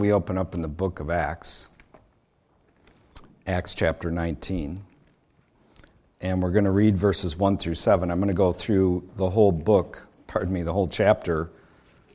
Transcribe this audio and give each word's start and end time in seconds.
We 0.00 0.12
open 0.12 0.38
up 0.38 0.54
in 0.54 0.62
the 0.62 0.68
book 0.68 1.00
of 1.00 1.10
Acts, 1.10 1.66
Acts 3.48 3.74
chapter 3.74 4.12
19, 4.12 4.80
and 6.20 6.40
we're 6.40 6.52
going 6.52 6.66
to 6.66 6.70
read 6.70 6.96
verses 6.96 7.36
1 7.36 7.58
through 7.58 7.74
7. 7.74 8.08
I'm 8.08 8.20
going 8.20 8.28
to 8.28 8.32
go 8.32 8.52
through 8.52 9.08
the 9.16 9.28
whole 9.28 9.50
book, 9.50 10.06
pardon 10.28 10.54
me, 10.54 10.62
the 10.62 10.72
whole 10.72 10.86
chapter 10.86 11.50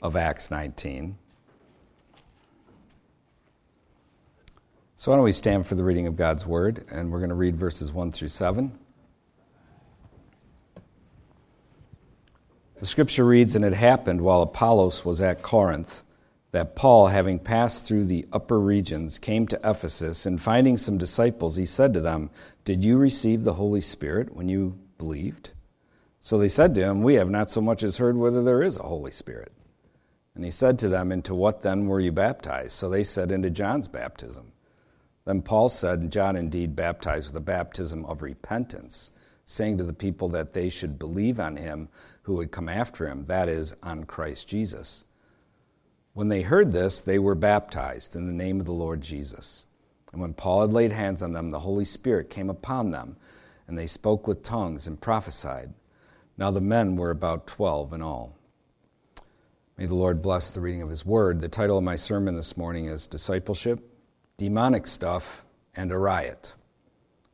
of 0.01 0.15
Acts 0.15 0.49
19. 0.49 1.17
So, 4.95 5.11
why 5.11 5.18
don't 5.18 5.25
we 5.25 5.34
stand 5.34 5.68
for 5.68 5.75
the 5.75 5.84
reading 5.84 6.07
of 6.07 6.15
God's 6.15 6.47
word, 6.47 6.86
and 6.89 7.11
we're 7.11 7.20
going 7.20 7.31
to 7.31 7.36
read 7.36 7.57
verses 7.57 7.91
1 7.91 8.13
through 8.13 8.29
7. 8.29 8.79
The 12.79 12.86
scripture 12.86 13.25
reads, 13.25 13.57
And 13.57 13.65
it 13.65 13.73
happened 13.73 14.21
while 14.21 14.41
Apollos 14.41 15.04
was 15.04 15.20
at 15.20 15.41
Corinth 15.41 16.05
that 16.54 16.75
Paul, 16.75 17.07
having 17.07 17.39
passed 17.39 17.83
through 17.83 18.05
the 18.05 18.27
upper 18.31 18.59
regions, 18.59 19.17
came 19.17 19.47
to 19.47 19.59
Ephesus, 19.63 20.28
and 20.28 20.39
finding 20.39 20.78
some 20.78 21.00
disciples, 21.00 21.55
he 21.55 21.65
said 21.65 21.95
to 21.95 22.00
them, 22.00 22.29
Did 22.64 22.86
you 22.86 22.97
receive 22.97 23.43
the 23.43 23.55
Holy 23.55 23.82
Spirit 23.82 24.36
when 24.36 24.47
you 24.47 24.78
believed? 25.00 25.50
So 26.21 26.37
they 26.37 26.47
said 26.47 26.75
to 26.75 26.83
him, 26.83 27.01
We 27.01 27.15
have 27.15 27.29
not 27.29 27.50
so 27.50 27.59
much 27.59 27.81
as 27.81 27.97
heard 27.97 28.18
whether 28.18 28.43
there 28.43 28.61
is 28.61 28.78
a 28.78 28.83
Holy 28.83 29.09
Spirit. 29.09 29.51
And 30.36 30.45
he 30.45 30.51
said 30.51 30.78
to 30.79 30.89
them, 30.89 31.11
Into 31.11 31.33
what 31.33 31.64
then 31.64 31.87
were 31.87 32.00
you 32.00 32.11
baptized? 32.11 32.73
So 32.73 32.88
they 32.88 33.03
said, 33.03 33.31
Into 33.31 33.50
John's 33.50 33.88
baptism. 33.88 34.52
Then 35.25 35.42
Paul 35.42 35.70
said, 35.70 36.11
John 36.11 36.36
indeed 36.36 36.75
baptized 36.75 37.25
with 37.28 37.36
a 37.36 37.39
baptism 37.39 38.06
of 38.06 38.22
repentance, 38.22 39.11
saying 39.44 39.80
to 39.80 39.83
the 39.83 39.92
people 39.92 40.30
that 40.30 40.53
they 40.53 40.70
should 40.70 41.00
believe 41.00 41.39
on 41.39 41.56
him 41.56 41.89
who 42.22 42.36
would 42.36 42.52
come 42.52 42.70
after 42.70 43.08
him, 43.08 43.25
that 43.25 43.50
is, 43.50 43.75
on 43.81 44.03
Christ 44.03 44.47
Jesus. 44.47 45.03
When 46.13 46.30
they 46.30 46.44
heard 46.44 46.72
this, 46.72 47.02
they 47.02 47.17
were 47.17 47.35
baptized 47.35 48.16
in 48.16 48.27
the 48.27 48.33
name 48.33 48.59
of 48.59 48.67
the 48.67 48.72
Lord 48.72 49.02
Jesus. 49.02 49.66
And 50.11 50.22
when 50.22 50.36
Paul 50.36 50.61
had 50.61 50.72
laid 50.72 50.91
hands 50.91 51.23
on 51.23 51.33
them, 51.33 51.49
the 51.49 51.61
Holy 51.61 51.86
Spirit 51.86 52.30
came 52.30 52.52
upon 52.52 52.92
them, 52.92 53.17
and 53.67 53.78
they 53.78 53.88
spoke 53.88 54.28
with 54.28 54.44
tongues 54.44 54.86
and 54.86 55.02
prophesied. 55.02 55.73
Now 56.38 56.52
the 56.52 56.61
men 56.61 56.95
were 56.95 57.09
about 57.09 57.47
twelve 57.47 57.94
in 57.94 58.03
all. 58.03 58.36
May 59.75 59.88
the 59.88 59.95
Lord 59.95 60.22
bless 60.22 60.52
the 60.52 60.61
reading 60.61 60.83
of 60.83 60.89
His 60.89 61.03
word. 61.03 61.42
The 61.42 61.50
title 61.50 61.80
of 61.80 61.83
my 61.83 61.95
sermon 61.95 62.36
this 62.36 62.55
morning 62.58 62.86
is 62.86 63.08
Discipleship, 63.08 63.80
Demonic 64.38 64.86
Stuff, 64.86 65.44
and 65.75 65.92
a 65.92 65.98
Riot, 65.98 66.53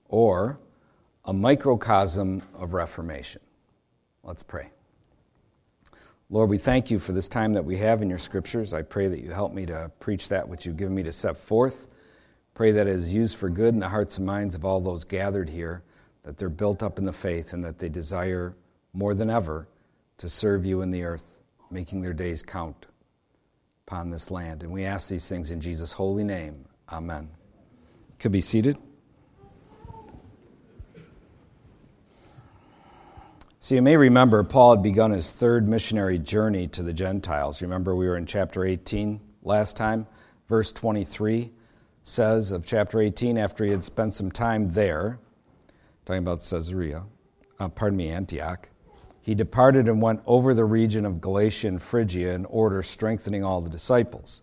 or 0.07 0.57
a 1.25 1.33
microcosm 1.33 2.43
of 2.55 2.73
Reformation. 2.73 3.41
Let's 4.23 4.43
pray. 4.43 4.69
Lord, 6.31 6.51
we 6.51 6.59
thank 6.59 6.91
you 6.91 6.99
for 6.99 7.11
this 7.11 7.27
time 7.27 7.53
that 7.53 7.65
we 7.65 7.77
have 7.77 8.03
in 8.03 8.09
your 8.09 8.19
scriptures. 8.19 8.71
I 8.71 8.83
pray 8.83 9.07
that 9.07 9.19
you 9.19 9.31
help 9.31 9.51
me 9.51 9.65
to 9.65 9.91
preach 9.99 10.29
that 10.29 10.47
which 10.47 10.63
you've 10.63 10.77
given 10.77 10.93
me 10.93 11.01
to 11.03 11.11
set 11.11 11.37
forth. 11.37 11.87
Pray 12.53 12.71
that 12.71 12.85
it 12.85 12.95
is 12.95 13.11
used 13.11 13.35
for 13.35 13.49
good 13.49 13.73
in 13.73 13.79
the 13.79 13.89
hearts 13.89 14.17
and 14.17 14.27
minds 14.27 14.53
of 14.53 14.63
all 14.63 14.79
those 14.79 15.03
gathered 15.03 15.49
here, 15.49 15.81
that 16.21 16.37
they're 16.37 16.49
built 16.49 16.83
up 16.83 16.99
in 16.99 17.05
the 17.05 17.13
faith 17.13 17.53
and 17.53 17.65
that 17.65 17.79
they 17.79 17.89
desire 17.89 18.53
more 18.93 19.15
than 19.15 19.31
ever 19.31 19.67
to 20.19 20.29
serve 20.29 20.65
you 20.65 20.81
in 20.81 20.91
the 20.91 21.03
earth, 21.03 21.39
making 21.71 22.01
their 22.01 22.13
days 22.13 22.43
count 22.43 22.85
upon 23.87 24.11
this 24.11 24.29
land. 24.29 24.61
And 24.61 24.71
we 24.71 24.85
ask 24.85 25.09
these 25.09 25.27
things 25.27 25.49
in 25.49 25.61
Jesus' 25.61 25.93
holy 25.93 26.23
name. 26.23 26.65
Amen. 26.91 27.29
Could 28.19 28.31
be 28.31 28.41
seated. 28.41 28.77
So 33.61 33.75
you 33.75 33.81
may 33.81 33.97
remember 33.97 34.41
Paul 34.43 34.75
had 34.75 34.83
begun 34.83 35.11
his 35.11 35.31
third 35.31 35.67
missionary 35.67 36.17
journey 36.17 36.69
to 36.69 36.81
the 36.81 36.93
Gentiles. 36.93 37.61
Remember, 37.61 37.93
we 37.93 38.07
were 38.07 38.15
in 38.15 38.25
chapter 38.25 38.63
18 38.63 39.19
last 39.43 39.75
time. 39.75 40.07
Verse 40.47 40.71
23 40.71 41.51
says 42.01 42.53
of 42.53 42.65
chapter 42.65 43.01
18, 43.01 43.37
after 43.37 43.65
he 43.65 43.71
had 43.71 43.83
spent 43.83 44.13
some 44.13 44.31
time 44.31 44.71
there, 44.71 45.19
talking 46.05 46.23
about 46.23 46.39
Caesarea, 46.39 47.03
uh, 47.59 47.67
pardon 47.67 47.97
me, 47.97 48.09
Antioch, 48.09 48.69
he 49.21 49.35
departed 49.35 49.89
and 49.89 50.01
went 50.01 50.21
over 50.25 50.53
the 50.53 50.63
region 50.63 51.05
of 51.05 51.19
Galatia 51.19 51.67
and 51.67 51.81
Phrygia 51.81 52.33
in 52.33 52.45
order, 52.45 52.81
strengthening 52.81 53.43
all 53.43 53.59
the 53.59 53.69
disciples. 53.69 54.41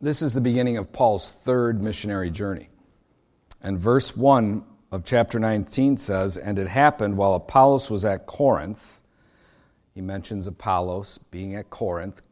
This 0.00 0.22
is 0.22 0.32
the 0.32 0.40
beginning 0.40 0.78
of 0.78 0.94
Paul's 0.94 1.30
third 1.30 1.82
missionary 1.82 2.30
journey. 2.30 2.70
And 3.60 3.78
verse 3.78 4.16
1 4.16 4.64
of 4.92 5.04
chapter 5.04 5.40
19 5.40 5.96
says, 5.96 6.36
And 6.36 6.58
it 6.58 6.68
happened 6.68 7.16
while 7.16 7.34
Apollos 7.34 7.90
was 7.90 8.04
at 8.04 8.26
Corinth. 8.26 9.00
He 9.94 10.02
mentions 10.02 10.46
Apollos 10.46 11.18
being 11.30 11.54
at 11.54 11.70
Corinth. 11.70 12.22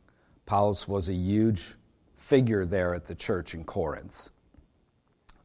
Apollos 0.47 0.87
was 0.87 1.09
a 1.09 1.15
huge 1.15 1.75
figure 2.19 2.67
there 2.67 2.95
at 2.95 3.07
the 3.07 3.15
church 3.15 3.55
in 3.55 3.65
Corinth. 3.65 4.31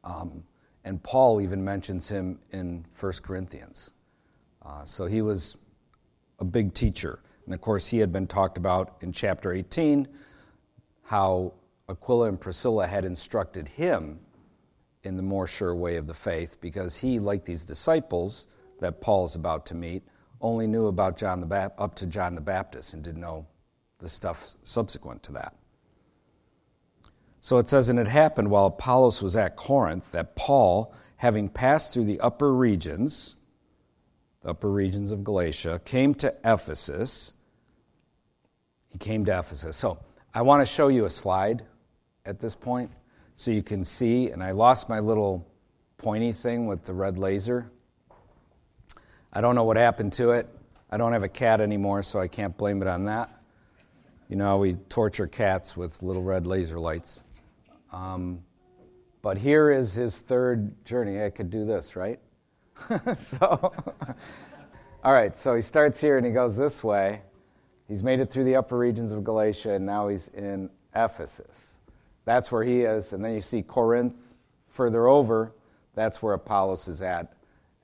Um, 0.03 0.43
and 0.83 1.01
Paul 1.01 1.39
even 1.39 1.63
mentions 1.63 2.09
him 2.09 2.37
in 2.51 2.85
1 2.99 3.13
Corinthians. 3.23 3.93
Uh, 4.63 4.83
so 4.83 5.05
he 5.05 5.21
was 5.21 5.55
a 6.39 6.45
big 6.45 6.73
teacher. 6.73 7.19
And 7.45 7.53
of 7.53 7.61
course, 7.61 7.87
he 7.87 7.97
had 7.97 8.11
been 8.11 8.27
talked 8.27 8.57
about 8.57 8.97
in 9.01 9.13
chapter 9.13 9.53
18, 9.53 10.05
how 11.03 11.53
Aquila 11.87 12.27
and 12.27 12.41
Priscilla 12.41 12.85
had 12.85 13.05
instructed 13.05 13.69
him 13.69 14.19
in 15.05 15.15
the 15.15 15.23
more 15.23 15.47
sure 15.47 15.75
way 15.75 15.95
of 15.95 16.07
the 16.07 16.13
faith 16.13 16.57
because 16.59 16.97
he, 16.97 17.19
like 17.19 17.45
these 17.45 17.63
disciples 17.63 18.47
that 18.79 18.99
Paul 18.99 19.25
is 19.25 19.35
about 19.35 19.65
to 19.67 19.75
meet, 19.75 20.03
only 20.41 20.67
knew 20.67 20.87
about 20.87 21.15
John 21.15 21.39
the 21.39 21.45
Baptist, 21.45 21.79
up 21.79 21.95
to 21.95 22.07
John 22.07 22.35
the 22.35 22.41
Baptist 22.41 22.93
and 22.93 23.03
didn't 23.03 23.21
know 23.21 23.45
the 23.99 24.09
stuff 24.09 24.55
subsequent 24.63 25.23
to 25.23 25.31
that. 25.33 25.55
So 27.39 27.59
it 27.59 27.69
says, 27.69 27.87
And 27.87 27.99
it 27.99 28.07
happened 28.07 28.49
while 28.49 28.65
Apollos 28.65 29.21
was 29.21 29.35
at 29.35 29.55
Corinth 29.55 30.11
that 30.11 30.35
Paul, 30.35 30.93
having 31.17 31.47
passed 31.47 31.93
through 31.93 32.05
the 32.05 32.19
upper 32.19 32.53
regions, 32.53 33.35
the 34.41 34.49
upper 34.49 34.71
regions 34.71 35.11
of 35.11 35.23
Galatia, 35.23 35.79
came 35.85 36.15
to 36.15 36.35
Ephesus. 36.43 37.33
He 38.89 38.97
came 38.97 39.23
to 39.25 39.39
Ephesus. 39.39 39.77
So 39.77 39.99
I 40.33 40.41
want 40.41 40.61
to 40.61 40.65
show 40.65 40.87
you 40.87 41.05
a 41.05 41.09
slide 41.09 41.63
at 42.25 42.39
this 42.39 42.55
point 42.55 42.89
so 43.35 43.51
you 43.51 43.63
can 43.63 43.83
see. 43.85 44.29
And 44.29 44.43
I 44.43 44.51
lost 44.51 44.89
my 44.89 44.99
little 44.99 45.47
pointy 45.97 46.31
thing 46.31 46.67
with 46.67 46.83
the 46.85 46.93
red 46.93 47.17
laser. 47.17 47.71
I 49.33 49.41
don't 49.41 49.55
know 49.55 49.63
what 49.63 49.77
happened 49.77 50.13
to 50.13 50.31
it. 50.31 50.47
I 50.89 50.97
don't 50.97 51.13
have 51.13 51.23
a 51.23 51.29
cat 51.29 51.61
anymore, 51.61 52.03
so 52.03 52.19
I 52.19 52.27
can't 52.27 52.55
blame 52.55 52.81
it 52.81 52.87
on 52.87 53.05
that. 53.05 53.29
You 54.29 54.37
know, 54.37 54.57
we 54.57 54.75
torture 54.89 55.27
cats 55.27 55.75
with 55.75 56.01
little 56.01 56.23
red 56.23 56.47
laser 56.47 56.79
lights. 56.79 57.23
Um, 57.91 58.43
but 59.21 59.37
here 59.37 59.71
is 59.71 59.93
his 59.93 60.19
third 60.19 60.85
journey. 60.85 61.23
I 61.23 61.29
could 61.29 61.49
do 61.49 61.65
this, 61.65 61.95
right? 61.95 62.19
so, 63.17 63.73
all 65.03 65.13
right, 65.13 65.35
so 65.37 65.55
he 65.55 65.61
starts 65.61 65.99
here 65.99 66.17
and 66.17 66.25
he 66.25 66.31
goes 66.31 66.55
this 66.55 66.83
way. 66.83 67.21
He's 67.87 68.03
made 68.03 68.19
it 68.19 68.31
through 68.31 68.45
the 68.45 68.55
upper 68.55 68.77
regions 68.77 69.11
of 69.11 69.23
Galatia, 69.23 69.73
and 69.73 69.85
now 69.85 70.07
he's 70.07 70.29
in 70.29 70.69
Ephesus. 70.95 71.74
That's 72.25 72.51
where 72.51 72.63
he 72.63 72.81
is. 72.81 73.13
And 73.13 73.23
then 73.23 73.33
you 73.33 73.41
see 73.41 73.61
Corinth 73.61 74.15
further 74.69 75.07
over. 75.07 75.53
That's 75.93 76.21
where 76.21 76.33
Apollos 76.33 76.87
is 76.87 77.01
at 77.01 77.33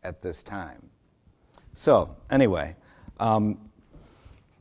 at 0.04 0.22
this 0.22 0.44
time. 0.44 0.90
So, 1.74 2.18
anyway, 2.30 2.76
um, 3.20 3.58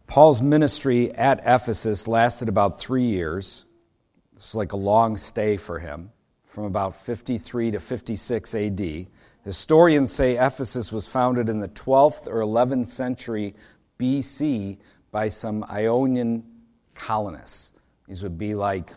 Paul's 0.07 0.43
ministry 0.43 1.13
at 1.13 1.41
Ephesus 1.45 2.07
lasted 2.07 2.49
about 2.49 2.79
three 2.79 3.07
years. 3.07 3.65
It's 4.37 4.55
like 4.55 4.73
a 4.73 4.77
long 4.77 5.17
stay 5.17 5.57
for 5.57 5.79
him, 5.79 6.11
from 6.47 6.65
about 6.65 7.03
53 7.05 7.73
to 7.73 7.81
56 7.81 8.55
AD. 8.55 9.07
Historians 9.45 10.13
say 10.13 10.37
Ephesus 10.37 10.93
was 10.93 11.07
founded 11.07 11.49
in 11.49 11.61
the 11.61 11.69
12th 11.69 12.29
or 12.29 12.41
11th 12.41 12.89
century 12.89 13.55
BC 13.99 14.79
by 15.11 15.29
some 15.29 15.65
Ionian 15.65 16.45
colonists. 16.95 17.73
These 18.07 18.23
would 18.23 18.39
be 18.39 18.55
like 18.55 18.93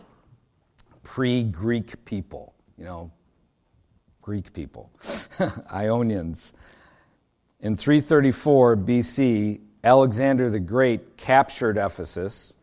pre 1.04 1.44
Greek 1.44 2.04
people, 2.06 2.54
you 2.78 2.86
know, 2.86 3.12
Greek 4.22 4.54
people, 4.54 4.92
Ionians. 5.74 6.54
In 7.60 7.78
334 7.78 8.78
BC, 8.78 9.62
Alexander 9.84 10.50
the 10.50 10.60
Great 10.60 11.18
captured 11.18 11.78
Ephesus, 11.78 12.56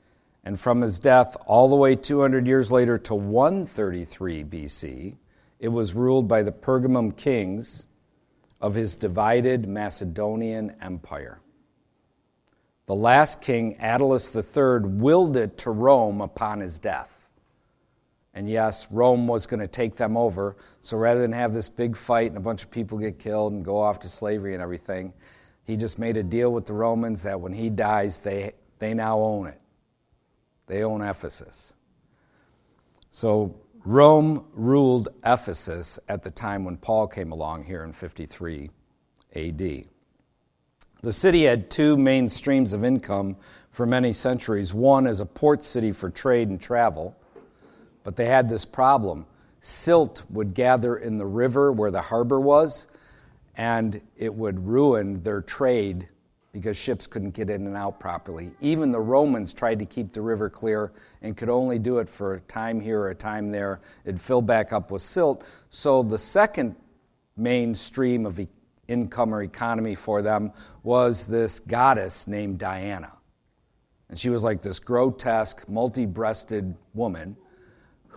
and 0.44 0.58
from 0.58 0.80
his 0.80 0.98
death 0.98 1.36
all 1.46 1.68
the 1.68 1.76
way 1.76 1.94
200 1.94 2.46
years 2.46 2.72
later 2.72 2.98
to 2.98 3.14
133 3.14 4.44
BC, 4.44 5.16
it 5.58 5.68
was 5.68 5.94
ruled 5.94 6.26
by 6.26 6.42
the 6.42 6.52
Pergamum 6.52 7.14
kings 7.16 7.86
of 8.60 8.74
his 8.74 8.96
divided 8.96 9.68
Macedonian 9.68 10.74
empire. 10.80 11.40
The 12.86 12.94
last 12.94 13.40
king, 13.40 13.76
Attalus 13.76 14.34
III, 14.34 14.88
willed 14.98 15.36
it 15.36 15.58
to 15.58 15.70
Rome 15.70 16.20
upon 16.20 16.60
his 16.60 16.78
death. 16.78 17.19
And 18.34 18.48
yes, 18.48 18.90
Rome 18.90 19.26
was 19.26 19.46
going 19.46 19.60
to 19.60 19.68
take 19.68 19.96
them 19.96 20.16
over. 20.16 20.56
So 20.80 20.96
rather 20.96 21.20
than 21.20 21.32
have 21.32 21.52
this 21.52 21.68
big 21.68 21.96
fight 21.96 22.28
and 22.28 22.36
a 22.36 22.40
bunch 22.40 22.62
of 22.62 22.70
people 22.70 22.96
get 22.98 23.18
killed 23.18 23.52
and 23.52 23.64
go 23.64 23.80
off 23.80 23.98
to 24.00 24.08
slavery 24.08 24.54
and 24.54 24.62
everything, 24.62 25.12
he 25.64 25.76
just 25.76 25.98
made 25.98 26.16
a 26.16 26.22
deal 26.22 26.52
with 26.52 26.66
the 26.66 26.72
Romans 26.72 27.22
that 27.24 27.40
when 27.40 27.52
he 27.52 27.70
dies, 27.70 28.18
they, 28.18 28.52
they 28.78 28.94
now 28.94 29.18
own 29.18 29.48
it. 29.48 29.60
They 30.66 30.84
own 30.84 31.02
Ephesus. 31.02 31.74
So 33.10 33.60
Rome 33.84 34.44
ruled 34.52 35.08
Ephesus 35.24 35.98
at 36.08 36.22
the 36.22 36.30
time 36.30 36.64
when 36.64 36.76
Paul 36.76 37.08
came 37.08 37.32
along 37.32 37.64
here 37.64 37.82
in 37.82 37.92
53 37.92 38.70
AD. 39.34 39.84
The 41.02 41.12
city 41.12 41.44
had 41.44 41.70
two 41.70 41.96
main 41.96 42.28
streams 42.28 42.72
of 42.72 42.84
income 42.84 43.36
for 43.70 43.86
many 43.86 44.12
centuries. 44.12 44.74
One 44.74 45.06
as 45.06 45.20
a 45.20 45.26
port 45.26 45.64
city 45.64 45.92
for 45.92 46.10
trade 46.10 46.48
and 46.48 46.60
travel, 46.60 47.16
but 48.04 48.16
they 48.16 48.26
had 48.26 48.48
this 48.48 48.64
problem. 48.64 49.26
Silt 49.60 50.24
would 50.30 50.54
gather 50.54 50.96
in 50.96 51.18
the 51.18 51.26
river 51.26 51.70
where 51.72 51.90
the 51.90 52.00
harbor 52.00 52.40
was, 52.40 52.86
and 53.56 54.00
it 54.16 54.34
would 54.34 54.66
ruin 54.66 55.22
their 55.22 55.42
trade 55.42 56.08
because 56.52 56.76
ships 56.76 57.06
couldn't 57.06 57.30
get 57.30 57.48
in 57.48 57.66
and 57.66 57.76
out 57.76 58.00
properly. 58.00 58.50
Even 58.60 58.90
the 58.90 59.00
Romans 59.00 59.54
tried 59.54 59.78
to 59.78 59.86
keep 59.86 60.12
the 60.12 60.20
river 60.20 60.50
clear 60.50 60.92
and 61.22 61.36
could 61.36 61.48
only 61.48 61.78
do 61.78 61.98
it 61.98 62.08
for 62.08 62.34
a 62.34 62.40
time 62.40 62.80
here 62.80 63.00
or 63.00 63.10
a 63.10 63.14
time 63.14 63.50
there. 63.50 63.80
It'd 64.04 64.20
fill 64.20 64.42
back 64.42 64.72
up 64.72 64.90
with 64.90 65.02
silt. 65.02 65.44
So 65.68 66.02
the 66.02 66.18
second 66.18 66.74
main 67.36 67.74
stream 67.74 68.26
of 68.26 68.40
income 68.88 69.32
or 69.32 69.42
economy 69.42 69.94
for 69.94 70.22
them 70.22 70.52
was 70.82 71.24
this 71.26 71.60
goddess 71.60 72.26
named 72.26 72.58
Diana. 72.58 73.12
And 74.08 74.18
she 74.18 74.28
was 74.28 74.42
like 74.42 74.60
this 74.60 74.80
grotesque, 74.80 75.68
multi 75.68 76.04
breasted 76.04 76.74
woman 76.94 77.36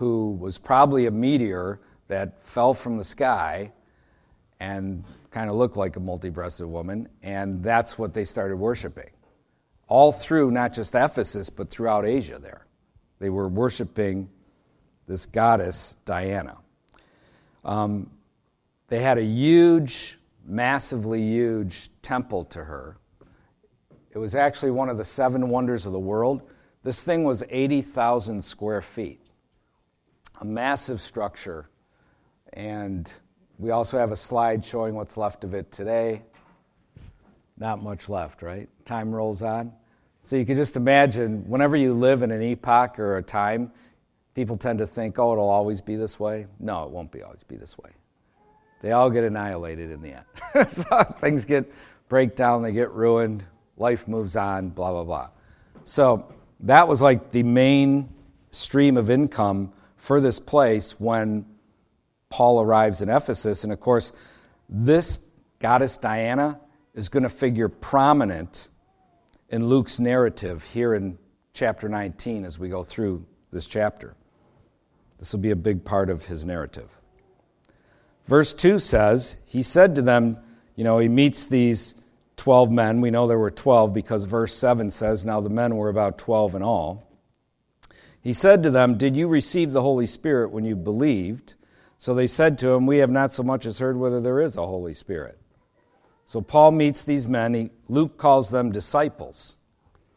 who 0.03 0.31
was 0.31 0.57
probably 0.57 1.05
a 1.05 1.11
meteor 1.11 1.79
that 2.09 2.45
fell 2.45 2.73
from 2.73 2.97
the 2.97 3.05
sky 3.05 3.71
and 4.59 5.01
kind 5.31 5.49
of 5.49 5.55
looked 5.55 5.77
like 5.77 5.95
a 5.95 5.99
multi 6.01 6.27
breasted 6.27 6.65
woman, 6.65 7.07
and 7.21 7.63
that's 7.63 7.97
what 7.97 8.13
they 8.13 8.25
started 8.25 8.57
worshiping. 8.57 9.09
All 9.87 10.11
through 10.11 10.51
not 10.51 10.73
just 10.73 10.93
Ephesus, 10.93 11.49
but 11.49 11.69
throughout 11.69 12.05
Asia 12.05 12.37
there. 12.37 12.65
They 13.19 13.29
were 13.29 13.47
worshiping 13.47 14.27
this 15.07 15.25
goddess, 15.25 15.95
Diana. 16.03 16.57
Um, 17.63 18.09
they 18.89 18.99
had 18.99 19.17
a 19.17 19.23
huge, 19.23 20.19
massively 20.45 21.21
huge 21.21 21.89
temple 22.01 22.43
to 22.45 22.61
her. 22.61 22.97
It 24.11 24.17
was 24.17 24.35
actually 24.35 24.71
one 24.71 24.89
of 24.89 24.97
the 24.97 25.05
seven 25.05 25.47
wonders 25.47 25.85
of 25.85 25.93
the 25.93 25.99
world. 25.99 26.41
This 26.83 27.03
thing 27.03 27.23
was 27.23 27.41
80,000 27.49 28.43
square 28.43 28.81
feet, 28.81 29.21
a 30.43 30.45
massive 30.45 30.99
structure. 30.99 31.69
And 32.51 33.11
we 33.57 33.71
also 33.71 33.97
have 33.97 34.11
a 34.11 34.15
slide 34.15 34.63
showing 34.63 34.93
what's 34.93 35.15
left 35.15 35.45
of 35.45 35.53
it 35.53 35.71
today. 35.71 36.21
Not 37.57 37.81
much 37.81 38.09
left, 38.09 38.41
right? 38.41 38.67
Time 38.83 39.15
rolls 39.15 39.41
on. 39.41 39.71
So 40.21 40.35
you 40.35 40.45
can 40.45 40.57
just 40.57 40.75
imagine 40.75 41.47
whenever 41.47 41.77
you 41.77 41.93
live 41.93 42.23
in 42.23 42.31
an 42.31 42.41
epoch 42.41 42.99
or 42.99 43.17
a 43.17 43.23
time, 43.23 43.71
people 44.33 44.57
tend 44.57 44.79
to 44.79 44.85
think, 44.85 45.17
oh, 45.17 45.31
it'll 45.31 45.49
always 45.49 45.79
be 45.79 45.95
this 45.95 46.19
way. 46.19 46.47
No, 46.59 46.83
it 46.83 46.89
won't 46.89 47.11
be 47.11 47.23
always 47.23 47.43
be 47.43 47.55
this 47.55 47.77
way. 47.77 47.91
They 48.81 48.91
all 48.91 49.09
get 49.09 49.23
annihilated 49.23 49.91
in 49.91 50.01
the 50.01 50.13
end. 50.13 50.69
so 50.69 51.03
things 51.19 51.45
get 51.45 51.71
break 52.09 52.35
down, 52.35 52.63
they 52.63 52.73
get 52.73 52.91
ruined, 52.91 53.45
life 53.77 54.09
moves 54.09 54.35
on, 54.35 54.69
blah, 54.69 54.91
blah, 54.91 55.05
blah. 55.05 55.29
So 55.85 56.33
that 56.61 56.85
was 56.85 57.01
like 57.01 57.31
the 57.31 57.43
main 57.43 58.09
stream 58.51 58.97
of 58.97 59.09
income 59.09 59.71
for 60.03 60.19
this 60.19 60.37
place 60.37 60.99
when 60.99 61.45
Paul 62.27 62.61
arrives 62.61 63.01
in 63.01 63.07
Ephesus. 63.07 63.63
And 63.63 63.71
of 63.71 63.79
course, 63.79 64.11
this 64.67 65.17
goddess 65.59 65.95
Diana 65.95 66.59
is 66.93 67.07
going 67.07 67.23
to 67.23 67.29
figure 67.29 67.69
prominent 67.69 68.69
in 69.47 69.65
Luke's 69.65 69.99
narrative 69.99 70.61
here 70.65 70.93
in 70.93 71.17
chapter 71.53 71.87
19 71.87 72.43
as 72.43 72.59
we 72.59 72.67
go 72.67 72.83
through 72.83 73.25
this 73.53 73.65
chapter. 73.65 74.13
This 75.19 75.31
will 75.31 75.39
be 75.39 75.51
a 75.51 75.55
big 75.55 75.85
part 75.85 76.09
of 76.09 76.25
his 76.25 76.43
narrative. 76.43 76.89
Verse 78.27 78.53
2 78.53 78.79
says, 78.79 79.37
He 79.45 79.63
said 79.63 79.95
to 79.95 80.01
them, 80.01 80.37
you 80.75 80.83
know, 80.83 80.99
he 80.99 81.07
meets 81.07 81.45
these 81.45 81.95
12 82.35 82.69
men. 82.71 82.99
We 82.99 83.09
know 83.09 83.25
there 83.25 83.39
were 83.39 83.51
12 83.51 83.93
because 83.93 84.25
verse 84.25 84.53
7 84.53 84.91
says, 84.91 85.23
Now 85.23 85.39
the 85.39 85.49
men 85.49 85.77
were 85.77 85.87
about 85.87 86.17
12 86.17 86.55
in 86.55 86.61
all. 86.61 87.07
He 88.23 88.31
said 88.31 88.63
to 88.63 88.71
them, 88.71 88.97
Did 88.97 89.17
you 89.17 89.27
receive 89.27 89.73
the 89.73 89.81
Holy 89.81 90.05
Spirit 90.07 90.51
when 90.51 90.63
you 90.63 90.77
believed? 90.77 91.55
So 91.97 92.13
they 92.13 92.27
said 92.27 92.57
to 92.59 92.71
him, 92.71 92.85
We 92.85 92.99
have 92.99 93.11
not 93.11 93.33
so 93.33 93.43
much 93.43 93.65
as 93.65 93.79
heard 93.79 93.97
whether 93.97 94.21
there 94.21 94.39
is 94.39 94.55
a 94.55 94.65
Holy 94.65 94.93
Spirit. 94.93 95.37
So 96.25 96.39
Paul 96.41 96.71
meets 96.71 97.03
these 97.03 97.27
men. 97.27 97.53
He, 97.53 97.69
Luke 97.89 98.17
calls 98.17 98.49
them 98.49 98.71
disciples. 98.71 99.57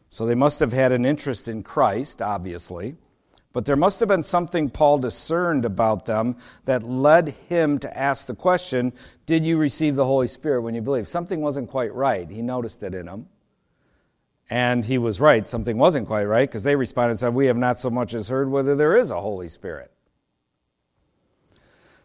So 0.07 0.25
they 0.25 0.35
must 0.35 0.61
have 0.61 0.71
had 0.71 0.93
an 0.93 1.05
interest 1.05 1.49
in 1.49 1.63
Christ, 1.63 2.21
obviously. 2.21 2.95
But 3.51 3.65
there 3.65 3.75
must 3.75 3.99
have 3.99 4.07
been 4.07 4.23
something 4.23 4.69
Paul 4.69 4.99
discerned 4.99 5.65
about 5.65 6.05
them 6.05 6.37
that 6.63 6.83
led 6.83 7.29
him 7.49 7.77
to 7.79 7.97
ask 7.97 8.27
the 8.27 8.35
question 8.35 8.93
Did 9.25 9.45
you 9.45 9.57
receive 9.57 9.95
the 9.95 10.05
Holy 10.05 10.27
Spirit 10.27 10.61
when 10.61 10.75
you 10.75 10.81
believed? 10.81 11.09
Something 11.09 11.41
wasn't 11.41 11.69
quite 11.69 11.93
right. 11.93 12.29
He 12.29 12.41
noticed 12.41 12.83
it 12.83 12.95
in 12.95 13.07
them. 13.07 13.27
And 14.49 14.85
he 14.85 14.97
was 14.97 15.19
right. 15.19 15.47
Something 15.47 15.77
wasn't 15.77 16.07
quite 16.07 16.23
right 16.23 16.47
because 16.47 16.63
they 16.63 16.75
responded 16.75 17.11
and 17.11 17.19
said, 17.19 17.33
We 17.33 17.47
have 17.47 17.57
not 17.57 17.79
so 17.79 17.89
much 17.89 18.13
as 18.13 18.29
heard 18.29 18.49
whether 18.49 18.75
there 18.75 18.95
is 18.95 19.11
a 19.11 19.19
Holy 19.19 19.49
Spirit. 19.49 19.91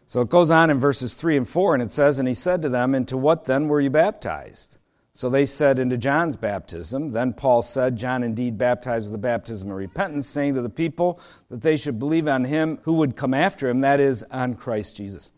So 0.07 0.21
it 0.21 0.29
goes 0.29 0.51
on 0.51 0.69
in 0.69 0.79
verses 0.79 1.13
3 1.13 1.37
and 1.37 1.49
4, 1.49 1.73
and 1.73 1.81
it 1.81 1.91
says, 1.91 2.19
And 2.19 2.27
he 2.27 2.33
said 2.33 2.61
to 2.61 2.69
them, 2.69 2.93
Into 2.93 3.17
what 3.17 3.45
then 3.45 3.67
were 3.67 3.81
you 3.81 3.89
baptized? 3.89 4.77
So 5.13 5.29
they 5.29 5.45
said, 5.45 5.79
Into 5.79 5.97
John's 5.97 6.35
baptism. 6.35 7.11
Then 7.11 7.33
Paul 7.33 7.61
said, 7.61 7.95
John 7.95 8.23
indeed 8.23 8.57
baptized 8.57 9.05
with 9.05 9.13
the 9.13 9.17
baptism 9.19 9.71
of 9.71 9.77
repentance, 9.77 10.27
saying 10.27 10.55
to 10.55 10.61
the 10.61 10.69
people 10.69 11.21
that 11.49 11.61
they 11.61 11.77
should 11.77 11.97
believe 11.97 12.27
on 12.27 12.43
him 12.43 12.79
who 12.83 12.93
would 12.93 13.15
come 13.15 13.33
after 13.33 13.69
him, 13.69 13.79
that 13.79 13.99
is, 13.99 14.23
on 14.31 14.55
Christ 14.55 14.97
Jesus. 14.97 15.31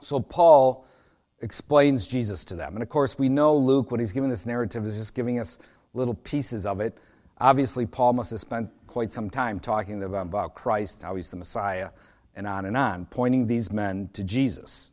So 0.00 0.18
Paul 0.20 0.86
explains 1.40 2.06
Jesus 2.06 2.44
to 2.46 2.54
them. 2.54 2.74
And 2.74 2.82
of 2.82 2.88
course, 2.88 3.18
we 3.18 3.28
know 3.28 3.56
Luke, 3.56 3.90
when 3.90 4.00
he's 4.00 4.12
giving 4.12 4.30
this 4.30 4.46
narrative, 4.46 4.84
is 4.84 4.96
just 4.96 5.14
giving 5.14 5.38
us 5.38 5.58
little 5.96 6.14
pieces 6.14 6.66
of 6.66 6.80
it. 6.80 6.96
Obviously, 7.38 7.86
Paul 7.86 8.12
must 8.12 8.30
have 8.30 8.40
spent 8.40 8.70
quite 8.86 9.12
some 9.12 9.30
time 9.30 9.60
talking 9.60 10.00
to 10.00 10.08
them 10.08 10.28
about 10.28 10.54
Christ, 10.54 11.02
how 11.02 11.16
he's 11.16 11.30
the 11.30 11.36
Messiah, 11.36 11.90
and 12.34 12.46
on 12.46 12.64
and 12.64 12.76
on, 12.76 13.06
pointing 13.06 13.46
these 13.46 13.72
men 13.72 14.10
to 14.12 14.22
Jesus. 14.22 14.92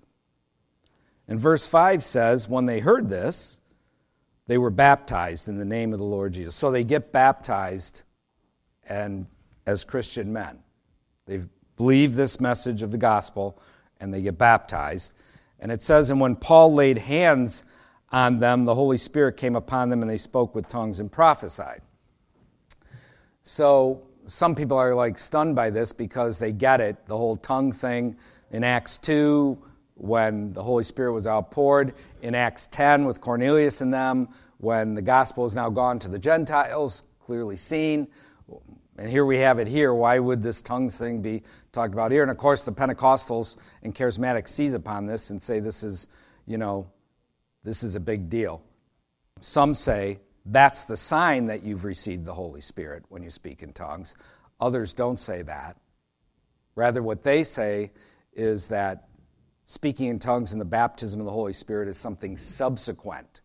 And 1.28 1.40
verse 1.40 1.66
5 1.66 2.04
says, 2.04 2.50
When 2.50 2.66
they 2.66 2.80
heard 2.80 3.10
this, 3.10 3.60
they 4.48 4.58
were 4.58 4.70
baptized 4.70 5.48
in 5.48 5.58
the 5.58 5.66
name 5.66 5.94
of 5.94 6.00
the 6.00 6.06
Lord 6.06 6.34
Jesus. 6.34 6.56
So 6.56 6.72
they 6.72 6.84
get 6.84 7.12
baptized 7.12 8.04
and 8.88 9.28
as 9.66 9.84
Christian 9.84 10.34
men. 10.34 10.60
They 11.26 11.44
believe 11.78 12.16
this 12.16 12.40
message 12.40 12.84
of 12.84 12.92
the 12.92 12.98
gospel 12.98 13.62
and 14.00 14.14
they 14.14 14.22
get 14.22 14.38
baptized. 14.38 15.14
And 15.60 15.72
it 15.72 15.82
says, 15.82 16.10
And 16.10 16.20
when 16.20 16.36
Paul 16.36 16.74
laid 16.74 16.98
hands 16.98 17.64
on 18.14 18.40
them, 18.40 18.64
the 18.64 18.76
Holy 18.76 18.98
Spirit 18.98 19.36
came 19.36 19.56
upon 19.56 19.90
them 19.90 20.02
and 20.02 20.10
they 20.10 20.18
spoke 20.18 20.54
with 20.54 20.68
tongues 20.68 21.00
and 21.00 21.12
prophesied. 21.12 21.82
So 23.42 24.04
some 24.28 24.56
people 24.56 24.78
are 24.78 24.96
like 24.96 25.18
stunned 25.18 25.56
by 25.56 25.72
this 25.72 25.92
because 25.92 26.40
they 26.40 26.52
get 26.52 26.80
it, 26.80 27.06
the 27.08 27.18
whole 27.18 27.36
tongue 27.36 27.72
thing 27.72 28.16
in 28.52 28.64
Acts 28.64 28.98
2 29.00 29.58
when 29.96 30.54
the 30.54 30.64
Holy 30.64 30.84
Spirit 30.84 31.14
was 31.14 31.28
outpoured, 31.28 31.94
in 32.22 32.36
Acts 32.36 32.68
10 32.68 33.06
with 33.06 33.20
Cornelius 33.20 33.82
and 33.82 33.94
them, 33.94 34.30
when 34.58 34.96
the 34.96 35.02
gospel 35.02 35.46
is 35.46 35.56
now 35.56 35.70
gone 35.70 36.00
to 36.00 36.08
the 36.08 36.18
Gentiles, 36.18 37.04
clearly 37.20 37.56
seen. 37.56 38.08
And 38.98 39.10
here 39.10 39.26
we 39.26 39.38
have 39.40 39.60
it 39.60 39.68
here. 39.68 39.94
Why 39.94 40.20
would 40.20 40.44
this 40.44 40.62
tongues 40.62 40.98
thing 40.98 41.22
be 41.22 41.44
talked 41.72 41.94
about 41.94 42.12
here? 42.12 42.22
And 42.22 42.32
of 42.32 42.38
course, 42.38 42.62
the 42.62 42.72
Pentecostals 42.72 43.58
and 43.82 43.94
charismatics 43.94 44.50
seize 44.50 44.74
upon 44.74 45.06
this 45.06 45.32
and 45.32 45.42
say 45.42 45.60
this 45.60 45.84
is, 45.84 46.08
you 46.46 46.58
know, 46.58 46.88
this 47.64 47.84
is 47.84 47.96
a 47.96 48.00
big 48.00 48.30
deal. 48.30 48.62
Some 49.42 49.74
say 49.74 50.20
that's 50.46 50.86
the 50.86 50.98
sign 50.98 51.46
that 51.46 51.64
you've 51.64 51.86
received 51.86 52.26
the 52.26 52.34
Holy 52.34 52.62
Spirit 52.62 53.04
when 53.10 53.24
you 53.24 53.30
speak 53.30 53.64
in 53.64 53.74
tongues. 53.74 54.16
Others 54.60 54.94
don't 54.94 55.20
say 55.20 55.42
that. 55.44 55.78
Rather, 56.76 57.02
what 57.02 57.24
they 57.24 57.44
say 57.44 57.92
is 58.34 58.68
that 58.68 59.08
speaking 59.66 60.08
in 60.08 60.20
tongues 60.20 60.52
and 60.52 60.60
the 60.60 60.66
baptism 60.66 61.20
of 61.20 61.26
the 61.26 61.32
Holy 61.32 61.54
Spirit 61.54 61.88
is 61.88 61.98
something 61.98 62.36
subsequent 62.36 63.42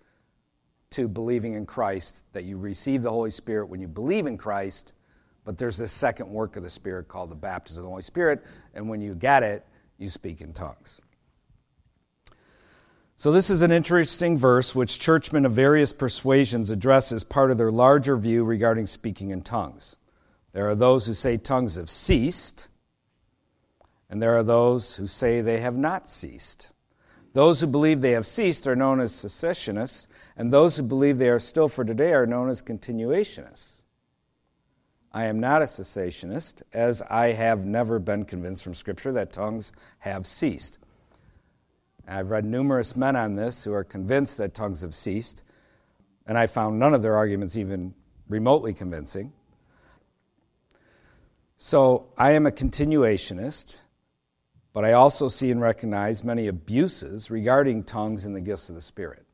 to 0.90 1.06
believing 1.06 1.52
in 1.52 1.66
Christ, 1.66 2.24
that 2.32 2.44
you 2.44 2.56
receive 2.56 3.02
the 3.02 3.10
Holy 3.10 3.30
Spirit 3.30 3.68
when 3.68 3.80
you 3.80 3.88
believe 3.88 4.26
in 4.26 4.38
Christ, 4.38 4.94
but 5.44 5.58
there's 5.58 5.76
this 5.76 5.92
second 5.92 6.30
work 6.30 6.56
of 6.56 6.62
the 6.62 6.70
Spirit 6.70 7.08
called 7.08 7.30
the 7.30 7.34
baptism 7.34 7.82
of 7.82 7.84
the 7.84 7.90
Holy 7.90 8.02
Spirit, 8.02 8.44
and 8.74 8.88
when 8.88 9.00
you 9.00 9.14
get 9.14 9.42
it, 9.42 9.66
you 9.98 10.08
speak 10.08 10.40
in 10.40 10.52
tongues. 10.52 11.00
So, 13.20 13.32
this 13.32 13.50
is 13.50 13.62
an 13.62 13.72
interesting 13.72 14.38
verse 14.38 14.76
which 14.76 15.00
churchmen 15.00 15.44
of 15.44 15.50
various 15.50 15.92
persuasions 15.92 16.70
address 16.70 17.10
as 17.10 17.24
part 17.24 17.50
of 17.50 17.58
their 17.58 17.72
larger 17.72 18.16
view 18.16 18.44
regarding 18.44 18.86
speaking 18.86 19.30
in 19.30 19.42
tongues. 19.42 19.96
There 20.52 20.68
are 20.68 20.76
those 20.76 21.06
who 21.06 21.14
say 21.14 21.36
tongues 21.36 21.74
have 21.74 21.90
ceased, 21.90 22.68
and 24.08 24.22
there 24.22 24.36
are 24.36 24.44
those 24.44 24.94
who 24.94 25.08
say 25.08 25.40
they 25.40 25.58
have 25.58 25.76
not 25.76 26.08
ceased. 26.08 26.70
Those 27.32 27.60
who 27.60 27.66
believe 27.66 28.02
they 28.02 28.12
have 28.12 28.24
ceased 28.24 28.68
are 28.68 28.76
known 28.76 29.00
as 29.00 29.10
cessationists, 29.10 30.06
and 30.36 30.52
those 30.52 30.76
who 30.76 30.84
believe 30.84 31.18
they 31.18 31.28
are 31.28 31.40
still 31.40 31.68
for 31.68 31.84
today 31.84 32.12
are 32.12 32.24
known 32.24 32.48
as 32.48 32.62
continuationists. 32.62 33.80
I 35.12 35.24
am 35.24 35.40
not 35.40 35.60
a 35.60 35.64
cessationist, 35.64 36.62
as 36.72 37.02
I 37.10 37.32
have 37.32 37.66
never 37.66 37.98
been 37.98 38.24
convinced 38.26 38.62
from 38.62 38.74
Scripture 38.74 39.10
that 39.14 39.32
tongues 39.32 39.72
have 39.98 40.24
ceased. 40.24 40.78
I've 42.08 42.30
read 42.30 42.44
numerous 42.44 42.96
men 42.96 43.16
on 43.16 43.34
this 43.34 43.64
who 43.64 43.72
are 43.74 43.84
convinced 43.84 44.38
that 44.38 44.54
tongues 44.54 44.80
have 44.80 44.94
ceased, 44.94 45.42
and 46.26 46.38
I 46.38 46.46
found 46.46 46.78
none 46.78 46.94
of 46.94 47.02
their 47.02 47.16
arguments 47.16 47.56
even 47.56 47.94
remotely 48.28 48.72
convincing. 48.72 49.32
So 51.58 52.06
I 52.16 52.32
am 52.32 52.46
a 52.46 52.50
continuationist, 52.50 53.80
but 54.72 54.84
I 54.84 54.92
also 54.92 55.28
see 55.28 55.50
and 55.50 55.60
recognize 55.60 56.24
many 56.24 56.46
abuses 56.46 57.30
regarding 57.30 57.84
tongues 57.84 58.24
and 58.24 58.34
the 58.34 58.40
gifts 58.40 58.68
of 58.68 58.74
the 58.74 58.80
Spirit. 58.80 59.26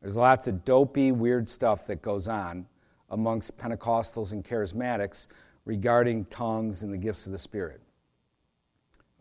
There's 0.00 0.16
lots 0.16 0.48
of 0.48 0.64
dopey, 0.64 1.12
weird 1.12 1.48
stuff 1.48 1.86
that 1.86 2.02
goes 2.02 2.26
on 2.26 2.66
amongst 3.10 3.58
Pentecostals 3.58 4.32
and 4.32 4.44
charismatics 4.44 5.28
regarding 5.64 6.24
tongues 6.24 6.82
and 6.82 6.92
the 6.92 6.98
gifts 6.98 7.26
of 7.26 7.32
the 7.32 7.38
Spirit. 7.38 7.80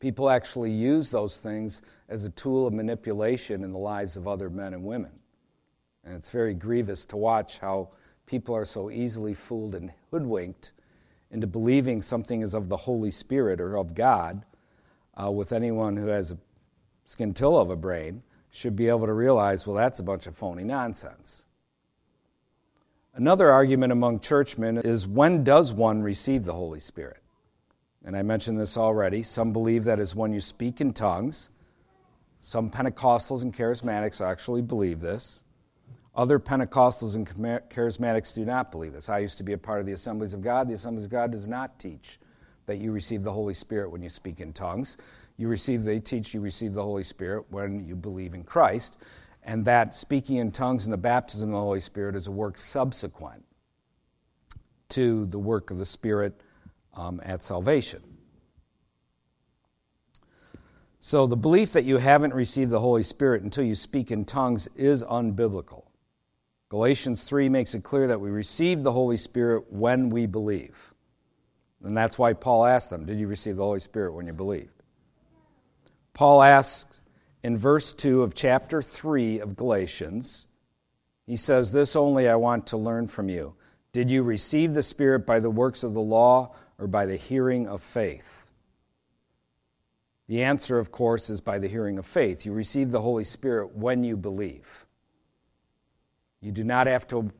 People 0.01 0.31
actually 0.31 0.71
use 0.71 1.11
those 1.11 1.37
things 1.37 1.83
as 2.09 2.25
a 2.25 2.31
tool 2.31 2.65
of 2.65 2.73
manipulation 2.73 3.63
in 3.63 3.71
the 3.71 3.77
lives 3.77 4.17
of 4.17 4.27
other 4.27 4.49
men 4.49 4.73
and 4.73 4.83
women. 4.83 5.11
And 6.03 6.15
it's 6.15 6.31
very 6.31 6.55
grievous 6.55 7.05
to 7.05 7.17
watch 7.17 7.59
how 7.59 7.89
people 8.25 8.55
are 8.55 8.65
so 8.65 8.89
easily 8.89 9.35
fooled 9.35 9.75
and 9.75 9.93
hoodwinked 10.09 10.71
into 11.29 11.45
believing 11.45 12.01
something 12.01 12.41
is 12.41 12.55
of 12.55 12.67
the 12.67 12.75
Holy 12.75 13.11
Spirit 13.11 13.61
or 13.61 13.77
of 13.77 13.93
God 13.93 14.43
uh, 15.21 15.29
with 15.29 15.51
anyone 15.51 15.95
who 15.95 16.07
has 16.07 16.31
a 16.31 16.37
scintilla 17.05 17.61
of 17.61 17.69
a 17.69 17.75
brain 17.75 18.23
should 18.49 18.75
be 18.75 18.87
able 18.87 19.05
to 19.05 19.13
realize, 19.13 19.67
well, 19.67 19.75
that's 19.75 19.99
a 19.99 20.03
bunch 20.03 20.25
of 20.25 20.35
phony 20.35 20.63
nonsense. 20.63 21.45
Another 23.13 23.51
argument 23.51 23.91
among 23.91 24.19
churchmen 24.19 24.79
is 24.79 25.07
when 25.07 25.43
does 25.43 25.73
one 25.73 26.01
receive 26.01 26.43
the 26.43 26.53
Holy 26.53 26.79
Spirit? 26.79 27.20
And 28.03 28.15
I 28.15 28.23
mentioned 28.23 28.59
this 28.59 28.77
already. 28.77 29.23
Some 29.23 29.53
believe 29.53 29.83
that 29.83 29.99
is 29.99 30.15
when 30.15 30.33
you 30.33 30.39
speak 30.39 30.81
in 30.81 30.93
tongues. 30.93 31.49
Some 32.39 32.69
Pentecostals 32.69 33.43
and 33.43 33.53
charismatics 33.53 34.25
actually 34.25 34.63
believe 34.63 34.99
this. 34.99 35.43
Other 36.15 36.39
Pentecostals 36.39 37.15
and 37.15 37.27
charismatics 37.69 38.33
do 38.33 38.43
not 38.43 38.71
believe 38.71 38.93
this. 38.93 39.09
I 39.09 39.19
used 39.19 39.37
to 39.37 39.43
be 39.43 39.53
a 39.53 39.57
part 39.57 39.79
of 39.79 39.85
the 39.85 39.93
Assemblies 39.93 40.33
of 40.33 40.41
God. 40.41 40.67
The 40.67 40.73
Assemblies 40.73 41.05
of 41.05 41.11
God 41.11 41.31
does 41.31 41.47
not 41.47 41.79
teach 41.79 42.19
that 42.65 42.79
you 42.79 42.91
receive 42.91 43.23
the 43.23 43.31
Holy 43.31 43.53
Spirit 43.53 43.91
when 43.91 44.01
you 44.01 44.09
speak 44.09 44.39
in 44.39 44.51
tongues. 44.51 44.97
You 45.37 45.47
receive, 45.47 45.83
they 45.83 45.99
teach 45.99 46.33
you 46.33 46.41
receive 46.41 46.73
the 46.73 46.83
Holy 46.83 47.03
Spirit 47.03 47.45
when 47.49 47.85
you 47.85 47.95
believe 47.95 48.33
in 48.33 48.43
Christ, 48.43 48.97
and 49.43 49.65
that 49.65 49.95
speaking 49.95 50.37
in 50.37 50.51
tongues 50.51 50.83
and 50.85 50.93
the 50.93 50.97
baptism 50.97 51.49
of 51.49 51.53
the 51.53 51.59
Holy 51.59 51.79
Spirit 51.79 52.15
is 52.15 52.27
a 52.27 52.31
work 52.31 52.57
subsequent 52.57 53.43
to 54.89 55.25
the 55.27 55.39
work 55.39 55.71
of 55.71 55.77
the 55.77 55.85
Spirit 55.85 56.41
um, 56.93 57.21
at 57.23 57.43
salvation. 57.43 58.01
So 60.99 61.25
the 61.25 61.35
belief 61.35 61.73
that 61.73 61.83
you 61.83 61.97
haven't 61.97 62.33
received 62.33 62.71
the 62.71 62.79
Holy 62.79 63.03
Spirit 63.03 63.41
until 63.41 63.63
you 63.63 63.73
speak 63.73 64.11
in 64.11 64.23
tongues 64.23 64.69
is 64.75 65.03
unbiblical. 65.03 65.85
Galatians 66.69 67.23
3 67.23 67.49
makes 67.49 67.73
it 67.73 67.83
clear 67.83 68.07
that 68.07 68.21
we 68.21 68.29
receive 68.29 68.83
the 68.83 68.91
Holy 68.91 69.17
Spirit 69.17 69.65
when 69.73 70.09
we 70.09 70.25
believe. 70.25 70.93
And 71.83 71.97
that's 71.97 72.19
why 72.19 72.33
Paul 72.33 72.65
asked 72.65 72.91
them, 72.91 73.05
Did 73.05 73.19
you 73.19 73.27
receive 73.27 73.57
the 73.57 73.63
Holy 73.63 73.79
Spirit 73.79 74.13
when 74.13 74.27
you 74.27 74.33
believed? 74.33 74.83
Paul 76.13 76.43
asks 76.43 77.01
in 77.43 77.57
verse 77.57 77.93
2 77.93 78.21
of 78.21 78.35
chapter 78.35 78.81
3 78.81 79.39
of 79.39 79.55
Galatians, 79.55 80.47
he 81.25 81.35
says, 81.35 81.71
This 81.71 81.95
only 81.95 82.29
I 82.29 82.35
want 82.35 82.67
to 82.67 82.77
learn 82.77 83.07
from 83.07 83.27
you. 83.27 83.55
Did 83.91 84.11
you 84.11 84.23
receive 84.23 84.73
the 84.73 84.83
Spirit 84.83 85.25
by 85.25 85.39
the 85.39 85.49
works 85.49 85.83
of 85.83 85.93
the 85.93 86.01
law 86.01 86.55
or 86.81 86.87
by 86.87 87.05
the 87.05 87.15
hearing 87.15 87.67
of 87.67 87.81
faith? 87.81 88.49
The 90.27 90.43
answer, 90.43 90.77
of 90.77 90.91
course, 90.91 91.29
is 91.29 91.39
by 91.39 91.59
the 91.59 91.67
hearing 91.69 91.97
of 91.97 92.05
faith. 92.05 92.45
You 92.45 92.51
receive 92.51 92.91
the 92.91 93.01
Holy 93.01 93.23
Spirit 93.23 93.73
when 93.73 94.03
you 94.03 94.17
believe. 94.17 94.85
You 96.41 96.51
do 96.51 96.65
not 96.65 96.87
have 96.87 97.07
to 97.09 97.31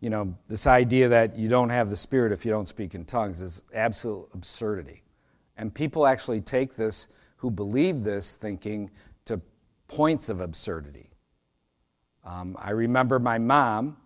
you 0.00 0.10
know, 0.10 0.36
this 0.48 0.66
idea 0.66 1.08
that 1.08 1.36
you 1.36 1.48
don't 1.48 1.70
have 1.70 1.90
the 1.90 1.96
Spirit 1.96 2.32
if 2.32 2.44
you 2.44 2.50
don't 2.50 2.68
speak 2.68 2.94
in 2.94 3.04
tongues 3.04 3.40
is 3.40 3.62
absolute 3.74 4.28
absurdity. 4.34 5.02
And 5.56 5.74
people 5.74 6.06
actually 6.06 6.40
take 6.40 6.76
this, 6.76 7.08
who 7.36 7.50
believe 7.50 8.04
this 8.04 8.34
thinking, 8.34 8.90
to 9.24 9.40
points 9.88 10.28
of 10.28 10.40
absurdity. 10.40 11.10
Um, 12.24 12.56
I 12.60 12.70
remember 12.70 13.18
my 13.18 13.38
mom 13.38 13.96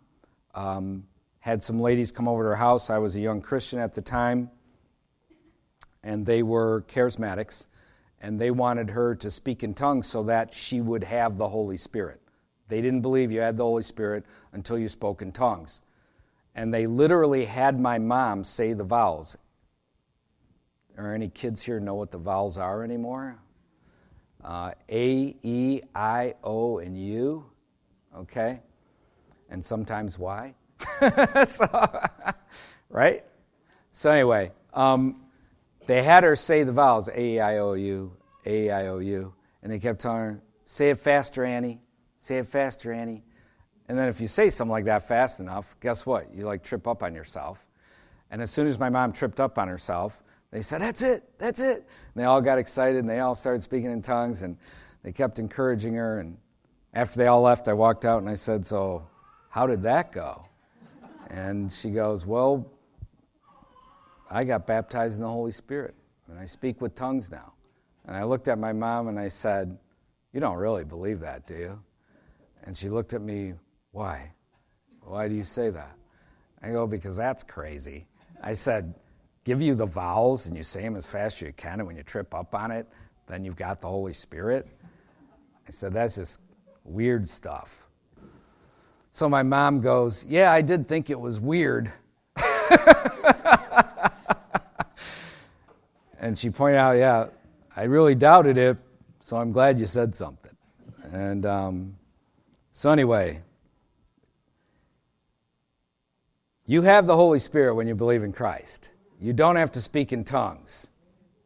um, 0.55 1.05
had 1.41 1.63
some 1.63 1.81
ladies 1.81 2.13
come 2.13 2.29
over 2.29 2.45
to 2.45 2.49
her 2.51 2.57
house. 2.57 2.89
I 2.89 2.99
was 2.99 3.17
a 3.17 3.21
young 3.21 3.41
Christian 3.41 3.79
at 3.79 3.95
the 3.95 4.03
time, 4.03 4.51
and 6.03 6.25
they 6.25 6.43
were 6.43 6.85
charismatics, 6.89 7.67
and 8.21 8.41
they 8.41 8.51
wanted 8.51 8.91
her 8.91 9.15
to 9.17 9.31
speak 9.31 9.63
in 9.63 9.75
tongues 9.75 10.07
so 10.07 10.23
that 10.25 10.55
she 10.55 10.81
would 10.81 11.05
have 11.05 11.39
the 11.39 11.49
Holy 11.49 11.77
Spirit. 11.77 12.21
They 12.69 12.81
didn't 12.81 13.01
believe 13.01 13.33
you 13.33 13.41
had 13.41 13.57
the 13.57 13.65
Holy 13.65 13.83
Spirit 13.83 14.25
until 14.53 14.79
you 14.79 14.89
spoke 14.89 15.23
in 15.23 15.33
tongues. 15.33 15.83
And 16.55 16.73
they 16.73 16.87
literally 16.87 17.45
had 17.45 17.79
my 17.79 17.99
mom 17.99 18.45
say 18.45 18.73
the 18.73 18.85
vowels. 18.85 19.37
Are 20.97 21.15
any 21.15 21.29
kids 21.29 21.63
here 21.63 21.81
know 21.81 21.95
what 21.95 22.11
the 22.11 22.19
vowels 22.19 22.59
are 22.59 22.85
anymore? 22.85 23.39
Uh, 24.43 24.73
a, 24.89 25.35
E, 25.43 25.81
I, 25.95 26.35
O, 26.45 26.79
and 26.79 26.97
U. 26.97 27.45
Okay? 28.17 28.61
And 29.49 29.65
sometimes 29.65 30.19
Y. 30.19 30.55
so, 31.47 32.01
right? 32.89 33.25
So, 33.93 34.11
anyway, 34.11 34.53
um, 34.75 35.23
they 35.87 36.03
had 36.03 36.25
her 36.25 36.37
say 36.37 36.63
the 36.63 36.73
vowels 36.73 37.09
A, 37.15 37.41
I, 37.41 37.59
O, 37.59 37.75
U, 37.75 38.13
A, 38.47 38.71
I, 38.71 38.87
O, 38.89 38.99
U. 38.99 39.35
And 39.63 39.73
they 39.73 39.79
kept 39.79 40.01
telling 40.01 40.21
her, 40.21 40.43
say 40.65 40.91
it 40.91 40.99
faster, 40.99 41.45
Annie. 41.45 41.81
Say 42.19 42.39
it 42.39 42.47
faster, 42.47 42.93
Annie. 42.93 43.25
And 43.89 43.99
then 43.99 44.09
if 44.09 44.21
you 44.21 44.27
say 44.27 44.51
something 44.51 44.71
like 44.71 44.85
that 44.85 45.09
fast 45.09 45.41
enough, 45.41 45.75
guess 45.81 46.07
what? 46.07 46.33
You 46.33 46.45
like 46.45 46.63
trip 46.63 46.87
up 46.87 47.03
on 47.03 47.15
yourself. 47.15 47.67
And 48.31 48.41
as 48.41 48.51
soon 48.51 48.67
as 48.67 48.79
my 48.79 48.89
mom 48.89 49.13
tripped 49.13 49.41
up 49.41 49.59
on 49.59 49.67
herself, 49.69 50.23
they 50.53 50.63
said, 50.63 50.81
That's 50.81 51.03
it, 51.03 51.25
that's 51.39 51.61
it. 51.61 51.77
And 51.79 52.15
they 52.15 52.25
all 52.25 52.41
got 52.41 52.59
excited 52.59 53.01
and 53.01 53.09
they 53.09 53.21
all 53.21 53.35
started 53.35 53.63
speaking 53.63 53.91
in 53.91 54.03
tongues 54.03 54.43
and 54.43 54.57
they 55.03 55.13
kept 55.13 55.39
encouraging 55.39 55.95
her. 55.95 56.21
And 56.21 56.37
after 56.95 57.19
they 57.19 57.27
all 57.27 57.41
left, 57.41 57.69
I 57.69 57.73
walked 57.73 58.05
out 58.05 58.21
and 58.21 58.29
I 58.29 58.35
said, 58.35 58.65
So, 58.65 59.07
how 59.49 59.67
did 59.67 59.83
that 59.83 60.13
go? 60.13 60.45
And 61.29 61.73
she 61.73 61.91
goes, 61.91 62.27
Well, 62.27 62.71
I 64.31 64.45
got 64.45 64.67
baptized 64.67 65.17
in 65.17 65.23
the 65.23 65.29
Holy 65.29 65.53
Spirit 65.53 65.95
and 66.29 66.39
I 66.39 66.45
speak 66.45 66.81
with 66.81 66.95
tongues 66.95 67.31
now. 67.31 67.53
And 68.07 68.17
I 68.17 68.25
looked 68.25 68.49
at 68.49 68.59
my 68.59 68.73
mom 68.73 69.09
and 69.09 69.19
I 69.19 69.29
said, 69.29 69.77
You 70.33 70.41
don't 70.41 70.57
really 70.57 70.85
believe 70.85 71.21
that, 71.21 71.47
do 71.47 71.55
you? 71.55 71.83
And 72.65 72.77
she 72.77 72.89
looked 72.89 73.13
at 73.13 73.21
me, 73.21 73.55
Why? 73.91 74.33
Why 75.03 75.29
do 75.29 75.35
you 75.35 75.45
say 75.45 75.71
that? 75.71 75.97
I 76.63 76.71
go, 76.71 76.87
Because 76.87 77.17
that's 77.17 77.43
crazy. 77.43 78.07
I 78.43 78.53
said, 78.53 78.95
Give 79.45 79.61
you 79.61 79.75
the 79.75 79.87
vowels 79.87 80.47
and 80.47 80.57
you 80.57 80.63
say 80.63 80.83
them 80.83 80.97
as 80.97 81.07
fast 81.07 81.37
as 81.37 81.49
you 81.49 81.53
can, 81.53 81.81
and 81.81 81.87
when 81.87 81.97
you 81.97 82.03
trip 82.03 82.35
up 82.35 82.55
on 82.55 82.71
it, 82.71 82.87
then 83.27 83.45
you've 83.45 83.57
got 83.57 83.81
the 83.81 83.89
Holy 83.89 84.13
Spirit. 84.13 84.67
I 85.67 85.71
said, 85.71 85.93
That's 85.93 86.17
just 86.17 86.41
weird 86.85 87.29
stuff. 87.29 87.89
So 89.11 89.29
my 89.29 89.43
mom 89.43 89.81
goes, 89.81 90.25
Yeah, 90.27 90.53
I 90.53 90.63
did 90.63 90.87
think 90.87 91.11
it 91.11 91.19
was 91.19 91.41
weird. 91.41 91.91
and 96.21 96.39
she 96.39 96.51
pointed 96.51 96.79
out, 96.79 96.97
Yeah, 96.97 97.27
I 97.75 97.85
really 97.85 98.15
doubted 98.15 98.59
it, 98.59 98.77
so 99.21 99.37
I'm 99.37 99.51
glad 99.51 99.81
you 99.81 99.87
said 99.87 100.15
something. 100.15 100.55
And 101.13 101.45
um, 101.45 101.97
so, 102.73 102.91
anyway, 102.91 103.43
you 106.67 106.83
have 106.83 107.07
the 107.07 107.17
Holy 107.17 107.41
Spirit 107.41 107.75
when 107.75 107.89
you 107.89 107.97
believe 107.97 108.23
in 108.23 108.33
Christ. 108.33 108.93
You 109.21 109.33
don't 109.33 109.57
have 109.57 109.73
to 109.73 109.83
speak 109.83 110.13
in 110.13 110.25
tongues 110.25 110.91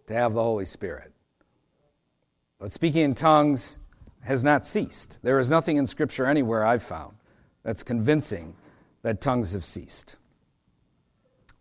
to 0.07 0.15
have 0.15 0.35
the 0.35 0.43
Holy 0.43 0.67
Spirit. 0.67 1.13
But 2.59 2.73
speaking 2.73 3.03
in 3.03 3.15
tongues 3.15 3.79
has 4.21 4.45
not 4.45 4.67
ceased. 4.67 5.19
There 5.23 5.39
is 5.39 5.51
nothing 5.51 5.77
in 5.77 5.87
Scripture 5.87 6.27
anywhere 6.27 6.65
I've 6.65 6.83
found 6.83 7.17
that's 7.63 7.83
convincing 7.83 8.55
that 9.03 9.21
tongues 9.21 9.55
have 9.55 9.65
ceased 9.65 10.17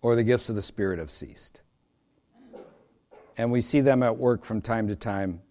or 0.02 0.16
the 0.16 0.24
gifts 0.24 0.50
of 0.50 0.56
the 0.56 0.62
Spirit 0.62 1.00
have 1.00 1.10
ceased. 1.10 1.63
And 3.38 3.52
we 3.52 3.62
see 3.62 3.82
them 3.82 4.04
at 4.04 4.18
work 4.18 4.46
from 4.46 4.62
time 4.62 4.88
to 4.88 4.96
time 4.96 5.42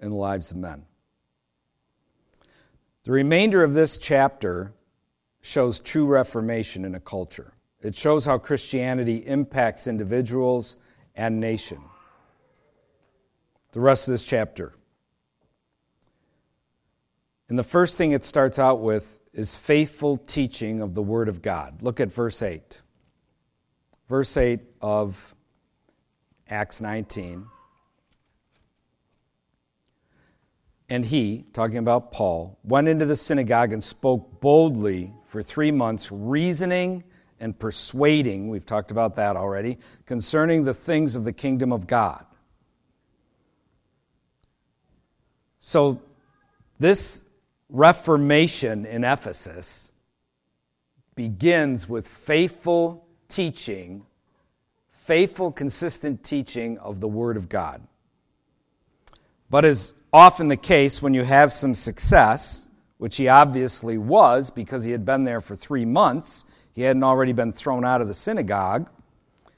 in 0.00 0.10
the 0.10 0.16
lives 0.16 0.50
of 0.50 0.56
men. 0.56 0.84
The 3.04 3.12
remainder 3.12 3.62
of 3.62 3.74
this 3.74 3.98
chapter 3.98 4.72
shows 5.40 5.80
true 5.80 6.06
reformation 6.06 6.84
in 6.84 6.94
a 6.94 7.00
culture. 7.00 7.52
It 7.80 7.94
shows 7.94 8.26
how 8.26 8.38
Christianity 8.38 9.18
impacts 9.26 9.86
individuals 9.86 10.76
and 11.14 11.40
nation. 11.40 11.80
The 13.72 13.80
rest 13.80 14.08
of 14.08 14.12
this 14.12 14.24
chapter. 14.24 14.74
And 17.48 17.58
the 17.58 17.64
first 17.64 17.96
thing 17.96 18.12
it 18.12 18.24
starts 18.24 18.58
out 18.58 18.80
with 18.80 19.18
is 19.32 19.54
faithful 19.54 20.16
teaching 20.16 20.80
of 20.80 20.94
the 20.94 21.02
Word 21.02 21.28
of 21.28 21.40
God. 21.40 21.82
Look 21.82 22.00
at 22.00 22.12
verse 22.12 22.42
8. 22.42 22.82
verse 24.08 24.36
8 24.36 24.60
of 24.80 25.34
Acts 26.48 26.80
19. 26.80 27.46
And 30.90 31.04
he, 31.04 31.44
talking 31.52 31.78
about 31.78 32.12
Paul, 32.12 32.58
went 32.64 32.88
into 32.88 33.04
the 33.04 33.16
synagogue 33.16 33.72
and 33.72 33.84
spoke 33.84 34.40
boldly 34.40 35.12
for 35.26 35.42
three 35.42 35.70
months, 35.70 36.10
reasoning 36.10 37.04
and 37.40 37.56
persuading, 37.58 38.48
we've 38.48 38.66
talked 38.66 38.90
about 38.90 39.16
that 39.16 39.36
already, 39.36 39.78
concerning 40.06 40.64
the 40.64 40.74
things 40.74 41.14
of 41.14 41.24
the 41.24 41.32
kingdom 41.32 41.72
of 41.72 41.86
God. 41.86 42.24
So, 45.60 46.00
this 46.78 47.22
Reformation 47.68 48.86
in 48.86 49.04
Ephesus 49.04 49.92
begins 51.14 51.88
with 51.88 52.08
faithful 52.08 53.06
teaching, 53.28 54.06
faithful, 55.08 55.50
consistent 55.50 56.22
teaching 56.22 56.76
of 56.80 57.00
the 57.00 57.08
Word 57.08 57.38
of 57.38 57.48
God. 57.48 57.80
But 59.48 59.64
as 59.64 59.94
often 60.12 60.48
the 60.48 60.56
case 60.58 61.00
when 61.00 61.14
you 61.14 61.22
have 61.22 61.50
some 61.50 61.74
success, 61.74 62.68
which 62.98 63.16
he 63.16 63.26
obviously 63.26 63.96
was 63.96 64.50
because 64.50 64.84
he 64.84 64.90
had 64.92 65.06
been 65.06 65.24
there 65.24 65.40
for 65.40 65.56
three 65.56 65.86
months, 65.86 66.44
he 66.74 66.82
hadn't 66.82 67.04
already 67.04 67.32
been 67.32 67.52
thrown 67.52 67.86
out 67.86 68.02
of 68.02 68.06
the 68.06 68.12
synagogue. 68.12 68.90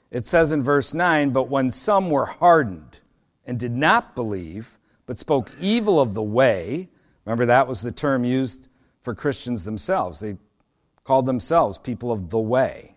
It 0.09 0.25
says 0.25 0.53
in 0.53 0.63
verse 0.63 0.93
9, 0.93 1.31
But 1.31 1.49
when 1.49 1.69
some 1.69 2.09
were 2.09 2.27
hardened 2.27 2.99
and 3.45 3.59
did 3.59 3.73
not 3.73 4.15
believe, 4.15 4.77
but 5.05 5.19
spoke 5.19 5.51
evil 5.59 5.99
of 5.99 6.13
the 6.13 6.23
way, 6.23 6.87
remember 7.25 7.47
that 7.47 7.67
was 7.67 7.81
the 7.81 7.91
term 7.91 8.23
used 8.23 8.69
for 9.03 9.13
Christians 9.13 9.65
themselves. 9.65 10.21
They 10.21 10.37
called 11.03 11.25
themselves 11.25 11.77
people 11.77 12.13
of 12.13 12.29
the 12.29 12.39
way. 12.39 12.95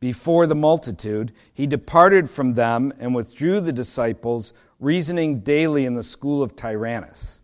Before 0.00 0.46
the 0.46 0.54
multitude, 0.54 1.32
he 1.54 1.66
departed 1.66 2.28
from 2.30 2.54
them 2.54 2.92
and 2.98 3.14
withdrew 3.14 3.60
the 3.60 3.72
disciples 3.72 4.52
reasoning 4.78 5.40
daily 5.40 5.86
in 5.86 5.94
the 5.94 6.02
school 6.02 6.42
of 6.42 6.54
Tyrannus. 6.54 7.42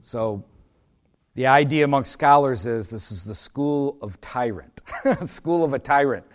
So, 0.00 0.44
the 1.34 1.46
idea 1.46 1.84
amongst 1.84 2.12
scholars 2.12 2.66
is 2.66 2.90
this 2.90 3.10
is 3.10 3.24
the 3.24 3.34
school 3.34 3.96
of 4.02 4.20
tyrant, 4.20 4.82
school 5.22 5.64
of 5.64 5.72
a 5.72 5.78
tyrant. 5.78 6.26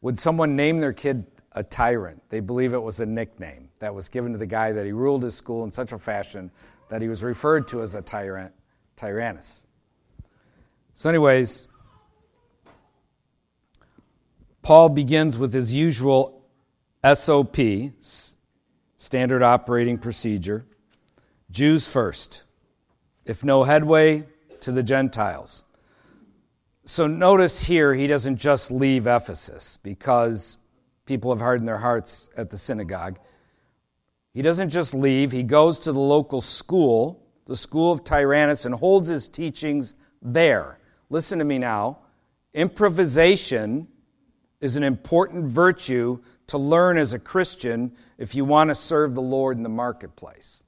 Would 0.00 0.18
someone 0.18 0.56
name 0.56 0.78
their 0.78 0.92
kid 0.92 1.26
a 1.52 1.62
tyrant? 1.62 2.22
They 2.30 2.40
believe 2.40 2.72
it 2.72 2.82
was 2.82 3.00
a 3.00 3.06
nickname 3.06 3.68
that 3.78 3.94
was 3.94 4.08
given 4.08 4.32
to 4.32 4.38
the 4.38 4.46
guy 4.46 4.72
that 4.72 4.86
he 4.86 4.92
ruled 4.92 5.22
his 5.22 5.34
school 5.34 5.64
in 5.64 5.70
such 5.70 5.92
a 5.92 5.98
fashion 5.98 6.50
that 6.88 7.02
he 7.02 7.08
was 7.08 7.22
referred 7.22 7.68
to 7.68 7.82
as 7.82 7.94
a 7.94 8.00
tyrant, 8.00 8.52
Tyrannus. 8.94 9.66
So, 10.94 11.10
anyways, 11.10 11.68
Paul 14.66 14.88
begins 14.88 15.38
with 15.38 15.52
his 15.52 15.72
usual 15.72 16.42
SOP, 17.14 17.56
standard 18.96 19.40
operating 19.40 19.96
procedure 19.96 20.66
Jews 21.52 21.86
first, 21.86 22.42
if 23.24 23.44
no 23.44 23.62
headway, 23.62 24.24
to 24.62 24.72
the 24.72 24.82
Gentiles. 24.82 25.62
So 26.84 27.06
notice 27.06 27.60
here, 27.60 27.94
he 27.94 28.08
doesn't 28.08 28.38
just 28.38 28.72
leave 28.72 29.06
Ephesus 29.06 29.78
because 29.84 30.58
people 31.04 31.30
have 31.30 31.38
hardened 31.38 31.68
their 31.68 31.78
hearts 31.78 32.28
at 32.36 32.50
the 32.50 32.58
synagogue. 32.58 33.20
He 34.34 34.42
doesn't 34.42 34.70
just 34.70 34.94
leave, 34.94 35.30
he 35.30 35.44
goes 35.44 35.78
to 35.78 35.92
the 35.92 36.00
local 36.00 36.40
school, 36.40 37.22
the 37.44 37.54
school 37.54 37.92
of 37.92 38.02
Tyrannus, 38.02 38.64
and 38.64 38.74
holds 38.74 39.06
his 39.06 39.28
teachings 39.28 39.94
there. 40.20 40.80
Listen 41.08 41.38
to 41.38 41.44
me 41.44 41.60
now. 41.60 42.00
Improvisation 42.52 43.86
is 44.60 44.76
an 44.76 44.82
important 44.82 45.46
virtue 45.46 46.18
to 46.48 46.58
learn 46.58 46.96
as 46.96 47.12
a 47.12 47.18
Christian 47.18 47.92
if 48.18 48.34
you 48.34 48.44
want 48.44 48.68
to 48.68 48.74
serve 48.74 49.14
the 49.14 49.22
Lord 49.22 49.56
in 49.56 49.62
the 49.62 49.68
marketplace. 49.68 50.62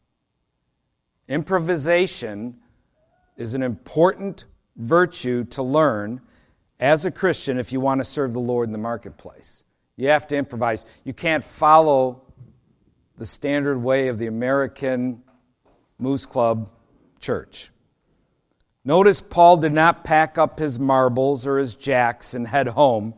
Improvisation 1.29 2.57
is 3.37 3.55
an 3.55 3.63
important 3.63 4.45
virtue 4.77 5.45
to 5.45 5.63
learn 5.63 6.21
as 6.81 7.05
a 7.05 7.11
Christian 7.11 7.59
if 7.59 7.73
you 7.73 7.81
want 7.81 8.01
to 8.01 8.05
serve 8.05 8.33
the 8.33 8.41
Lord 8.41 8.69
in 8.69 8.73
the 8.73 8.79
marketplace. 8.79 9.65
You 9.97 10.09
have 10.09 10.27
to 10.29 10.37
improvise. 10.37 10.85
You 11.05 11.13
can't 11.13 11.45
follow 11.45 12.23
the 13.17 13.27
standard 13.27 13.79
way 13.79 14.09
of 14.09 14.19
the 14.19 14.27
American 14.27 15.23
Moose 15.99 16.25
Club 16.25 16.71
church. 17.21 17.71
Notice 18.85 19.21
Paul 19.21 19.57
did 19.57 19.73
not 19.73 20.05
pack 20.05 20.39
up 20.39 20.59
his 20.59 20.79
marbles 20.79 21.47
or 21.47 21.59
his 21.59 21.75
jacks 21.75 22.35
and 22.35 22.47
head 22.47 22.69
home 22.69 23.15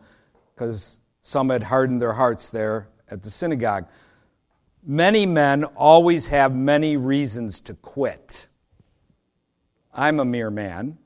because 0.61 0.99
some 1.23 1.49
had 1.49 1.62
hardened 1.62 2.03
their 2.03 2.12
hearts 2.12 2.51
there 2.51 2.88
at 3.11 3.23
the 3.23 3.31
synagogue. 3.31 3.88
Many 4.85 5.25
men 5.25 5.64
always 5.64 6.27
have 6.27 6.55
many 6.55 6.99
reasons 6.99 7.61
to 7.61 7.73
quit. 7.73 8.46
I'm 9.94 10.20
a 10.20 10.25
mere 10.27 10.51
man. 10.51 10.99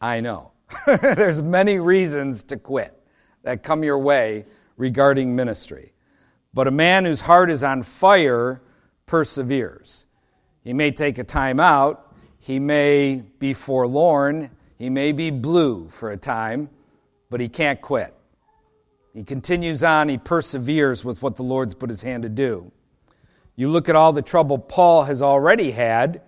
I 0.00 0.18
know. 0.18 0.50
There's 1.00 1.40
many 1.40 1.78
reasons 1.78 2.42
to 2.44 2.56
quit 2.56 3.00
that 3.44 3.62
come 3.62 3.84
your 3.84 4.00
way 4.00 4.46
regarding 4.76 5.36
ministry. 5.36 5.92
But 6.52 6.66
a 6.66 6.72
man 6.72 7.04
whose 7.04 7.20
heart 7.20 7.50
is 7.50 7.62
on 7.62 7.84
fire 7.84 8.62
perseveres. 9.06 10.06
He 10.64 10.72
may 10.72 10.90
take 10.90 11.18
a 11.18 11.24
time 11.24 11.60
out, 11.60 12.12
he 12.40 12.58
may 12.58 13.22
be 13.38 13.54
forlorn, 13.54 14.50
he 14.76 14.90
may 14.90 15.12
be 15.12 15.30
blue 15.30 15.88
for 15.90 16.10
a 16.10 16.16
time, 16.16 16.68
but 17.30 17.38
he 17.38 17.48
can't 17.48 17.80
quit. 17.80 18.16
He 19.14 19.24
continues 19.24 19.82
on, 19.82 20.08
he 20.08 20.18
perseveres 20.18 21.04
with 21.04 21.22
what 21.22 21.36
the 21.36 21.42
Lord's 21.42 21.74
put 21.74 21.90
his 21.90 22.02
hand 22.02 22.22
to 22.22 22.28
do. 22.28 22.70
You 23.56 23.68
look 23.68 23.88
at 23.88 23.96
all 23.96 24.12
the 24.12 24.22
trouble 24.22 24.58
Paul 24.58 25.04
has 25.04 25.22
already 25.22 25.72
had 25.72 26.22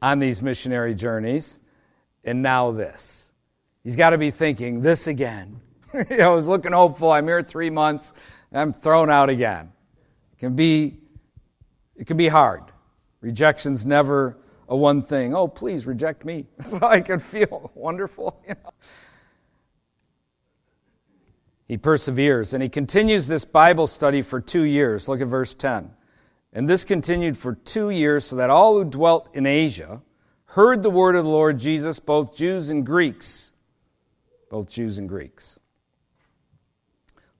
on 0.00 0.18
these 0.18 0.42
missionary 0.42 0.94
journeys, 0.94 1.60
and 2.24 2.42
now 2.42 2.70
this. 2.70 3.32
He's 3.82 3.96
got 3.96 4.10
to 4.10 4.18
be 4.18 4.30
thinking, 4.30 4.82
this 4.82 5.06
again. 5.06 5.60
I 6.10 6.28
was 6.28 6.46
looking 6.46 6.72
hopeful. 6.72 7.10
I'm 7.10 7.26
here 7.26 7.42
three 7.42 7.70
months. 7.70 8.12
I'm 8.52 8.72
thrown 8.72 9.10
out 9.10 9.30
again. 9.30 9.72
It 10.32 10.38
can 10.38 10.54
be, 10.54 10.98
it 11.96 12.06
can 12.06 12.16
be 12.16 12.28
hard. 12.28 12.64
Rejection's 13.20 13.84
never 13.84 14.36
a 14.68 14.76
one 14.76 15.02
thing. 15.02 15.34
Oh, 15.34 15.48
please 15.48 15.86
reject 15.86 16.24
me, 16.24 16.46
so 16.62 16.78
I 16.82 17.00
can 17.00 17.18
feel 17.18 17.70
wonderful. 17.74 18.40
You 18.46 18.54
know. 18.62 18.70
He 21.68 21.76
perseveres 21.76 22.54
and 22.54 22.62
he 22.62 22.68
continues 22.68 23.28
this 23.28 23.44
Bible 23.44 23.86
study 23.86 24.22
for 24.22 24.40
two 24.40 24.62
years. 24.62 25.06
Look 25.06 25.20
at 25.20 25.28
verse 25.28 25.54
10. 25.54 25.90
And 26.54 26.66
this 26.66 26.82
continued 26.82 27.36
for 27.36 27.54
two 27.54 27.90
years, 27.90 28.24
so 28.24 28.36
that 28.36 28.48
all 28.48 28.78
who 28.78 28.84
dwelt 28.84 29.28
in 29.34 29.44
Asia 29.44 30.00
heard 30.46 30.82
the 30.82 30.90
word 30.90 31.14
of 31.14 31.24
the 31.24 31.30
Lord 31.30 31.58
Jesus, 31.58 32.00
both 32.00 32.34
Jews 32.34 32.70
and 32.70 32.86
Greeks. 32.86 33.52
Both 34.50 34.70
Jews 34.70 34.96
and 34.96 35.06
Greeks. 35.08 35.60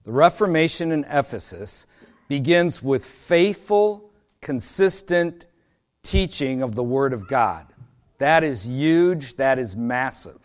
The 0.05 0.11
Reformation 0.11 0.91
in 0.91 1.05
Ephesus 1.05 1.87
begins 2.27 2.83
with 2.83 3.03
faithful, 3.03 4.11
consistent 4.41 5.47
teaching 6.03 6.61
of 6.61 6.75
the 6.75 6.83
Word 6.83 7.11
of 7.11 7.27
God. 7.27 7.65
That 8.19 8.43
is 8.43 8.67
huge, 8.67 9.35
that 9.37 9.57
is 9.57 9.75
massive. 9.75 10.39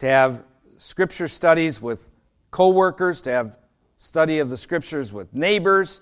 To 0.00 0.06
have 0.06 0.44
scripture 0.76 1.28
studies 1.28 1.80
with 1.80 2.11
coworkers, 2.52 3.20
to 3.22 3.30
have 3.30 3.58
study 3.96 4.38
of 4.38 4.48
the 4.50 4.56
scriptures 4.56 5.12
with 5.12 5.34
neighbors, 5.34 6.00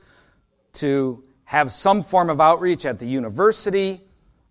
to 0.75 1.25
have 1.45 1.73
some 1.73 2.03
form 2.03 2.29
of 2.29 2.41
outreach 2.41 2.85
at 2.85 2.99
the 2.99 3.07
university, 3.07 4.03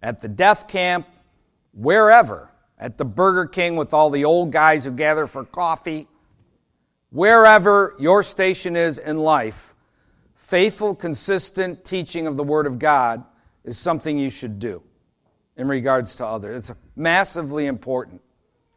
at 0.01 0.21
the 0.21 0.27
death 0.27 0.67
camp, 0.67 1.07
wherever, 1.73 2.49
at 2.79 2.97
the 2.97 3.05
Burger 3.05 3.45
King 3.45 3.75
with 3.75 3.93
all 3.93 4.09
the 4.09 4.25
old 4.25 4.51
guys 4.51 4.85
who 4.85 4.91
gather 4.91 5.27
for 5.27 5.45
coffee, 5.45 6.07
wherever 7.11 7.95
your 7.99 8.23
station 8.23 8.75
is 8.75 8.97
in 8.97 9.17
life, 9.17 9.75
faithful, 10.35 10.95
consistent 10.95 11.83
teaching 11.85 12.27
of 12.27 12.37
the 12.37 12.43
Word 12.43 12.65
of 12.65 12.79
God 12.79 13.23
is 13.63 13.77
something 13.77 14.17
you 14.17 14.29
should 14.29 14.57
do 14.57 14.81
in 15.57 15.67
regards 15.67 16.15
to 16.15 16.25
others. 16.25 16.69
It's 16.69 16.79
massively 16.95 17.65
important 17.65 18.21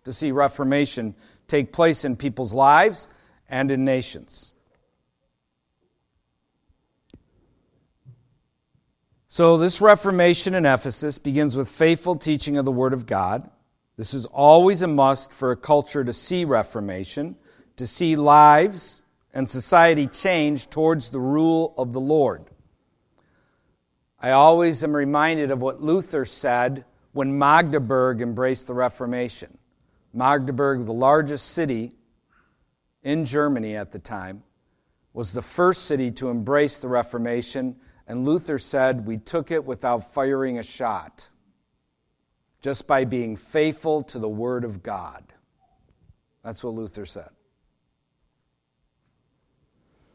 to 0.04 0.12
see 0.12 0.32
Reformation 0.32 1.14
take 1.48 1.72
place 1.72 2.04
in 2.04 2.16
people's 2.16 2.52
lives 2.52 3.08
and 3.48 3.70
in 3.70 3.84
nations. 3.84 4.52
So, 9.28 9.56
this 9.56 9.80
Reformation 9.80 10.54
in 10.54 10.66
Ephesus 10.66 11.18
begins 11.18 11.56
with 11.56 11.70
faithful 11.70 12.16
teaching 12.16 12.58
of 12.58 12.66
the 12.66 12.70
Word 12.72 12.92
of 12.92 13.06
God. 13.06 13.50
This 13.96 14.12
is 14.12 14.26
always 14.26 14.82
a 14.82 14.86
must 14.86 15.32
for 15.32 15.52
a 15.52 15.56
culture 15.56 16.04
to 16.04 16.12
see 16.12 16.44
Reformation, 16.44 17.36
to 17.76 17.86
see 17.86 18.14
lives 18.16 19.02
and 19.32 19.48
society 19.48 20.06
change 20.06 20.68
towards 20.68 21.08
the 21.08 21.18
rule 21.20 21.72
of 21.78 21.94
the 21.94 22.00
Lord. 22.00 22.44
I 24.20 24.32
always 24.32 24.84
am 24.84 24.94
reminded 24.94 25.50
of 25.50 25.62
what 25.62 25.82
Luther 25.82 26.24
said 26.24 26.84
when 27.12 27.38
Magdeburg 27.38 28.20
embraced 28.20 28.66
the 28.66 28.74
Reformation. 28.74 29.56
Magdeburg, 30.12 30.84
the 30.84 30.92
largest 30.92 31.50
city 31.50 31.96
in 33.02 33.24
Germany 33.24 33.76
at 33.76 33.92
the 33.92 33.98
time, 33.98 34.42
was 35.12 35.32
the 35.32 35.42
first 35.42 35.84
city 35.84 36.10
to 36.12 36.30
embrace 36.30 36.78
the 36.78 36.88
Reformation, 36.88 37.76
and 38.06 38.24
Luther 38.24 38.58
said, 38.58 39.06
We 39.06 39.18
took 39.18 39.50
it 39.50 39.64
without 39.64 40.12
firing 40.12 40.58
a 40.58 40.62
shot, 40.62 41.28
just 42.60 42.86
by 42.86 43.04
being 43.04 43.36
faithful 43.36 44.02
to 44.04 44.18
the 44.18 44.28
Word 44.28 44.64
of 44.64 44.82
God. 44.82 45.24
That's 46.42 46.64
what 46.64 46.74
Luther 46.74 47.06
said. 47.06 47.30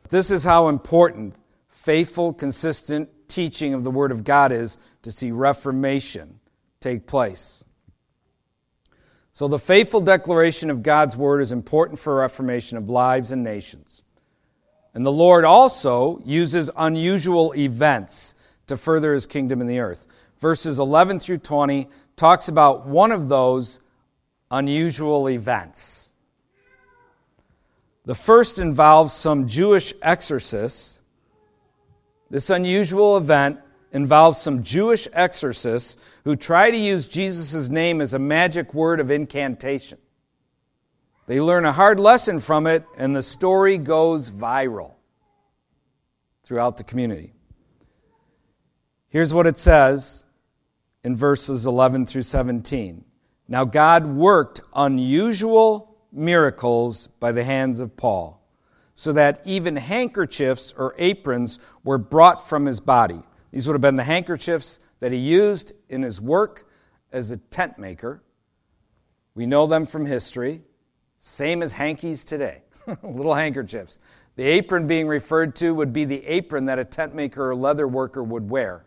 This 0.10 0.32
is 0.32 0.44
how 0.44 0.70
important 0.70 1.36
faithful, 1.70 2.34
consistent 2.34 3.10
teaching 3.28 3.74
of 3.74 3.84
the 3.84 3.92
Word 3.92 4.12
of 4.12 4.24
God 4.24 4.52
is 4.52 4.78
to 5.04 5.12
see 5.12 5.32
Reformation 5.32 6.40
take 6.80 7.08
place. 7.08 7.64
So, 9.38 9.48
the 9.48 9.60
faithful 9.60 10.02
declaration 10.02 10.72
of 10.72 10.82
God's 10.82 11.16
Word 11.16 11.42
is 11.42 11.52
important 11.52 12.00
for 12.00 12.16
reformation 12.16 12.76
of 12.76 12.90
lives 12.90 13.32
and 13.32 13.44
nations. 13.44 14.02
And 14.96 15.06
the 15.06 15.12
Lord 15.12 15.46
also 15.46 16.20
uses 16.26 16.72
unusual 16.76 17.54
events 17.56 18.34
to 18.66 18.78
further 18.78 19.14
his 19.14 19.28
kingdom 19.28 19.62
in 19.62 19.68
the 19.68 19.78
earth. 19.78 20.08
Verses 20.42 20.80
11 20.80 21.20
through 21.20 21.38
20 21.38 21.88
talks 22.16 22.48
about 22.48 22.88
one 22.88 23.12
of 23.12 23.30
those 23.30 23.80
unusual 24.50 25.30
events. 25.30 26.12
The 28.06 28.16
first 28.16 28.58
involves 28.58 29.14
some 29.14 29.48
Jewish 29.48 29.94
exorcists. 30.02 31.00
This 32.32 32.50
unusual 32.50 33.18
event 33.18 33.60
involves 33.92 34.40
some 34.40 34.64
Jewish 34.64 35.08
exorcists 35.14 35.98
who 36.24 36.36
try 36.36 36.72
to 36.72 36.78
use 36.78 37.08
Jesus' 37.08 37.70
name 37.70 38.02
as 38.02 38.14
a 38.14 38.20
magic 38.20 38.74
word 38.74 39.00
of 39.00 39.12
incantation. 39.12 39.98
They 41.28 41.42
learn 41.42 41.66
a 41.66 41.72
hard 41.72 42.00
lesson 42.00 42.40
from 42.40 42.68
it, 42.68 42.86
and 42.98 43.16
the 43.16 43.22
story 43.22 43.78
goes 43.78 44.32
viral 44.32 44.94
throughout 46.44 46.78
the 46.78 46.84
community. 46.84 47.34
Here's 49.10 49.34
what 49.34 49.48
it 49.48 49.58
says 49.58 50.24
in 51.04 51.16
verses 51.16 51.66
11 51.66 52.06
through 52.06 52.24
17. 52.24 53.04
Now, 53.48 53.66
God 53.66 54.06
worked 54.06 54.62
unusual 54.74 55.98
miracles 56.12 57.08
by 57.20 57.32
the 57.32 57.44
hands 57.44 57.80
of 57.80 57.96
Paul, 57.98 58.42
so 58.96 59.14
that 59.14 59.42
even 59.46 59.76
handkerchiefs 59.76 60.74
or 60.78 60.96
aprons 60.98 61.60
were 61.84 61.98
brought 61.98 62.48
from 62.48 62.66
his 62.66 62.80
body. 62.80 63.22
These 63.52 63.68
would 63.68 63.74
have 63.74 63.82
been 63.82 63.96
the 63.96 64.04
handkerchiefs 64.04 64.80
that 65.00 65.12
he 65.12 65.18
used 65.18 65.74
in 65.90 66.02
his 66.02 66.20
work 66.22 66.70
as 67.12 67.32
a 67.32 67.38
tent 67.38 67.78
maker. 67.78 68.22
We 69.36 69.46
know 69.46 69.68
them 69.68 69.86
from 69.86 70.06
history. 70.06 70.62
Same 71.20 71.62
as 71.62 71.74
hankies 71.74 72.24
today, 72.24 72.62
little 73.04 73.34
handkerchiefs. 73.34 74.00
The 74.36 74.44
apron 74.44 74.88
being 74.88 75.08
referred 75.08 75.56
to 75.58 75.74
would 75.74 75.94
be 75.94 76.06
the 76.06 76.26
apron 76.26 76.66
that 76.66 76.80
a 76.80 76.86
tent 76.86 77.16
maker 77.16 77.50
or 77.50 77.56
leather 77.56 77.88
worker 77.88 78.24
would 78.24 78.50
wear. 78.50 78.86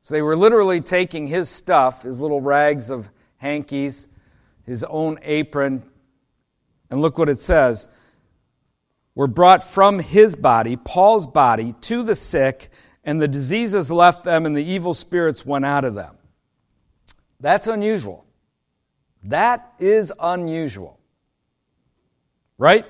So 0.00 0.14
they 0.14 0.22
were 0.22 0.36
literally 0.36 0.80
taking 0.80 1.26
his 1.26 1.48
stuff, 1.48 2.02
his 2.02 2.18
little 2.18 2.40
rags 2.40 2.90
of 2.90 3.10
hankies, 3.36 4.08
his 4.64 4.84
own 4.84 5.18
apron, 5.22 5.82
and 6.90 7.02
look 7.02 7.18
what 7.18 7.28
it 7.28 7.40
says 7.40 7.88
were 9.14 9.26
brought 9.26 9.64
from 9.64 9.98
his 9.98 10.36
body, 10.36 10.76
Paul's 10.76 11.26
body, 11.26 11.74
to 11.80 12.04
the 12.04 12.14
sick, 12.14 12.70
and 13.04 13.20
the 13.20 13.28
diseases 13.28 13.90
left 13.90 14.24
them, 14.24 14.46
and 14.46 14.56
the 14.56 14.64
evil 14.64 14.94
spirits 14.94 15.46
went 15.46 15.64
out 15.64 15.84
of 15.84 15.94
them. 15.94 16.16
That's 17.40 17.66
unusual. 17.66 18.24
That 19.24 19.72
is 19.78 20.12
unusual. 20.18 20.98
Right? 22.58 22.86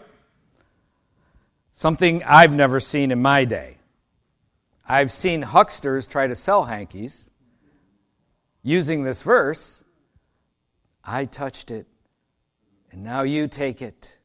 Something 1.72 2.24
I've 2.24 2.52
never 2.52 2.80
seen 2.80 3.10
in 3.10 3.22
my 3.22 3.44
day. 3.44 3.78
I've 4.86 5.12
seen 5.12 5.42
hucksters 5.42 6.08
try 6.08 6.26
to 6.26 6.34
sell 6.34 6.64
hankies 6.64 7.30
using 8.62 9.04
this 9.04 9.22
verse. 9.22 9.84
I 11.04 11.26
touched 11.26 11.70
it, 11.70 11.86
and 12.90 13.02
now 13.04 13.22
you 13.22 13.48
take 13.48 13.80
it, 13.80 14.17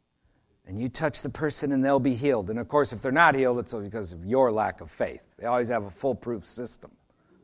and 0.65 0.79
you 0.79 0.87
touch 0.89 1.21
the 1.21 1.29
person, 1.29 1.71
and 1.71 1.83
they'll 1.83 1.99
be 1.99 2.15
healed. 2.15 2.49
And 2.49 2.57
of 2.57 2.67
course, 2.67 2.93
if 2.93 3.01
they're 3.01 3.11
not 3.11 3.35
healed, 3.35 3.59
it's 3.59 3.73
because 3.73 4.13
of 4.13 4.25
your 4.25 4.51
lack 4.51 4.81
of 4.81 4.89
faith. 4.89 5.21
They 5.37 5.45
always 5.45 5.67
have 5.67 5.83
a 5.83 5.91
foolproof 5.91 6.45
system 6.45 6.91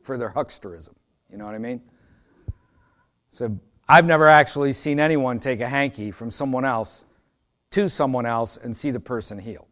for 0.02 0.16
their 0.16 0.30
hucksterism. 0.30 0.94
You 1.30 1.36
know 1.36 1.44
what 1.44 1.54
I 1.54 1.58
mean? 1.58 1.82
So 3.30 3.58
I've 3.88 4.06
never 4.06 4.28
actually 4.28 4.72
seen 4.72 4.98
anyone 4.98 5.38
take 5.38 5.60
a 5.60 5.68
hanky 5.68 6.10
from 6.10 6.30
someone 6.30 6.64
else 6.64 7.04
to 7.70 7.88
someone 7.88 8.26
else 8.26 8.56
and 8.56 8.76
see 8.76 8.90
the 8.90 9.00
person 9.00 9.38
healed. 9.38 9.66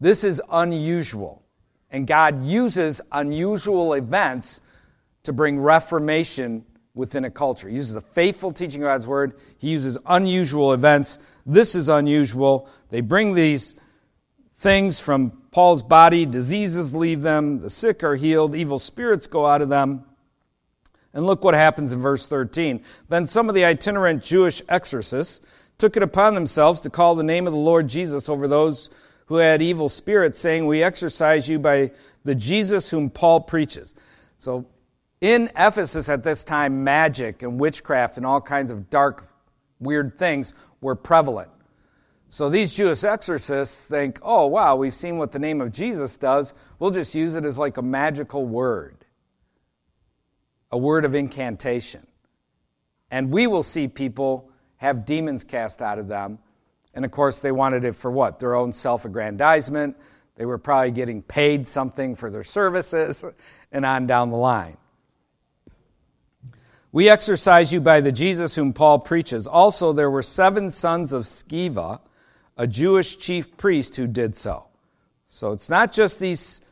This 0.00 0.24
is 0.24 0.40
unusual. 0.50 1.42
And 1.90 2.06
God 2.06 2.44
uses 2.44 3.00
unusual 3.12 3.94
events 3.94 4.60
to 5.24 5.32
bring 5.32 5.58
reformation 5.58 6.64
within 6.98 7.24
a 7.24 7.30
culture. 7.30 7.68
He 7.68 7.76
uses 7.76 7.94
the 7.94 8.00
faithful 8.00 8.50
teaching 8.50 8.82
of 8.82 8.88
God's 8.88 9.06
word. 9.06 9.34
He 9.56 9.68
uses 9.70 9.96
unusual 10.04 10.72
events. 10.72 11.20
This 11.46 11.76
is 11.76 11.88
unusual. 11.88 12.68
They 12.90 13.02
bring 13.02 13.34
these 13.34 13.76
things 14.58 14.98
from 14.98 15.30
Paul's 15.52 15.84
body. 15.84 16.26
Diseases 16.26 16.96
leave 16.96 17.22
them. 17.22 17.60
The 17.60 17.70
sick 17.70 18.02
are 18.02 18.16
healed. 18.16 18.56
Evil 18.56 18.80
spirits 18.80 19.28
go 19.28 19.46
out 19.46 19.62
of 19.62 19.68
them. 19.68 20.04
And 21.14 21.24
look 21.24 21.44
what 21.44 21.54
happens 21.54 21.92
in 21.92 22.00
verse 22.00 22.26
13. 22.26 22.82
Then 23.08 23.26
some 23.26 23.48
of 23.48 23.54
the 23.54 23.64
itinerant 23.64 24.24
Jewish 24.24 24.60
exorcists 24.68 25.40
took 25.78 25.96
it 25.96 26.02
upon 26.02 26.34
themselves 26.34 26.80
to 26.80 26.90
call 26.90 27.14
the 27.14 27.22
name 27.22 27.46
of 27.46 27.52
the 27.52 27.58
Lord 27.60 27.86
Jesus 27.86 28.28
over 28.28 28.48
those 28.48 28.90
who 29.26 29.36
had 29.36 29.62
evil 29.62 29.88
spirits, 29.88 30.36
saying, 30.36 30.66
We 30.66 30.82
exorcise 30.82 31.48
you 31.48 31.60
by 31.60 31.92
the 32.24 32.34
Jesus 32.34 32.90
whom 32.90 33.08
Paul 33.08 33.42
preaches. 33.42 33.94
So 34.38 34.66
in 35.20 35.50
Ephesus 35.56 36.08
at 36.08 36.22
this 36.22 36.44
time, 36.44 36.84
magic 36.84 37.42
and 37.42 37.60
witchcraft 37.60 38.16
and 38.16 38.26
all 38.26 38.40
kinds 38.40 38.70
of 38.70 38.88
dark, 38.90 39.28
weird 39.80 40.18
things 40.18 40.54
were 40.80 40.94
prevalent. 40.94 41.50
So 42.28 42.48
these 42.48 42.74
Jewish 42.74 43.04
exorcists 43.04 43.86
think, 43.86 44.20
oh, 44.22 44.46
wow, 44.46 44.76
we've 44.76 44.94
seen 44.94 45.16
what 45.16 45.32
the 45.32 45.38
name 45.38 45.60
of 45.60 45.72
Jesus 45.72 46.16
does. 46.16 46.52
We'll 46.78 46.90
just 46.90 47.14
use 47.14 47.34
it 47.34 47.44
as 47.44 47.58
like 47.58 47.78
a 47.78 47.82
magical 47.82 48.44
word, 48.44 49.04
a 50.70 50.78
word 50.78 51.04
of 51.04 51.14
incantation. 51.14 52.06
And 53.10 53.30
we 53.30 53.46
will 53.46 53.62
see 53.62 53.88
people 53.88 54.50
have 54.76 55.06
demons 55.06 55.42
cast 55.42 55.80
out 55.80 55.98
of 55.98 56.06
them. 56.06 56.38
And 56.92 57.04
of 57.04 57.10
course, 57.10 57.40
they 57.40 57.52
wanted 57.52 57.84
it 57.84 57.96
for 57.96 58.10
what? 58.10 58.38
Their 58.38 58.54
own 58.54 58.72
self 58.72 59.04
aggrandizement. 59.06 59.96
They 60.36 60.44
were 60.44 60.58
probably 60.58 60.90
getting 60.90 61.22
paid 61.22 61.66
something 61.66 62.14
for 62.14 62.30
their 62.30 62.44
services, 62.44 63.24
and 63.72 63.86
on 63.86 64.06
down 64.06 64.30
the 64.30 64.36
line. 64.36 64.76
We 66.90 67.08
exorcise 67.08 67.72
you 67.72 67.80
by 67.80 68.00
the 68.00 68.12
Jesus 68.12 68.54
whom 68.54 68.72
Paul 68.72 69.00
preaches. 69.00 69.46
Also, 69.46 69.92
there 69.92 70.10
were 70.10 70.22
seven 70.22 70.70
sons 70.70 71.12
of 71.12 71.24
Sceva, 71.24 72.00
a 72.56 72.66
Jewish 72.66 73.18
chief 73.18 73.56
priest, 73.56 73.96
who 73.96 74.06
did 74.06 74.34
so. 74.34 74.66
So 75.26 75.52
it's 75.52 75.68
not 75.68 75.92
just 75.92 76.18
these, 76.18 76.62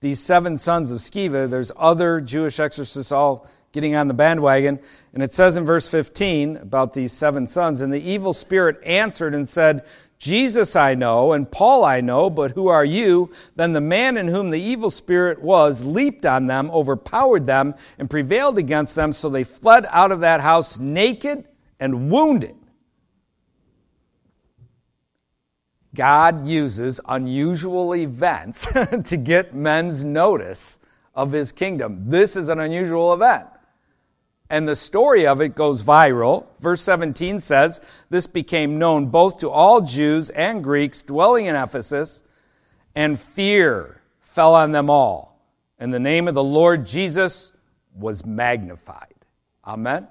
these 0.00 0.20
seven 0.20 0.58
sons 0.58 0.90
of 0.90 0.98
Sceva, 0.98 1.48
there's 1.48 1.70
other 1.76 2.20
Jewish 2.20 2.58
exorcists 2.58 3.12
all 3.12 3.48
getting 3.72 3.94
on 3.94 4.08
the 4.08 4.14
bandwagon. 4.14 4.80
And 5.14 5.22
it 5.22 5.32
says 5.32 5.56
in 5.56 5.64
verse 5.64 5.88
15 5.88 6.56
about 6.56 6.94
these 6.94 7.12
seven 7.12 7.46
sons, 7.46 7.80
and 7.80 7.92
the 7.92 8.02
evil 8.02 8.32
spirit 8.32 8.80
answered 8.84 9.34
and 9.34 9.48
said, 9.48 9.84
Jesus 10.18 10.76
I 10.76 10.94
know, 10.94 11.32
and 11.32 11.50
Paul 11.50 11.82
I 11.82 12.02
know, 12.02 12.28
but 12.28 12.50
who 12.50 12.68
are 12.68 12.84
you? 12.84 13.30
Then 13.56 13.72
the 13.72 13.80
man 13.80 14.18
in 14.18 14.28
whom 14.28 14.50
the 14.50 14.60
evil 14.60 14.90
spirit 14.90 15.40
was 15.40 15.82
leaped 15.82 16.26
on 16.26 16.46
them, 16.46 16.70
overpowered 16.70 17.46
them, 17.46 17.74
and 17.98 18.10
prevailed 18.10 18.58
against 18.58 18.94
them, 18.94 19.12
so 19.12 19.30
they 19.30 19.44
fled 19.44 19.86
out 19.88 20.12
of 20.12 20.20
that 20.20 20.42
house 20.42 20.78
naked 20.78 21.46
and 21.78 22.10
wounded. 22.10 22.54
God 25.94 26.46
uses 26.46 27.00
unusual 27.08 27.94
events 27.96 28.66
to 29.04 29.16
get 29.16 29.54
men's 29.54 30.04
notice 30.04 30.78
of 31.14 31.32
his 31.32 31.50
kingdom. 31.50 32.10
This 32.10 32.36
is 32.36 32.50
an 32.50 32.60
unusual 32.60 33.14
event 33.14 33.46
and 34.50 34.66
the 34.66 34.76
story 34.76 35.26
of 35.26 35.40
it 35.40 35.54
goes 35.54 35.82
viral. 35.82 36.46
Verse 36.58 36.82
17 36.82 37.38
says, 37.40 37.80
This 38.10 38.26
became 38.26 38.78
known 38.78 39.06
both 39.06 39.38
to 39.38 39.48
all 39.48 39.80
Jews 39.80 40.28
and 40.30 40.62
Greeks 40.62 41.04
dwelling 41.04 41.46
in 41.46 41.54
Ephesus, 41.54 42.24
and 42.96 43.18
fear 43.18 44.02
fell 44.20 44.54
on 44.56 44.72
them 44.72 44.90
all. 44.90 45.40
And 45.78 45.94
the 45.94 46.00
name 46.00 46.26
of 46.26 46.34
the 46.34 46.44
Lord 46.44 46.84
Jesus 46.84 47.52
was 47.94 48.26
magnified. 48.26 49.14
Amen. 49.64 50.08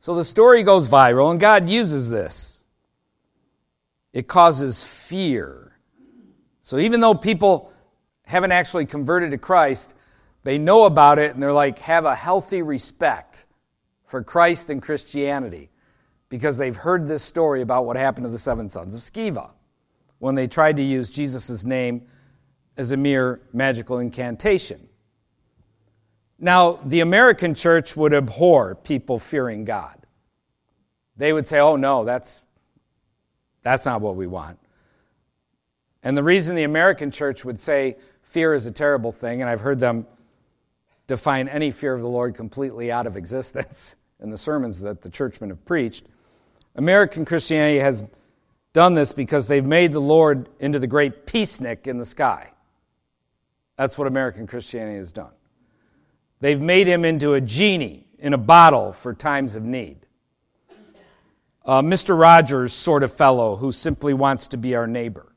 So 0.00 0.14
the 0.14 0.24
story 0.24 0.64
goes 0.64 0.88
viral, 0.88 1.30
and 1.30 1.38
God 1.38 1.68
uses 1.68 2.10
this. 2.10 2.64
It 4.12 4.26
causes 4.26 4.82
fear. 4.82 5.78
So 6.62 6.78
even 6.78 7.00
though 7.00 7.14
people 7.14 7.72
haven't 8.24 8.52
actually 8.52 8.86
converted 8.86 9.30
to 9.30 9.38
Christ, 9.38 9.94
they 10.42 10.58
know 10.58 10.84
about 10.84 11.18
it 11.18 11.34
and 11.34 11.42
they're 11.42 11.52
like, 11.52 11.78
have 11.80 12.04
a 12.04 12.14
healthy 12.14 12.62
respect 12.62 13.46
for 14.06 14.22
Christ 14.22 14.70
and 14.70 14.80
Christianity. 14.80 15.70
because 16.30 16.56
they've 16.56 16.76
heard 16.76 17.06
this 17.06 17.22
story 17.22 17.60
about 17.60 17.84
what 17.84 17.96
happened 17.96 18.24
to 18.24 18.30
the 18.30 18.38
seven 18.38 18.68
sons 18.70 18.94
of 18.94 19.02
Sceva 19.02 19.50
when 20.20 20.34
they 20.34 20.46
tried 20.46 20.76
to 20.76 20.82
use 20.82 21.10
Jesus' 21.10 21.64
name 21.64 22.06
as 22.78 22.92
a 22.92 22.96
mere 22.96 23.40
magical 23.52 23.98
incantation. 23.98 24.88
Now, 26.38 26.78
the 26.86 27.00
American 27.00 27.54
church 27.54 27.96
would 27.96 28.14
abhor 28.14 28.76
people 28.76 29.18
fearing 29.18 29.64
God. 29.64 29.96
They 31.16 31.34
would 31.34 31.46
say, 31.46 31.58
oh, 31.58 31.76
no, 31.76 32.04
that's, 32.04 32.40
that's 33.62 33.84
not 33.84 34.00
what 34.00 34.16
we 34.16 34.26
want. 34.26 34.58
And 36.02 36.16
the 36.16 36.22
reason 36.22 36.54
the 36.54 36.62
American 36.62 37.10
church 37.10 37.44
would 37.44 37.60
say 37.60 37.96
fear 38.22 38.54
is 38.54 38.64
a 38.64 38.70
terrible 38.70 39.12
thing, 39.12 39.42
and 39.42 39.50
I've 39.50 39.60
heard 39.60 39.80
them 39.80 40.06
define 41.10 41.48
any 41.48 41.72
fear 41.72 41.92
of 41.92 42.00
the 42.00 42.08
Lord 42.08 42.36
completely 42.36 42.92
out 42.92 43.04
of 43.04 43.16
existence 43.16 43.96
in 44.20 44.30
the 44.30 44.38
sermons 44.38 44.80
that 44.80 45.02
the 45.02 45.10
churchmen 45.10 45.50
have 45.50 45.64
preached. 45.64 46.06
American 46.76 47.24
Christianity 47.24 47.80
has 47.80 48.04
done 48.72 48.94
this 48.94 49.12
because 49.12 49.48
they've 49.48 49.64
made 49.64 49.92
the 49.92 50.00
Lord 50.00 50.48
into 50.60 50.78
the 50.78 50.86
great 50.86 51.26
peacenik 51.26 51.88
in 51.88 51.98
the 51.98 52.04
sky. 52.04 52.52
That's 53.76 53.98
what 53.98 54.06
American 54.06 54.46
Christianity 54.46 54.98
has 54.98 55.10
done. 55.10 55.32
They've 56.38 56.60
made 56.60 56.86
him 56.86 57.04
into 57.04 57.34
a 57.34 57.40
genie 57.40 58.06
in 58.20 58.32
a 58.32 58.38
bottle 58.38 58.92
for 58.92 59.12
times 59.12 59.56
of 59.56 59.64
need. 59.64 60.06
Uh, 61.64 61.82
Mr. 61.82 62.16
Rogers 62.16 62.72
sort 62.72 63.02
of 63.02 63.12
fellow 63.12 63.56
who 63.56 63.72
simply 63.72 64.14
wants 64.14 64.46
to 64.48 64.56
be 64.56 64.76
our 64.76 64.86
neighbor. 64.86 65.32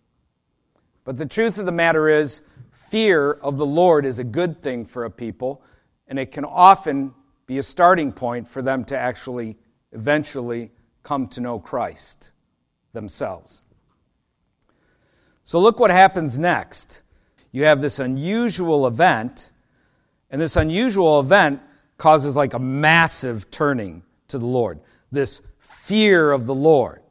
But 1.04 1.18
the 1.18 1.26
truth 1.26 1.58
of 1.58 1.66
the 1.66 1.72
matter 1.72 2.08
is, 2.10 2.44
fear 2.93 3.32
of 3.32 3.58
the 3.58 3.65
Lord 3.65 4.06
is 4.06 4.19
a 4.19 4.23
good 4.23 4.62
thing 4.62 4.86
for 4.86 5.06
a 5.06 5.10
people, 5.10 5.63
and 6.08 6.19
it 6.19 6.32
can 6.32 6.45
often 6.45 7.12
be 7.47 7.58
a 7.58 7.63
starting 7.63 8.12
point 8.12 8.47
for 8.47 8.62
them 8.62 8.86
to 8.86 8.95
actually 8.95 9.58
eventually 9.93 10.69
come 11.01 11.27
to 11.29 11.41
know 11.41 11.58
Christ 11.58 12.34
themselves. 12.91 13.63
So, 15.43 15.60
look 15.60 15.79
what 15.79 15.89
happens 15.89 16.38
next. 16.38 17.01
You 17.51 17.63
have 17.63 17.82
this 17.82 17.97
unusual 17.97 18.86
event 18.86 19.49
and 20.29 20.39
this 20.39 20.56
unusual 20.56 21.19
event 21.19 21.62
causes 21.97 22.36
like 22.36 22.53
a 22.53 22.60
massive 22.60 23.49
turning 23.49 24.03
to 24.27 24.38
the 24.38 24.45
Lord. 24.45 24.79
This 25.12 25.41
fear 25.58 26.32
of 26.32 26.45
the 26.45 26.53
Lord 26.53 27.01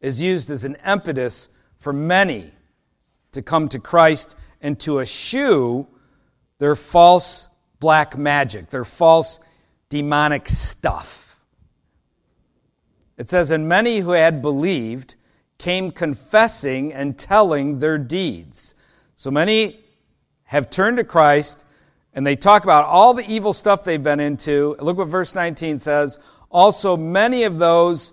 is 0.00 0.22
used 0.22 0.48
as 0.48 0.64
an 0.64 0.78
impetus 0.86 1.50
for 1.76 1.92
many 1.92 2.50
to 3.32 3.42
come 3.42 3.68
to 3.68 3.78
Christ 3.78 4.36
and 4.60 4.78
to 4.80 5.00
eschew 5.00 5.86
their 6.58 6.76
false 6.76 7.48
black 7.78 8.16
magic, 8.16 8.70
their 8.70 8.84
false 8.84 9.40
demonic 9.88 10.48
stuff. 10.48 11.40
It 13.16 13.28
says, 13.28 13.50
And 13.50 13.68
many 13.68 13.98
who 13.98 14.12
had 14.12 14.42
believed 14.42 15.14
came 15.58 15.90
confessing 15.90 16.92
and 16.92 17.18
telling 17.18 17.78
their 17.78 17.98
deeds. 17.98 18.74
So 19.16 19.30
many 19.30 19.80
have 20.44 20.70
turned 20.70 20.96
to 20.96 21.04
Christ 21.04 21.64
and 22.12 22.26
they 22.26 22.36
talk 22.36 22.64
about 22.64 22.86
all 22.86 23.14
the 23.14 23.30
evil 23.30 23.52
stuff 23.52 23.84
they've 23.84 24.02
been 24.02 24.20
into. 24.20 24.76
Look 24.80 24.96
what 24.96 25.08
verse 25.08 25.34
19 25.34 25.78
says. 25.78 26.18
Also, 26.50 26.96
many 26.96 27.44
of 27.44 27.58
those 27.58 28.12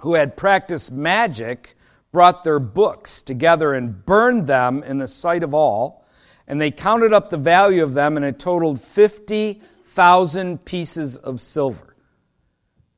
who 0.00 0.14
had 0.14 0.36
practiced 0.36 0.92
magic 0.92 1.76
brought 2.12 2.44
their 2.44 2.58
books 2.58 3.22
together 3.22 3.72
and 3.72 4.04
burned 4.04 4.46
them 4.46 4.82
in 4.82 4.98
the 4.98 5.06
sight 5.06 5.42
of 5.42 5.54
all. 5.54 6.04
And 6.46 6.60
they 6.60 6.70
counted 6.70 7.12
up 7.12 7.30
the 7.30 7.36
value 7.36 7.82
of 7.82 7.94
them, 7.94 8.16
and 8.16 8.26
it 8.26 8.38
totaled 8.38 8.80
50,000 8.80 10.64
pieces 10.64 11.16
of 11.16 11.40
silver. 11.40 11.96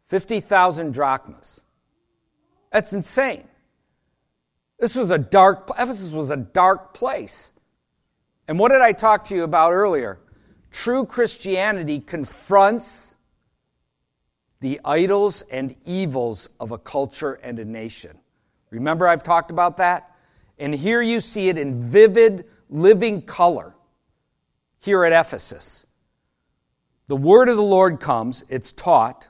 50,000 0.09 0.93
drachmas. 0.93 1.63
That's 2.71 2.93
insane. 2.93 3.47
This 4.79 4.97
was 4.97 5.11
a 5.11 5.19
dark, 5.19 5.71
Ephesus 5.79 6.13
was 6.13 6.31
a 6.31 6.37
dark 6.37 6.95
place. 6.95 7.53
And 8.49 8.59
what 8.59 8.73
did 8.73 8.81
I 8.81 8.93
talk 8.93 9.25
to 9.25 9.35
you 9.37 9.45
about 9.45 9.73
earlier? 9.73 10.19
True 10.71 11.05
Christianity 11.05 12.01
confronts 12.01 13.17
the 14.61 14.81
idols 14.85 15.43
and 15.51 15.77
evils 15.85 16.49
of 16.59 16.71
a 16.73 16.79
culture 16.79 17.35
and 17.35 17.59
a 17.59 17.65
nation. 17.65 18.19
Remember, 18.73 19.07
I've 19.07 19.23
talked 19.23 19.51
about 19.51 19.77
that? 19.77 20.17
And 20.59 20.75
here 20.75 21.03
you 21.03 21.21
see 21.21 21.49
it 21.49 21.59
in 21.59 21.91
vivid, 21.91 22.47
living 22.71 23.21
color 23.23 23.75
here 24.81 25.05
at 25.05 25.13
Ephesus. 25.13 25.87
The 27.09 27.17
word 27.17 27.51
of 27.51 27.57
the 27.57 27.63
Lord 27.63 28.01
comes, 28.01 28.45
it's 28.49 28.73
taught. 28.73 29.29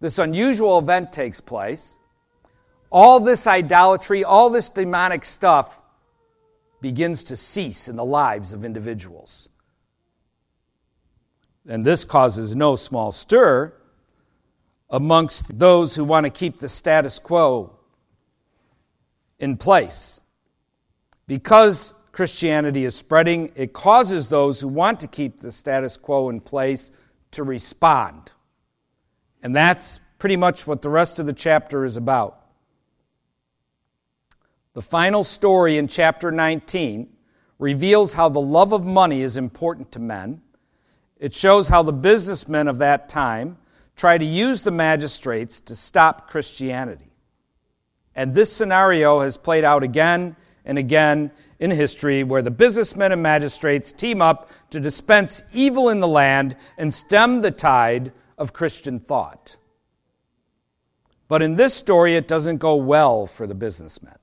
This 0.00 0.18
unusual 0.18 0.78
event 0.78 1.12
takes 1.12 1.40
place. 1.40 1.98
All 2.90 3.18
this 3.18 3.46
idolatry, 3.48 4.22
all 4.22 4.48
this 4.48 4.68
demonic 4.68 5.24
stuff 5.24 5.80
begins 6.80 7.24
to 7.24 7.36
cease 7.36 7.88
in 7.88 7.96
the 7.96 8.04
lives 8.04 8.52
of 8.52 8.64
individuals. 8.64 9.48
And 11.66 11.84
this 11.84 12.04
causes 12.04 12.54
no 12.54 12.76
small 12.76 13.10
stir 13.10 13.72
amongst 14.88 15.58
those 15.58 15.96
who 15.96 16.04
want 16.04 16.24
to 16.24 16.30
keep 16.30 16.58
the 16.58 16.68
status 16.68 17.18
quo 17.18 17.78
in 19.42 19.56
place. 19.56 20.20
Because 21.26 21.94
Christianity 22.12 22.84
is 22.84 22.94
spreading, 22.94 23.52
it 23.56 23.72
causes 23.72 24.28
those 24.28 24.60
who 24.60 24.68
want 24.68 25.00
to 25.00 25.08
keep 25.08 25.40
the 25.40 25.50
status 25.50 25.96
quo 25.96 26.30
in 26.30 26.40
place 26.40 26.92
to 27.32 27.42
respond. 27.42 28.30
And 29.42 29.54
that's 29.54 30.00
pretty 30.18 30.36
much 30.36 30.66
what 30.66 30.80
the 30.80 30.88
rest 30.88 31.18
of 31.18 31.26
the 31.26 31.32
chapter 31.32 31.84
is 31.84 31.96
about. 31.96 32.38
The 34.74 34.82
final 34.82 35.24
story 35.24 35.76
in 35.76 35.88
chapter 35.88 36.30
19 36.30 37.08
reveals 37.58 38.14
how 38.14 38.28
the 38.28 38.40
love 38.40 38.72
of 38.72 38.84
money 38.84 39.22
is 39.22 39.36
important 39.36 39.90
to 39.92 39.98
men. 39.98 40.40
It 41.18 41.34
shows 41.34 41.66
how 41.66 41.82
the 41.82 41.92
businessmen 41.92 42.68
of 42.68 42.78
that 42.78 43.08
time 43.08 43.58
try 43.96 44.18
to 44.18 44.24
use 44.24 44.62
the 44.62 44.70
magistrates 44.70 45.60
to 45.62 45.74
stop 45.74 46.30
Christianity. 46.30 47.11
And 48.14 48.34
this 48.34 48.52
scenario 48.52 49.20
has 49.20 49.36
played 49.36 49.64
out 49.64 49.82
again 49.82 50.36
and 50.64 50.78
again 50.78 51.30
in 51.58 51.70
history 51.70 52.24
where 52.24 52.42
the 52.42 52.50
businessmen 52.50 53.12
and 53.12 53.22
magistrates 53.22 53.92
team 53.92 54.20
up 54.20 54.50
to 54.70 54.80
dispense 54.80 55.42
evil 55.52 55.88
in 55.88 56.00
the 56.00 56.08
land 56.08 56.56
and 56.78 56.92
stem 56.92 57.40
the 57.40 57.50
tide 57.50 58.12
of 58.38 58.52
Christian 58.52 58.98
thought. 58.98 59.56
But 61.28 61.42
in 61.42 61.54
this 61.54 61.72
story, 61.72 62.16
it 62.16 62.28
doesn't 62.28 62.58
go 62.58 62.76
well 62.76 63.26
for 63.26 63.46
the 63.46 63.54
businessmen. 63.54 64.16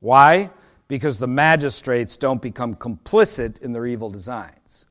Why? 0.00 0.50
Because 0.88 1.18
the 1.18 1.26
magistrates 1.26 2.16
don't 2.16 2.42
become 2.42 2.74
complicit 2.74 3.62
in 3.62 3.72
their 3.72 3.86
evil 3.86 4.10
designs. 4.10 4.86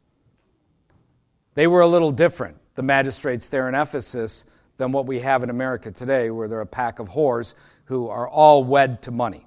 They 1.56 1.68
were 1.68 1.82
a 1.82 1.88
little 1.88 2.12
different, 2.12 2.58
the 2.76 2.84
magistrates 2.84 3.50
there 3.50 3.68
in 3.68 3.76
Ephesus, 3.76 4.46
than 4.78 4.92
what 4.92 5.06
we 5.06 5.20
have 5.20 5.44
in 5.44 5.50
America 5.50 5.92
today, 5.92 6.30
where 6.32 6.48
they're 6.48 6.62
a 6.62 6.66
pack 6.66 7.00
of 7.00 7.10
whores 7.10 7.54
who 7.90 8.08
are 8.08 8.28
all 8.28 8.64
wed 8.64 9.02
to 9.02 9.12
money. 9.12 9.46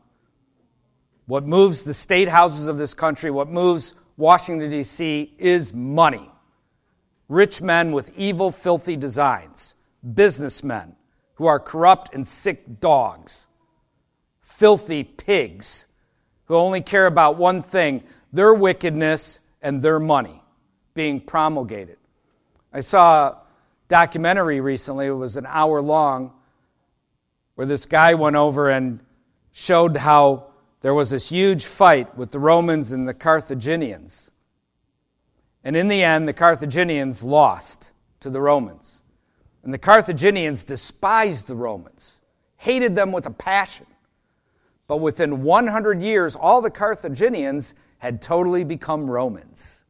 What 1.27 1.47
moves 1.47 1.83
the 1.83 1.95
state 1.95 2.29
houses 2.29 2.69
of 2.69 2.77
this 2.77 2.93
country, 2.93 3.31
what 3.31 3.49
moves 3.49 3.95
Washington, 4.17 4.71
D.C., 4.71 5.35
is 5.39 5.73
money. 5.73 6.31
Rich 7.29 7.63
men 7.63 7.93
with 7.93 8.13
evil, 8.17 8.51
filthy 8.51 8.97
designs, 8.97 9.75
businessmen 10.15 10.95
who 11.35 11.47
are 11.47 11.59
corrupt 11.59 12.15
and 12.15 12.29
sick 12.29 12.79
dogs 12.79 13.49
filthy 14.63 15.03
pigs 15.03 15.89
who 16.45 16.55
only 16.55 16.81
care 16.81 17.07
about 17.07 17.37
one 17.37 17.63
thing 17.63 18.05
their 18.33 18.55
wickedness 18.55 19.41
and 19.61 19.83
their 19.83 19.99
money 19.99 20.41
being 20.95 21.21
promulgated. 21.21 21.97
I 22.73 22.79
saw 22.79 23.27
a 23.27 23.39
documentary 23.89 24.61
recently, 24.61 25.07
it 25.07 25.11
was 25.11 25.37
an 25.37 25.47
hour 25.47 25.83
long, 25.83 26.33
where 27.63 27.69
this 27.69 27.87
guy 27.87 28.13
went 28.13 28.35
over 28.35 28.71
and 28.71 28.99
showed 29.53 29.97
how 29.97 30.47
there 30.81 30.95
was 30.95 31.11
this 31.11 31.29
huge 31.29 31.65
fight 31.65 32.19
with 32.19 32.33
the 32.33 32.39
Romans 32.41 32.91
and 32.91 33.07
the 33.09 33.15
Carthaginians. 33.15 34.33
And 35.63 35.77
in 35.77 35.87
the 35.87 36.03
end, 36.03 36.27
the 36.27 36.33
Carthaginians 36.33 37.23
lost 37.23 37.93
to 38.19 38.31
the 38.31 38.41
Romans. 38.41 39.05
And 39.63 39.73
the 39.73 39.79
Carthaginians 39.79 40.65
despised 40.65 41.47
the 41.47 41.55
Romans, 41.55 42.21
hated 42.57 42.97
them 42.97 43.13
with 43.13 43.27
a 43.27 43.31
passion. 43.31 43.87
But 44.89 44.97
within 44.97 45.45
100 45.45 46.03
years, 46.03 46.35
all 46.35 46.63
the 46.63 46.69
Carthaginians 46.69 47.77
had 47.99 48.21
totally 48.21 48.65
become 48.65 49.09
Romans 49.09 49.85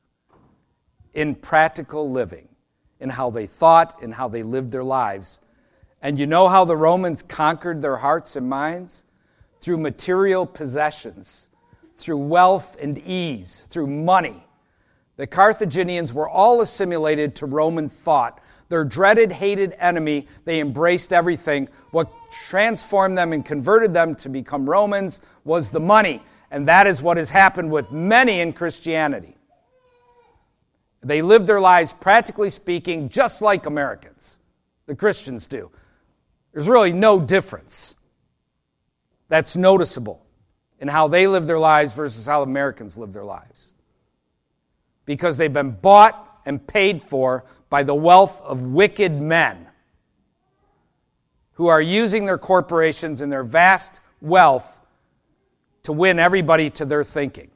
in 1.14 1.34
practical 1.34 2.10
living, 2.10 2.48
in 3.00 3.08
how 3.08 3.30
they 3.30 3.46
thought, 3.46 4.02
in 4.02 4.12
how 4.12 4.28
they 4.28 4.42
lived 4.42 4.72
their 4.72 4.84
lives. 4.84 5.40
And 6.02 6.18
you 6.18 6.26
know 6.26 6.48
how 6.48 6.64
the 6.64 6.76
Romans 6.76 7.22
conquered 7.22 7.80
their 7.80 7.96
hearts 7.96 8.34
and 8.34 8.50
minds? 8.50 9.04
Through 9.60 9.78
material 9.78 10.44
possessions, 10.44 11.46
through 11.96 12.18
wealth 12.18 12.76
and 12.82 12.98
ease, 12.98 13.64
through 13.68 13.86
money. 13.86 14.44
The 15.16 15.28
Carthaginians 15.28 16.12
were 16.12 16.28
all 16.28 16.60
assimilated 16.60 17.36
to 17.36 17.46
Roman 17.46 17.88
thought. 17.88 18.40
Their 18.68 18.82
dreaded, 18.82 19.30
hated 19.30 19.76
enemy, 19.78 20.26
they 20.44 20.58
embraced 20.58 21.12
everything. 21.12 21.68
What 21.92 22.08
transformed 22.46 23.16
them 23.16 23.32
and 23.32 23.44
converted 23.44 23.94
them 23.94 24.16
to 24.16 24.28
become 24.28 24.68
Romans 24.68 25.20
was 25.44 25.70
the 25.70 25.80
money. 25.80 26.22
And 26.50 26.66
that 26.66 26.88
is 26.88 27.02
what 27.02 27.18
has 27.18 27.30
happened 27.30 27.70
with 27.70 27.92
many 27.92 28.40
in 28.40 28.52
Christianity. 28.52 29.36
They 31.02 31.22
live 31.22 31.46
their 31.46 31.60
lives, 31.60 31.92
practically 31.92 32.50
speaking, 32.50 33.08
just 33.08 33.42
like 33.42 33.66
Americans, 33.66 34.38
the 34.86 34.96
Christians 34.96 35.46
do. 35.46 35.70
There's 36.52 36.68
really 36.68 36.92
no 36.92 37.20
difference 37.20 37.96
that's 39.28 39.56
noticeable 39.56 40.24
in 40.78 40.88
how 40.88 41.08
they 41.08 41.26
live 41.26 41.46
their 41.46 41.58
lives 41.58 41.94
versus 41.94 42.26
how 42.26 42.42
Americans 42.42 42.98
live 42.98 43.12
their 43.12 43.24
lives. 43.24 43.72
Because 45.04 45.36
they've 45.36 45.52
been 45.52 45.70
bought 45.70 46.40
and 46.44 46.64
paid 46.66 47.02
for 47.02 47.44
by 47.70 47.82
the 47.82 47.94
wealth 47.94 48.40
of 48.42 48.72
wicked 48.72 49.12
men 49.12 49.66
who 51.52 51.68
are 51.68 51.80
using 51.80 52.26
their 52.26 52.38
corporations 52.38 53.20
and 53.20 53.30
their 53.30 53.44
vast 53.44 54.00
wealth 54.20 54.80
to 55.84 55.92
win 55.92 56.18
everybody 56.18 56.70
to 56.70 56.84
their 56.84 57.04
thinking. 57.04 57.50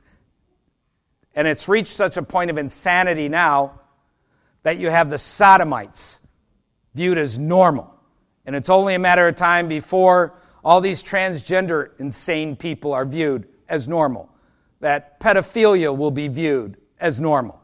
And 1.34 1.46
it's 1.46 1.68
reached 1.68 1.92
such 1.92 2.16
a 2.16 2.22
point 2.22 2.50
of 2.50 2.58
insanity 2.58 3.28
now 3.28 3.80
that 4.62 4.78
you 4.78 4.90
have 4.90 5.10
the 5.10 5.18
sodomites 5.18 6.20
viewed 6.94 7.18
as 7.18 7.38
normal. 7.38 7.95
And 8.46 8.56
it's 8.56 8.70
only 8.70 8.94
a 8.94 8.98
matter 8.98 9.26
of 9.28 9.34
time 9.34 9.68
before 9.68 10.34
all 10.64 10.80
these 10.80 11.02
transgender 11.02 11.90
insane 11.98 12.56
people 12.56 12.92
are 12.92 13.04
viewed 13.04 13.48
as 13.68 13.86
normal, 13.88 14.30
that 14.80 15.20
pedophilia 15.20 15.94
will 15.96 16.10
be 16.10 16.28
viewed 16.28 16.76
as 16.98 17.20
normal. 17.20 17.60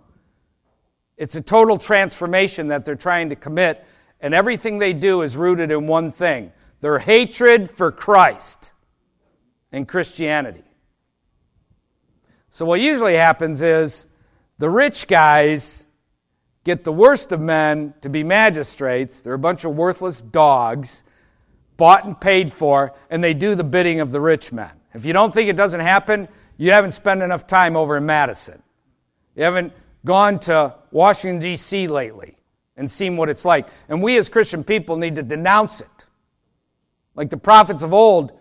It's 1.17 1.37
a 1.37 1.41
total 1.41 1.79
transformation 1.79 2.69
that 2.69 2.85
they're 2.85 2.97
trying 2.97 3.31
to 3.31 3.37
commit, 3.37 3.85
and 4.21 4.35
everything 4.35 4.79
they 4.79 4.93
do 4.93 5.23
is 5.23 5.37
rooted 5.37 5.71
in 5.71 5.87
one 5.87 6.11
thing 6.11 6.53
their 6.81 6.99
hatred 6.99 7.71
for 7.71 7.93
Christ 7.93 8.73
and 9.71 9.87
Christianity. 9.87 10.65
So, 12.51 12.67
what 12.67 12.81
usually 12.81 13.15
happens 13.15 13.63
is 13.63 14.07
the 14.59 14.69
rich 14.69 15.07
guys 15.07 15.87
get 16.65 16.85
the 16.85 16.93
worst 16.93 17.33
of 17.33 17.41
men 17.41 17.95
to 18.01 18.09
be 18.09 18.23
magistrates. 18.23 19.21
They're 19.21 19.35
a 19.35 19.39
bunch 19.39 19.65
of 19.65 19.75
worthless 19.75 20.23
dogs, 20.23 21.05
bought 21.77 22.05
and 22.05 22.21
paid 22.21 22.53
for, 22.53 22.95
and 23.11 23.23
they 23.23 23.35
do 23.35 23.55
the 23.55 23.65
bidding 23.65 24.01
of 24.01 24.13
the 24.13 24.21
rich 24.21 24.53
men. 24.53 24.71
If 24.95 25.05
you 25.05 25.13
don't 25.13 25.33
think 25.33 25.49
it 25.49 25.57
doesn't 25.57 25.81
happen, 25.81 26.29
you 26.57 26.73
haven't 26.73 26.93
spent 26.93 27.23
enough 27.23 27.47
time 27.47 27.77
over 27.77 27.97
in 27.97 28.07
Madison. 28.07 28.63
You 29.35 29.45
haven't 29.45 29.73
gone 30.05 30.39
to 30.41 30.75
Washington, 30.91 31.41
D.C. 31.41 31.89
lately 31.89 32.37
and 32.77 32.91
seen 32.91 33.17
what 33.17 33.29
it's 33.29 33.45
like. 33.45 33.69
And 33.89 34.03
we 34.03 34.17
as 34.17 34.29
Christian 34.29 34.65
people 34.65 34.97
need 34.97 35.17
to 35.17 35.23
denounce 35.23 35.81
it. 35.81 36.07
Like 37.15 37.31
the 37.31 37.37
prophets 37.37 37.83
of 37.83 37.93
old, 37.93 38.39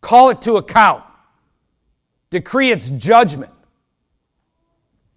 call 0.00 0.30
it 0.30 0.42
to 0.42 0.56
account 0.56 1.04
decree 2.34 2.72
its 2.72 2.90
judgment, 2.90 3.52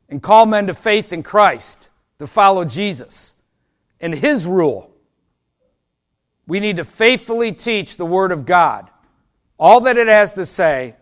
and 0.07 0.21
call 0.21 0.45
men 0.45 0.67
to 0.67 0.73
faith 0.75 1.11
in 1.11 1.23
Christ, 1.23 1.89
to 2.19 2.27
follow 2.27 2.65
Jesus 2.65 3.35
and 3.99 4.13
his 4.13 4.45
rule. 4.45 4.91
We 6.47 6.59
need 6.59 6.77
to 6.77 6.83
faithfully 6.83 7.51
teach 7.51 7.97
the 7.97 8.05
Word 8.05 8.31
of 8.31 8.45
God, 8.45 8.89
all 9.57 9.81
that 9.81 9.97
it 9.97 10.07
has 10.07 10.33
to 10.33 10.45
say, 10.45 10.95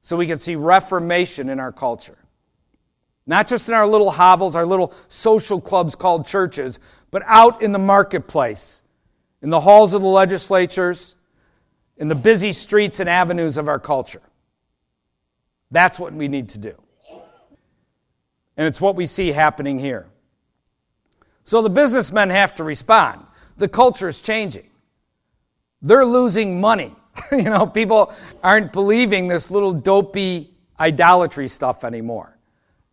so 0.00 0.16
we 0.16 0.26
can 0.26 0.38
see 0.38 0.56
reformation 0.56 1.48
in 1.48 1.60
our 1.60 1.72
culture. 1.72 2.16
Not 3.26 3.46
just 3.46 3.68
in 3.68 3.74
our 3.74 3.86
little 3.86 4.10
hovels, 4.10 4.56
our 4.56 4.64
little 4.64 4.94
social 5.08 5.60
clubs 5.60 5.94
called 5.94 6.26
churches, 6.26 6.78
but 7.10 7.22
out 7.26 7.60
in 7.60 7.72
the 7.72 7.78
marketplace, 7.78 8.82
in 9.42 9.50
the 9.50 9.60
halls 9.60 9.92
of 9.92 10.00
the 10.00 10.08
legislatures, 10.08 11.14
in 11.98 12.08
the 12.08 12.14
busy 12.14 12.52
streets 12.52 13.00
and 13.00 13.08
avenues 13.08 13.58
of 13.58 13.68
our 13.68 13.78
culture. 13.78 14.22
That's 15.70 15.98
what 15.98 16.14
we 16.14 16.28
need 16.28 16.48
to 16.50 16.58
do. 16.58 16.74
And 18.56 18.66
it's 18.66 18.80
what 18.80 18.96
we 18.96 19.04
see 19.04 19.30
happening 19.30 19.78
here. 19.78 20.06
So 21.48 21.62
the 21.62 21.70
businessmen 21.70 22.28
have 22.28 22.56
to 22.56 22.62
respond. 22.62 23.24
The 23.56 23.68
culture 23.68 24.06
is 24.06 24.20
changing. 24.20 24.68
They're 25.80 26.04
losing 26.04 26.60
money. 26.60 26.94
you 27.32 27.44
know, 27.44 27.66
people 27.66 28.12
aren't 28.42 28.70
believing 28.70 29.28
this 29.28 29.50
little 29.50 29.72
dopey 29.72 30.50
idolatry 30.78 31.48
stuff 31.48 31.84
anymore. 31.84 32.36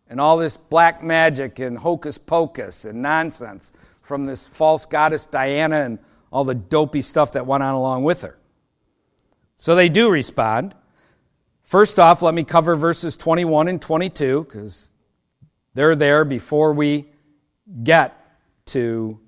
And 0.08 0.18
all 0.18 0.38
this 0.38 0.56
black 0.56 1.02
magic 1.02 1.58
and 1.58 1.76
hocus 1.76 2.16
pocus 2.16 2.86
and 2.86 3.02
nonsense 3.02 3.74
from 4.00 4.24
this 4.24 4.48
false 4.48 4.86
goddess 4.86 5.26
Diana 5.26 5.82
and 5.82 5.98
all 6.32 6.44
the 6.44 6.54
dopey 6.54 7.02
stuff 7.02 7.32
that 7.32 7.46
went 7.46 7.62
on 7.62 7.74
along 7.74 8.04
with 8.04 8.22
her. 8.22 8.38
So 9.58 9.74
they 9.74 9.90
do 9.90 10.08
respond. 10.08 10.74
First 11.62 11.98
off, 11.98 12.22
let 12.22 12.32
me 12.32 12.42
cover 12.42 12.74
verses 12.74 13.18
21 13.18 13.68
and 13.68 13.82
22 13.82 14.44
because 14.44 14.92
they're 15.74 15.94
there 15.94 16.24
before 16.24 16.72
we 16.72 17.10
get 17.84 18.22
to 18.66 19.18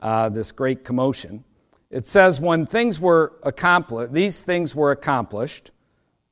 uh, 0.00 0.28
this 0.28 0.52
great 0.52 0.84
commotion. 0.84 1.44
It 1.90 2.06
says, 2.06 2.40
when 2.40 2.66
things 2.66 3.00
were 3.00 3.32
accomplished, 3.42 4.12
these 4.12 4.42
things 4.42 4.74
were 4.74 4.90
accomplished, 4.90 5.70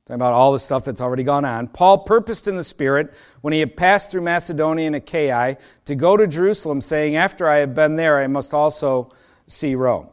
talking 0.05 0.15
about 0.15 0.33
all 0.33 0.53
the 0.53 0.59
stuff 0.59 0.85
that's 0.85 1.01
already 1.01 1.23
gone 1.23 1.45
on, 1.45 1.67
Paul 1.67 1.99
purposed 1.99 2.47
in 2.47 2.55
the 2.55 2.63
Spirit, 2.63 3.13
when 3.41 3.53
he 3.53 3.59
had 3.59 3.75
passed 3.75 4.11
through 4.11 4.21
Macedonia 4.21 4.87
and 4.87 4.95
Achaia, 4.95 5.57
to 5.85 5.95
go 5.95 6.15
to 6.15 6.27
Jerusalem, 6.27 6.79
saying, 6.79 7.15
After 7.15 7.49
I 7.49 7.57
have 7.57 7.73
been 7.73 7.95
there, 7.95 8.19
I 8.19 8.27
must 8.27 8.53
also 8.53 9.11
see 9.47 9.73
Rome. 9.73 10.09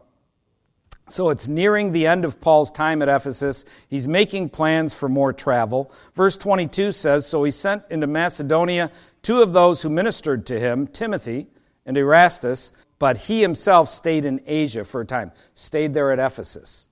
So 1.06 1.28
it's 1.28 1.46
nearing 1.46 1.92
the 1.92 2.06
end 2.06 2.24
of 2.24 2.40
Paul's 2.40 2.70
time 2.70 3.02
at 3.02 3.10
Ephesus. 3.10 3.66
He's 3.88 4.08
making 4.08 4.48
plans 4.48 4.94
for 4.94 5.10
more 5.10 5.34
travel. 5.34 5.92
Verse 6.14 6.38
22 6.38 6.92
says 6.92 7.26
So 7.26 7.44
he 7.44 7.50
sent 7.50 7.82
into 7.90 8.06
Macedonia 8.06 8.90
two 9.20 9.42
of 9.42 9.52
those 9.52 9.82
who 9.82 9.90
ministered 9.90 10.46
to 10.46 10.58
him, 10.58 10.86
Timothy 10.86 11.48
and 11.86 11.96
Erastus, 11.96 12.72
but 12.98 13.16
he 13.16 13.40
himself 13.40 13.88
stayed 13.88 14.24
in 14.24 14.40
Asia 14.46 14.84
for 14.84 15.00
a 15.00 15.06
time, 15.06 15.32
stayed 15.54 15.94
there 15.94 16.12
at 16.12 16.18
Ephesus. 16.18 16.88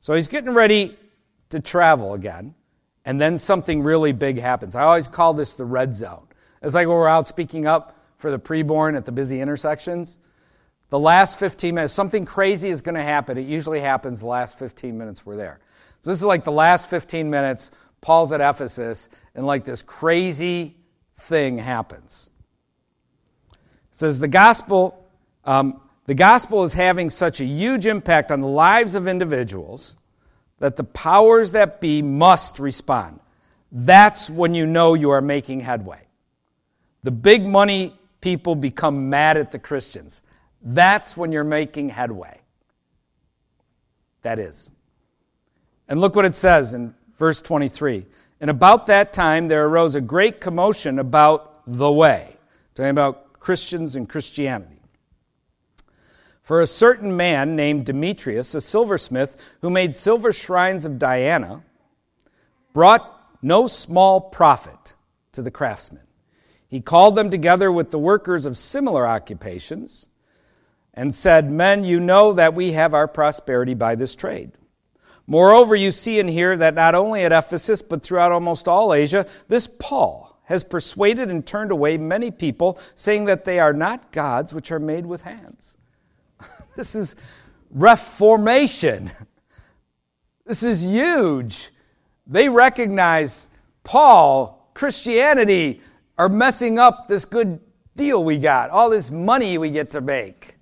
So 0.00 0.14
he's 0.14 0.28
getting 0.28 0.52
ready 0.52 0.96
to 1.50 1.60
travel 1.60 2.14
again, 2.14 2.54
and 3.04 3.20
then 3.20 3.38
something 3.38 3.82
really 3.82 4.12
big 4.12 4.38
happens. 4.38 4.76
I 4.76 4.82
always 4.82 5.08
call 5.08 5.34
this 5.34 5.54
the 5.54 5.64
red 5.64 5.94
zone. 5.94 6.26
It's 6.62 6.74
like 6.74 6.86
when 6.88 6.96
we're 6.96 7.08
out 7.08 7.26
speaking 7.26 7.66
up 7.66 7.96
for 8.18 8.30
the 8.30 8.38
preborn 8.38 8.96
at 8.96 9.04
the 9.04 9.12
busy 9.12 9.40
intersections 9.40 10.18
the 10.88 10.98
last 10.98 11.38
15 11.38 11.74
minutes, 11.74 11.92
something 11.92 12.24
crazy 12.24 12.68
is 12.68 12.80
going 12.80 12.94
to 12.94 13.02
happen. 13.02 13.36
It 13.36 13.46
usually 13.46 13.80
happens 13.80 14.20
the 14.20 14.26
last 14.26 14.58
15 14.58 14.96
minutes 14.96 15.26
we're 15.26 15.36
there. 15.36 15.58
So 16.02 16.10
this 16.10 16.20
is 16.20 16.24
like 16.24 16.44
the 16.44 16.52
last 16.52 16.88
15 16.88 17.28
minutes. 17.28 17.70
Paul's 18.00 18.32
at 18.32 18.40
Ephesus, 18.40 19.08
and 19.34 19.46
like 19.46 19.64
this 19.64 19.82
crazy 19.82 20.76
thing 21.16 21.58
happens. 21.58 22.30
It 23.96 24.00
says 24.00 24.18
the 24.18 24.28
gospel, 24.28 25.08
um, 25.46 25.80
the 26.04 26.12
gospel 26.12 26.64
is 26.64 26.74
having 26.74 27.08
such 27.08 27.40
a 27.40 27.46
huge 27.46 27.86
impact 27.86 28.30
on 28.30 28.42
the 28.42 28.46
lives 28.46 28.94
of 28.94 29.08
individuals 29.08 29.96
that 30.58 30.76
the 30.76 30.84
powers 30.84 31.52
that 31.52 31.80
be 31.80 32.02
must 32.02 32.58
respond. 32.58 33.20
That's 33.72 34.28
when 34.28 34.52
you 34.52 34.66
know 34.66 34.92
you 34.92 35.12
are 35.12 35.22
making 35.22 35.60
headway. 35.60 36.02
The 37.04 37.10
big 37.10 37.46
money 37.46 37.98
people 38.20 38.54
become 38.54 39.08
mad 39.08 39.38
at 39.38 39.50
the 39.50 39.58
Christians. 39.58 40.20
That's 40.60 41.16
when 41.16 41.32
you're 41.32 41.42
making 41.42 41.88
headway. 41.88 42.42
That 44.20 44.38
is. 44.38 44.70
And 45.88 46.02
look 46.02 46.14
what 46.14 46.26
it 46.26 46.34
says 46.34 46.74
in 46.74 46.94
verse 47.18 47.40
23. 47.40 48.04
And 48.42 48.50
about 48.50 48.88
that 48.88 49.14
time 49.14 49.48
there 49.48 49.64
arose 49.64 49.94
a 49.94 50.02
great 50.02 50.38
commotion 50.38 50.98
about 50.98 51.62
the 51.66 51.90
way, 51.90 52.36
talking 52.74 52.90
about 52.90 53.25
Christians 53.46 53.94
and 53.94 54.08
Christianity. 54.08 54.82
For 56.42 56.60
a 56.60 56.66
certain 56.66 57.16
man 57.16 57.54
named 57.54 57.86
Demetrius, 57.86 58.56
a 58.56 58.60
silversmith, 58.60 59.40
who 59.60 59.70
made 59.70 59.94
silver 59.94 60.32
shrines 60.32 60.84
of 60.84 60.98
Diana, 60.98 61.62
brought 62.72 63.08
no 63.42 63.68
small 63.68 64.20
profit 64.20 64.96
to 65.30 65.42
the 65.42 65.52
craftsmen. 65.52 66.02
He 66.66 66.80
called 66.80 67.14
them 67.14 67.30
together 67.30 67.70
with 67.70 67.92
the 67.92 68.00
workers 68.00 68.46
of 68.46 68.58
similar 68.58 69.06
occupations 69.06 70.08
and 70.92 71.14
said, 71.14 71.48
Men, 71.48 71.84
you 71.84 72.00
know 72.00 72.32
that 72.32 72.52
we 72.52 72.72
have 72.72 72.94
our 72.94 73.06
prosperity 73.06 73.74
by 73.74 73.94
this 73.94 74.16
trade. 74.16 74.50
Moreover, 75.28 75.76
you 75.76 75.92
see 75.92 76.18
and 76.18 76.28
hear 76.28 76.56
that 76.56 76.74
not 76.74 76.96
only 76.96 77.22
at 77.22 77.30
Ephesus, 77.30 77.80
but 77.80 78.02
throughout 78.02 78.32
almost 78.32 78.66
all 78.66 78.92
Asia, 78.92 79.24
this 79.46 79.68
Paul 79.78 80.25
has 80.46 80.64
persuaded 80.64 81.28
and 81.28 81.44
turned 81.44 81.70
away 81.70 81.98
many 81.98 82.30
people, 82.30 82.78
saying 82.94 83.24
that 83.26 83.44
they 83.44 83.58
are 83.58 83.72
not 83.72 84.12
gods 84.12 84.54
which 84.54 84.72
are 84.72 84.78
made 84.78 85.04
with 85.04 85.22
hands. 85.22 85.76
this 86.76 86.94
is 86.94 87.14
reformation. 87.70 89.10
This 90.44 90.62
is 90.62 90.84
huge. 90.84 91.70
They 92.28 92.48
recognize 92.48 93.48
Paul, 93.82 94.70
Christianity, 94.74 95.80
are 96.16 96.28
messing 96.28 96.78
up 96.78 97.08
this 97.08 97.24
good 97.24 97.58
deal 97.96 98.22
we 98.22 98.38
got, 98.38 98.70
all 98.70 98.88
this 98.88 99.10
money 99.10 99.58
we 99.58 99.70
get 99.70 99.90
to 99.90 100.00
make. 100.00 100.54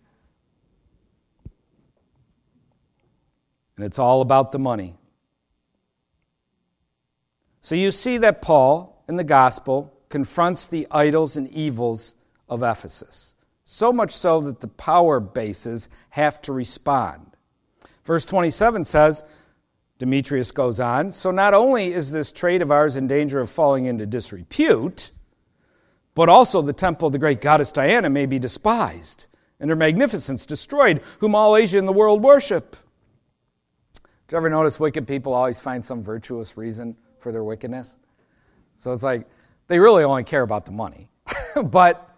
And 3.76 3.84
it's 3.84 3.98
all 3.98 4.22
about 4.22 4.52
the 4.52 4.58
money. 4.58 4.96
So 7.60 7.74
you 7.74 7.90
see 7.90 8.16
that 8.18 8.40
Paul 8.40 8.93
in 9.08 9.16
the 9.16 9.24
gospel 9.24 9.92
confronts 10.08 10.66
the 10.66 10.86
idols 10.90 11.36
and 11.36 11.48
evils 11.48 12.14
of 12.48 12.62
Ephesus. 12.62 13.34
So 13.64 13.92
much 13.92 14.12
so 14.12 14.40
that 14.40 14.60
the 14.60 14.68
power 14.68 15.20
bases 15.20 15.88
have 16.10 16.40
to 16.42 16.52
respond. 16.52 17.36
Verse 18.04 18.26
27 18.26 18.84
says, 18.84 19.24
Demetrius 19.98 20.50
goes 20.50 20.80
on, 20.80 21.12
so 21.12 21.30
not 21.30 21.54
only 21.54 21.92
is 21.92 22.10
this 22.10 22.32
trade 22.32 22.62
of 22.62 22.70
ours 22.70 22.96
in 22.96 23.06
danger 23.06 23.40
of 23.40 23.48
falling 23.48 23.86
into 23.86 24.06
disrepute, 24.06 25.12
but 26.14 26.28
also 26.28 26.62
the 26.62 26.72
temple 26.72 27.06
of 27.06 27.12
the 27.12 27.18
great 27.18 27.40
goddess 27.40 27.72
Diana 27.72 28.10
may 28.10 28.26
be 28.26 28.38
despised, 28.38 29.26
and 29.58 29.70
her 29.70 29.76
magnificence 29.76 30.46
destroyed, 30.46 31.00
whom 31.20 31.34
all 31.34 31.56
Asia 31.56 31.78
and 31.78 31.88
the 31.88 31.92
world 31.92 32.22
worship. 32.22 32.76
Do 34.28 34.34
you 34.34 34.38
ever 34.38 34.50
notice 34.50 34.80
wicked 34.80 35.06
people 35.06 35.32
always 35.32 35.60
find 35.60 35.84
some 35.84 36.02
virtuous 36.02 36.56
reason 36.56 36.96
for 37.18 37.32
their 37.32 37.44
wickedness? 37.44 37.96
So 38.76 38.92
it's 38.92 39.02
like 39.02 39.26
they 39.68 39.78
really 39.78 40.04
only 40.04 40.24
care 40.24 40.42
about 40.42 40.66
the 40.66 40.72
money. 40.72 41.08
but, 41.64 42.16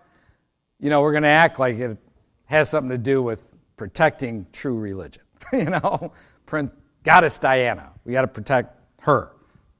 you 0.79 0.91
know, 0.91 1.03
we're 1.03 1.13
going 1.13 1.23
to 1.23 1.29
act 1.29 1.59
like 1.59 1.77
it 1.77 1.99
has 2.47 2.69
something 2.69 2.91
to 2.91 2.99
do 2.99 3.23
with 3.23 3.57
protecting 3.77 4.47
true 4.53 4.79
religion. 4.79 5.23
you 5.53 5.67
know, 5.67 6.13
Goddess 7.05 7.39
Diana. 7.39 7.93
We 8.05 8.13
got 8.13 8.23
to 8.23 8.29
protect 8.29 8.77
her. 9.03 9.33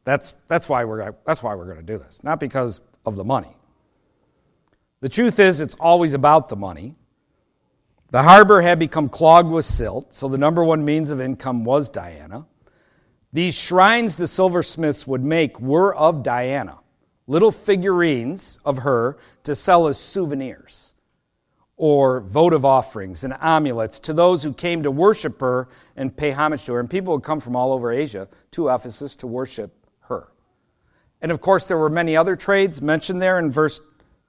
That's, 0.05 0.35
that's 0.47 0.69
why 0.69 0.85
we're, 0.85 1.13
that's 1.27 1.43
why 1.43 1.55
we're 1.55 1.65
going 1.65 1.79
to 1.79 1.83
do 1.83 1.99
this, 1.99 2.23
not 2.23 2.39
because 2.39 2.81
of 3.05 3.17
the 3.17 3.25
money. 3.25 3.57
The 5.01 5.09
truth 5.09 5.41
is, 5.41 5.61
it's 5.61 5.75
always 5.75 6.15
about 6.15 6.49
the 6.49 6.57
money. 6.57 6.95
The 8.11 8.23
harbor 8.23 8.61
had 8.61 8.79
become 8.79 9.09
clogged 9.09 9.51
with 9.51 9.65
silt, 9.65 10.15
so 10.15 10.29
the 10.29 10.39
number 10.39 10.65
one 10.65 10.85
means 10.85 11.11
of 11.11 11.21
income 11.21 11.65
was 11.65 11.89
Diana. 11.89 12.47
These 13.37 13.55
shrines 13.55 14.17
the 14.17 14.27
silversmiths 14.27 15.07
would 15.07 15.23
make 15.23 15.61
were 15.61 15.95
of 15.95 16.23
Diana, 16.23 16.79
little 17.27 17.53
figurines 17.53 18.59
of 18.65 18.79
her 18.79 19.19
to 19.43 19.55
sell 19.55 19.89
as 19.89 19.99
souvenirs 19.99 20.95
or 21.77 22.21
votive 22.21 22.65
offerings 22.65 23.25
and 23.25 23.35
amulets 23.39 24.01
to 24.01 24.15
those 24.15 24.43
who 24.43 24.55
came 24.55 24.85
to 24.85 24.91
worship 24.91 25.39
her 25.41 25.69
and 25.97 26.17
pay 26.17 26.31
homage 26.31 26.65
to 26.65 26.73
her. 26.73 26.81
And 26.81 26.89
people 26.89 27.13
would 27.13 27.25
come 27.25 27.41
from 27.41 27.57
all 27.57 27.75
over 27.75 27.93
Asia 27.93 28.27
to 28.53 28.71
Ephesus 28.71 29.15
to 29.17 29.27
worship 29.27 29.71
her. 30.05 30.33
And 31.21 31.31
of 31.31 31.43
course, 31.43 31.67
there 31.67 31.77
were 31.77 31.91
many 31.91 32.17
other 32.17 32.37
trades 32.37 32.81
mentioned 32.81 33.21
there 33.21 33.39
in 33.39 33.51
verse 33.51 33.83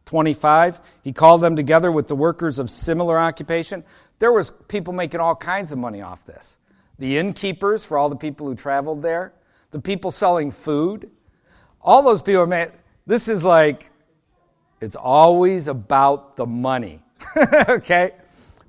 25. 0.07 0.81
He 1.01 1.13
called 1.13 1.39
them 1.39 1.55
together 1.55 1.93
with 1.93 2.09
the 2.09 2.15
workers 2.17 2.59
of 2.59 2.69
similar 2.69 3.17
occupation. 3.17 3.85
There 4.19 4.33
was 4.33 4.51
people 4.67 4.91
making 4.91 5.21
all 5.21 5.37
kinds 5.37 5.71
of 5.71 5.77
money 5.77 6.01
off 6.01 6.25
this. 6.25 6.57
The 6.99 7.17
innkeepers 7.17 7.85
for 7.85 7.97
all 7.97 8.09
the 8.09 8.15
people 8.15 8.47
who 8.47 8.55
traveled 8.55 9.01
there, 9.01 9.33
the 9.71 9.79
people 9.79 10.11
selling 10.11 10.51
food, 10.51 11.09
all 11.81 12.01
those 12.01 12.21
people 12.21 12.45
made 12.47 12.71
this 13.05 13.29
is 13.29 13.45
like 13.45 13.89
it's 14.81 14.95
always 14.95 15.67
about 15.67 16.35
the 16.35 16.45
money. 16.45 17.01
okay? 17.69 18.11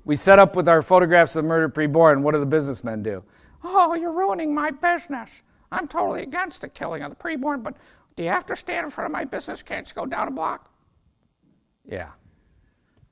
We 0.05 0.15
set 0.15 0.39
up 0.39 0.55
with 0.55 0.67
our 0.67 0.81
photographs 0.81 1.35
of 1.35 1.43
the 1.43 1.49
murdered 1.49 1.75
preborn. 1.75 2.21
What 2.21 2.33
do 2.33 2.39
the 2.39 2.45
businessmen 2.45 3.03
do? 3.03 3.23
Oh, 3.63 3.93
you're 3.93 4.11
ruining 4.11 4.55
my 4.55 4.71
business. 4.71 5.41
I'm 5.71 5.87
totally 5.87 6.23
against 6.23 6.61
the 6.61 6.69
killing 6.69 7.03
of 7.03 7.11
the 7.11 7.15
preborn, 7.15 7.61
but 7.61 7.75
do 8.15 8.23
you 8.23 8.29
have 8.29 8.45
to 8.47 8.55
stand 8.55 8.85
in 8.85 8.91
front 8.91 9.05
of 9.05 9.11
my 9.11 9.23
business? 9.23 9.61
Can't 9.61 9.87
you 9.87 9.93
go 9.93 10.05
down 10.05 10.27
a 10.27 10.31
block? 10.31 10.71
Yeah. 11.85 12.09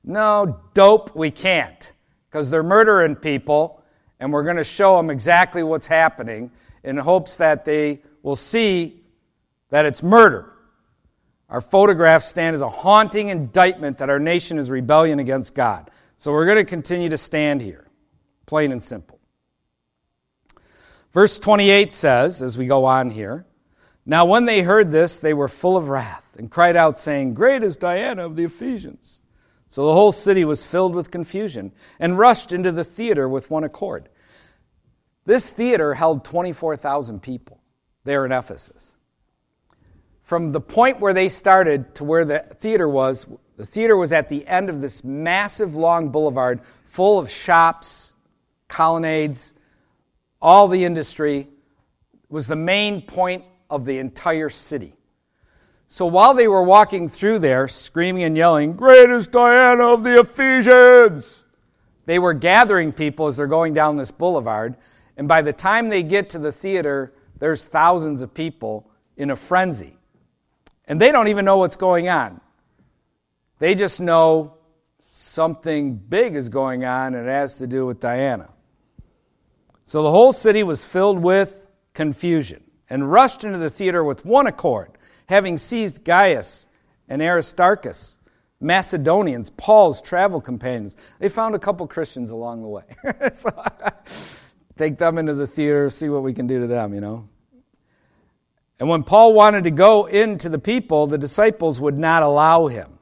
No, 0.02 0.60
dope, 0.74 1.14
we 1.14 1.30
can't. 1.30 1.92
Because 2.28 2.50
they're 2.50 2.62
murdering 2.62 3.14
people, 3.14 3.77
and 4.20 4.32
we're 4.32 4.42
going 4.42 4.56
to 4.56 4.64
show 4.64 4.96
them 4.96 5.10
exactly 5.10 5.62
what's 5.62 5.86
happening 5.86 6.50
in 6.82 6.96
hopes 6.96 7.36
that 7.36 7.64
they 7.64 8.02
will 8.22 8.36
see 8.36 9.00
that 9.70 9.86
it's 9.86 10.02
murder. 10.02 10.52
Our 11.48 11.60
photographs 11.60 12.26
stand 12.26 12.54
as 12.54 12.60
a 12.60 12.68
haunting 12.68 13.28
indictment 13.28 13.98
that 13.98 14.10
our 14.10 14.18
nation 14.18 14.58
is 14.58 14.70
rebellion 14.70 15.18
against 15.18 15.54
God. 15.54 15.90
So 16.18 16.32
we're 16.32 16.46
going 16.46 16.58
to 16.58 16.64
continue 16.64 17.08
to 17.08 17.16
stand 17.16 17.62
here, 17.62 17.86
plain 18.46 18.72
and 18.72 18.82
simple. 18.82 19.18
Verse 21.14 21.38
28 21.38 21.92
says, 21.92 22.42
as 22.42 22.58
we 22.58 22.66
go 22.66 22.84
on 22.84 23.10
here, 23.10 23.46
Now 24.04 24.24
when 24.24 24.46
they 24.46 24.62
heard 24.62 24.90
this, 24.90 25.18
they 25.18 25.34
were 25.34 25.48
full 25.48 25.76
of 25.76 25.88
wrath 25.88 26.34
and 26.38 26.50
cried 26.50 26.76
out, 26.76 26.96
saying, 26.96 27.34
Great 27.34 27.62
is 27.62 27.76
Diana 27.76 28.24
of 28.24 28.36
the 28.36 28.44
Ephesians. 28.44 29.20
So 29.68 29.86
the 29.86 29.92
whole 29.92 30.12
city 30.12 30.44
was 30.44 30.64
filled 30.64 30.94
with 30.94 31.10
confusion 31.10 31.72
and 32.00 32.18
rushed 32.18 32.52
into 32.52 32.72
the 32.72 32.84
theater 32.84 33.28
with 33.28 33.50
one 33.50 33.64
accord. 33.64 34.08
This 35.26 35.50
theater 35.50 35.94
held 35.94 36.24
24,000 36.24 37.20
people 37.20 37.60
there 38.04 38.24
in 38.24 38.32
Ephesus 38.32 38.96
from 40.28 40.52
the 40.52 40.60
point 40.60 41.00
where 41.00 41.14
they 41.14 41.30
started 41.30 41.94
to 41.94 42.04
where 42.04 42.22
the 42.22 42.44
theater 42.58 42.86
was, 42.86 43.26
the 43.56 43.64
theater 43.64 43.96
was 43.96 44.12
at 44.12 44.28
the 44.28 44.46
end 44.46 44.68
of 44.68 44.82
this 44.82 45.02
massive 45.02 45.74
long 45.74 46.10
boulevard 46.10 46.60
full 46.84 47.18
of 47.18 47.30
shops, 47.30 48.12
colonnades, 48.68 49.54
all 50.42 50.68
the 50.68 50.84
industry 50.84 51.48
was 52.28 52.46
the 52.46 52.54
main 52.54 53.00
point 53.00 53.42
of 53.70 53.86
the 53.86 53.96
entire 53.96 54.50
city. 54.50 54.97
So 55.88 56.04
while 56.04 56.34
they 56.34 56.46
were 56.46 56.62
walking 56.62 57.08
through 57.08 57.38
there, 57.38 57.66
screaming 57.66 58.24
and 58.24 58.36
yelling, 58.36 58.74
Great 58.74 59.08
is 59.08 59.26
Diana 59.26 59.88
of 59.88 60.04
the 60.04 60.20
Ephesians! 60.20 61.44
They 62.04 62.18
were 62.18 62.34
gathering 62.34 62.92
people 62.92 63.26
as 63.26 63.38
they're 63.38 63.46
going 63.46 63.72
down 63.72 63.96
this 63.96 64.10
boulevard. 64.10 64.76
And 65.16 65.26
by 65.26 65.42
the 65.42 65.52
time 65.52 65.88
they 65.88 66.02
get 66.02 66.30
to 66.30 66.38
the 66.38 66.52
theater, 66.52 67.14
there's 67.38 67.64
thousands 67.64 68.22
of 68.22 68.34
people 68.34 68.90
in 69.16 69.30
a 69.30 69.36
frenzy. 69.36 69.96
And 70.86 71.00
they 71.00 71.10
don't 71.10 71.28
even 71.28 71.44
know 71.44 71.56
what's 71.56 71.76
going 71.76 72.08
on. 72.08 72.40
They 73.58 73.74
just 73.74 74.00
know 74.00 74.58
something 75.10 75.96
big 75.96 76.34
is 76.34 76.48
going 76.48 76.84
on 76.84 77.14
and 77.14 77.26
it 77.26 77.30
has 77.30 77.54
to 77.54 77.66
do 77.66 77.86
with 77.86 77.98
Diana. 77.98 78.50
So 79.84 80.02
the 80.02 80.10
whole 80.10 80.32
city 80.32 80.62
was 80.62 80.84
filled 80.84 81.18
with 81.18 81.68
confusion 81.94 82.62
and 82.90 83.10
rushed 83.10 83.42
into 83.42 83.58
the 83.58 83.70
theater 83.70 84.04
with 84.04 84.24
one 84.24 84.46
accord, 84.46 84.97
having 85.28 85.58
seized 85.58 86.04
Gaius 86.04 86.66
and 87.08 87.22
Aristarchus, 87.22 88.18
Macedonians, 88.60 89.50
Paul's 89.50 90.00
travel 90.00 90.40
companions. 90.40 90.96
They 91.18 91.28
found 91.28 91.54
a 91.54 91.58
couple 91.58 91.86
Christians 91.86 92.30
along 92.30 92.62
the 92.62 92.68
way. 92.68 92.82
so, 93.32 93.50
take 94.76 94.98
them 94.98 95.18
into 95.18 95.34
the 95.34 95.46
theater, 95.46 95.90
see 95.90 96.08
what 96.08 96.22
we 96.22 96.32
can 96.32 96.46
do 96.46 96.60
to 96.60 96.66
them, 96.66 96.94
you 96.94 97.00
know. 97.00 97.28
And 98.80 98.88
when 98.88 99.02
Paul 99.02 99.34
wanted 99.34 99.64
to 99.64 99.70
go 99.70 100.06
into 100.06 100.48
the 100.48 100.58
people, 100.58 101.06
the 101.06 101.18
disciples 101.18 101.80
would 101.80 101.98
not 101.98 102.22
allow 102.22 102.68
him. 102.68 102.98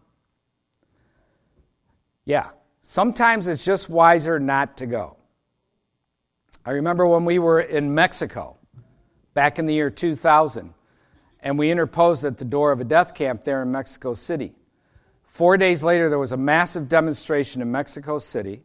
Yeah, 2.24 2.48
sometimes 2.80 3.46
it's 3.46 3.64
just 3.64 3.88
wiser 3.88 4.40
not 4.40 4.78
to 4.78 4.86
go. 4.86 5.16
I 6.64 6.72
remember 6.72 7.06
when 7.06 7.24
we 7.24 7.38
were 7.38 7.60
in 7.60 7.94
Mexico 7.94 8.56
back 9.34 9.58
in 9.58 9.66
the 9.66 9.74
year 9.74 9.90
2000, 9.90 10.74
and 11.46 11.56
we 11.56 11.70
interposed 11.70 12.24
at 12.24 12.38
the 12.38 12.44
door 12.44 12.72
of 12.72 12.80
a 12.80 12.84
death 12.84 13.14
camp 13.14 13.44
there 13.44 13.62
in 13.62 13.70
Mexico 13.70 14.14
City. 14.14 14.52
Four 15.26 15.56
days 15.56 15.80
later, 15.84 16.10
there 16.10 16.18
was 16.18 16.32
a 16.32 16.36
massive 16.36 16.88
demonstration 16.88 17.62
in 17.62 17.70
Mexico 17.70 18.18
City. 18.18 18.64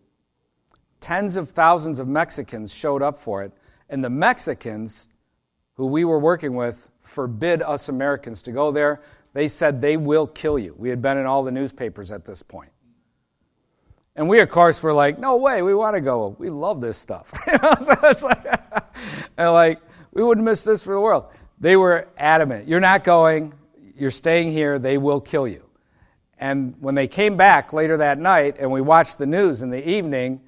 Tens 0.99 1.36
of 1.38 1.51
thousands 1.51 1.99
of 1.99 2.07
Mexicans 2.07 2.73
showed 2.73 3.03
up 3.03 3.21
for 3.21 3.43
it, 3.43 3.51
and 3.88 4.03
the 4.03 4.09
Mexicans 4.09 5.09
who 5.75 5.86
we 5.86 6.03
were 6.05 6.17
working 6.17 6.55
with 6.55 6.89
forbid 7.03 7.61
us 7.61 7.88
Americans 7.88 8.41
to 8.41 8.51
go 8.51 8.71
there. 8.71 9.01
They 9.34 9.47
said 9.47 9.79
they 9.79 9.95
will 9.95 10.25
kill 10.25 10.57
you. 10.57 10.73
We 10.75 10.89
had 10.89 11.03
been 11.03 11.17
in 11.17 11.27
all 11.27 11.43
the 11.43 11.51
newspapers 11.51 12.11
at 12.11 12.25
this 12.25 12.41
point. 12.41 12.71
And 14.15 14.27
we, 14.27 14.39
of 14.39 14.49
course, 14.49 14.82
were 14.82 14.91
like, 14.91 15.19
no 15.19 15.36
way, 15.38 15.61
we 15.61 15.75
want 15.75 15.95
to 15.97 16.01
go. 16.01 16.36
We 16.39 16.49
love 16.49 16.82
this 16.82 16.97
stuff. 16.97 17.32
and 19.38 19.51
like, 19.51 19.79
we 20.13 20.23
wouldn't 20.23 20.45
miss 20.45 20.63
this 20.63 20.82
for 20.82 20.95
the 20.95 20.99
world. 20.99 21.25
They 21.62 21.78
were 21.78 22.09
adamant. 22.18 22.68
You're 22.68 22.82
not 22.82 23.03
going. 23.05 23.53
You're 23.95 24.12
staying 24.12 24.51
here. 24.51 24.80
They 24.80 24.97
will 24.97 25.22
kill 25.22 25.47
you. 25.47 25.64
And 26.39 26.76
when 26.80 26.95
they 26.95 27.07
came 27.07 27.38
back 27.38 27.72
later 27.72 27.97
that 27.97 28.18
night 28.18 28.55
and 28.59 28.72
we 28.72 28.82
watched 28.82 29.20
the 29.20 29.28
news 29.28 29.62
in 29.62 29.70
the 29.70 29.88
evening, 29.88 30.41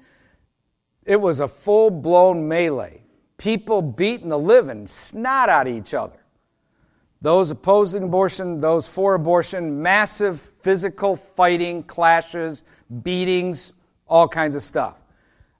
it 1.06 1.20
was 1.20 1.38
a 1.38 1.46
full 1.46 1.88
blown 1.88 2.48
melee. 2.48 3.02
People 3.38 3.80
beating 3.80 4.28
the 4.28 4.38
living 4.38 4.88
snot 4.88 5.48
out 5.48 5.68
of 5.68 5.74
each 5.74 5.94
other 5.94 6.18
those 7.24 7.50
opposing 7.50 8.02
abortion, 8.02 8.58
those 8.60 8.86
for 8.86 9.14
abortion, 9.14 9.80
massive 9.80 10.50
physical 10.60 11.16
fighting, 11.16 11.82
clashes, 11.82 12.64
beatings, 13.02 13.72
all 14.06 14.28
kinds 14.28 14.54
of 14.54 14.62
stuff. 14.62 14.98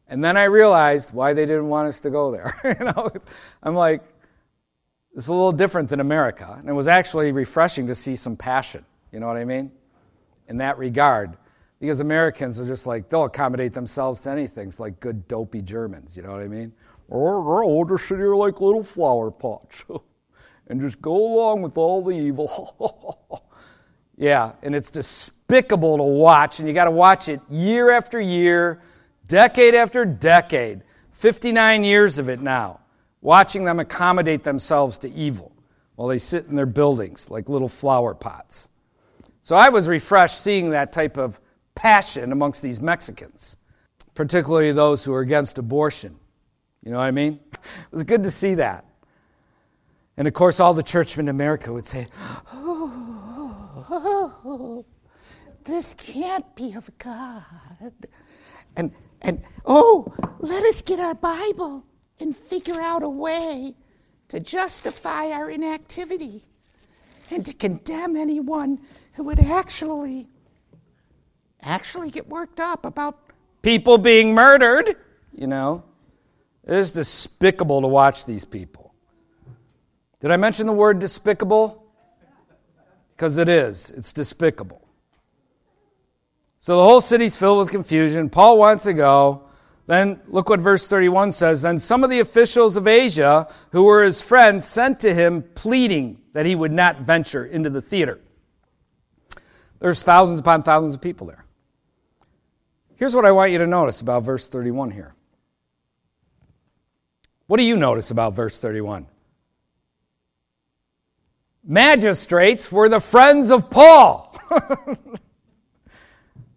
And 0.06 0.22
then 0.22 0.36
I 0.36 0.44
realized 0.44 1.14
why 1.14 1.32
they 1.32 1.46
didn't 1.46 1.70
want 1.70 1.88
us 1.88 2.00
to 2.00 2.10
go 2.10 2.30
there. 2.30 2.54
you 2.78 2.84
know, 2.84 3.10
I'm 3.62 3.74
like, 3.74 4.02
it's 5.14 5.28
a 5.28 5.32
little 5.32 5.52
different 5.52 5.88
than 5.88 6.00
America. 6.00 6.56
And 6.58 6.68
it 6.68 6.72
was 6.72 6.88
actually 6.88 7.32
refreshing 7.32 7.86
to 7.86 7.94
see 7.94 8.16
some 8.16 8.36
passion, 8.36 8.84
You 9.12 9.20
know 9.20 9.26
what 9.26 9.36
I 9.36 9.44
mean? 9.44 9.70
In 10.48 10.58
that 10.58 10.78
regard. 10.78 11.36
Because 11.80 12.00
Americans 12.00 12.58
are 12.60 12.66
just 12.66 12.86
like, 12.86 13.08
they'll 13.08 13.24
accommodate 13.24 13.74
themselves 13.74 14.20
to 14.22 14.30
anything. 14.30 14.68
It's 14.68 14.80
like 14.80 15.00
good, 15.00 15.28
dopey 15.28 15.62
Germans. 15.62 16.16
You 16.16 16.22
know 16.22 16.32
what 16.32 16.40
I 16.40 16.48
mean? 16.48 16.72
Or 17.08 17.66
we'll 17.66 17.84
just 17.84 18.08
sit 18.08 18.18
here 18.18 18.34
like 18.34 18.60
little 18.60 18.82
flower 18.82 19.30
pots 19.30 19.84
and 20.68 20.80
just 20.80 21.00
go 21.00 21.14
along 21.14 21.62
with 21.62 21.76
all 21.76 22.02
the 22.02 22.16
evil. 22.16 23.42
yeah, 24.16 24.52
and 24.62 24.74
it's 24.74 24.90
despicable 24.90 25.98
to 25.98 26.02
watch, 26.02 26.58
and 26.58 26.68
you 26.68 26.74
got 26.74 26.86
to 26.86 26.90
watch 26.90 27.28
it 27.28 27.40
year 27.50 27.90
after 27.90 28.20
year, 28.20 28.80
decade 29.26 29.74
after 29.74 30.04
decade. 30.04 30.82
59 31.12 31.84
years 31.84 32.18
of 32.18 32.28
it 32.28 32.40
now, 32.40 32.80
watching 33.24 33.64
them 33.64 33.80
accommodate 33.80 34.44
themselves 34.44 34.98
to 34.98 35.10
evil 35.10 35.50
while 35.96 36.06
they 36.06 36.18
sit 36.18 36.46
in 36.46 36.54
their 36.54 36.66
buildings 36.66 37.30
like 37.30 37.48
little 37.48 37.70
flower 37.70 38.14
pots. 38.14 38.68
So 39.40 39.56
I 39.56 39.70
was 39.70 39.88
refreshed 39.88 40.40
seeing 40.40 40.70
that 40.70 40.92
type 40.92 41.16
of 41.16 41.40
passion 41.74 42.32
amongst 42.32 42.60
these 42.62 42.82
Mexicans, 42.82 43.56
particularly 44.14 44.72
those 44.72 45.02
who 45.02 45.14
are 45.14 45.22
against 45.22 45.56
abortion. 45.56 46.14
You 46.82 46.92
know 46.92 46.98
what 46.98 47.04
I 47.04 47.12
mean? 47.12 47.40
It 47.52 47.92
was 47.92 48.04
good 48.04 48.22
to 48.24 48.30
see 48.30 48.54
that. 48.56 48.84
And 50.18 50.28
of 50.28 50.34
course, 50.34 50.60
all 50.60 50.74
the 50.74 50.82
churchmen 50.82 51.24
in 51.24 51.30
America 51.30 51.72
would 51.72 51.86
say, 51.86 52.06
oh, 52.52 53.86
oh, 53.88 54.36
oh, 54.44 54.84
this 55.64 55.94
can't 55.94 56.54
be 56.54 56.74
of 56.74 56.90
God. 56.98 57.42
And, 58.76 58.92
and, 59.22 59.42
oh, 59.64 60.12
let 60.40 60.62
us 60.64 60.82
get 60.82 61.00
our 61.00 61.14
Bible 61.14 61.86
and 62.20 62.36
figure 62.36 62.80
out 62.80 63.02
a 63.02 63.08
way 63.08 63.74
to 64.28 64.40
justify 64.40 65.30
our 65.30 65.50
inactivity 65.50 66.42
and 67.30 67.44
to 67.46 67.52
condemn 67.52 68.16
anyone 68.16 68.80
who 69.14 69.24
would 69.24 69.40
actually 69.40 70.28
actually 71.62 72.10
get 72.10 72.28
worked 72.28 72.60
up 72.60 72.84
about 72.84 73.18
people 73.62 73.96
being 73.96 74.34
murdered, 74.34 74.96
you 75.34 75.46
know. 75.46 75.82
It 76.66 76.74
is 76.74 76.92
despicable 76.92 77.80
to 77.80 77.86
watch 77.86 78.24
these 78.24 78.44
people. 78.44 78.94
Did 80.20 80.30
I 80.30 80.36
mention 80.36 80.66
the 80.66 80.72
word 80.72 80.98
despicable? 80.98 81.84
Because 83.16 83.38
it 83.38 83.48
is. 83.48 83.90
It's 83.90 84.12
despicable. 84.12 84.82
So 86.58 86.76
the 86.76 86.82
whole 86.82 87.00
city's 87.00 87.36
filled 87.36 87.58
with 87.58 87.70
confusion. 87.70 88.30
Paul 88.30 88.58
wants 88.58 88.84
to 88.84 88.94
go. 88.94 89.43
Then 89.86 90.20
look 90.28 90.48
what 90.48 90.60
verse 90.60 90.86
31 90.86 91.32
says. 91.32 91.62
Then 91.62 91.78
some 91.78 92.04
of 92.04 92.10
the 92.10 92.20
officials 92.20 92.76
of 92.76 92.86
Asia, 92.86 93.48
who 93.72 93.84
were 93.84 94.02
his 94.02 94.20
friends, 94.20 94.64
sent 94.64 95.00
to 95.00 95.14
him 95.14 95.42
pleading 95.54 96.22
that 96.32 96.46
he 96.46 96.54
would 96.54 96.72
not 96.72 97.00
venture 97.00 97.44
into 97.44 97.70
the 97.70 97.82
theater. 97.82 98.20
There's 99.80 100.02
thousands 100.02 100.40
upon 100.40 100.62
thousands 100.62 100.94
of 100.94 101.02
people 101.02 101.26
there. 101.26 101.44
Here's 102.96 103.14
what 103.14 103.26
I 103.26 103.32
want 103.32 103.52
you 103.52 103.58
to 103.58 103.66
notice 103.66 104.00
about 104.00 104.22
verse 104.22 104.48
31 104.48 104.92
here. 104.92 105.14
What 107.46 107.58
do 107.58 107.64
you 107.64 107.76
notice 107.76 108.10
about 108.10 108.34
verse 108.34 108.58
31? 108.58 109.06
Magistrates 111.62 112.72
were 112.72 112.88
the 112.88 113.00
friends 113.00 113.50
of 113.50 113.68
Paul. 113.68 114.34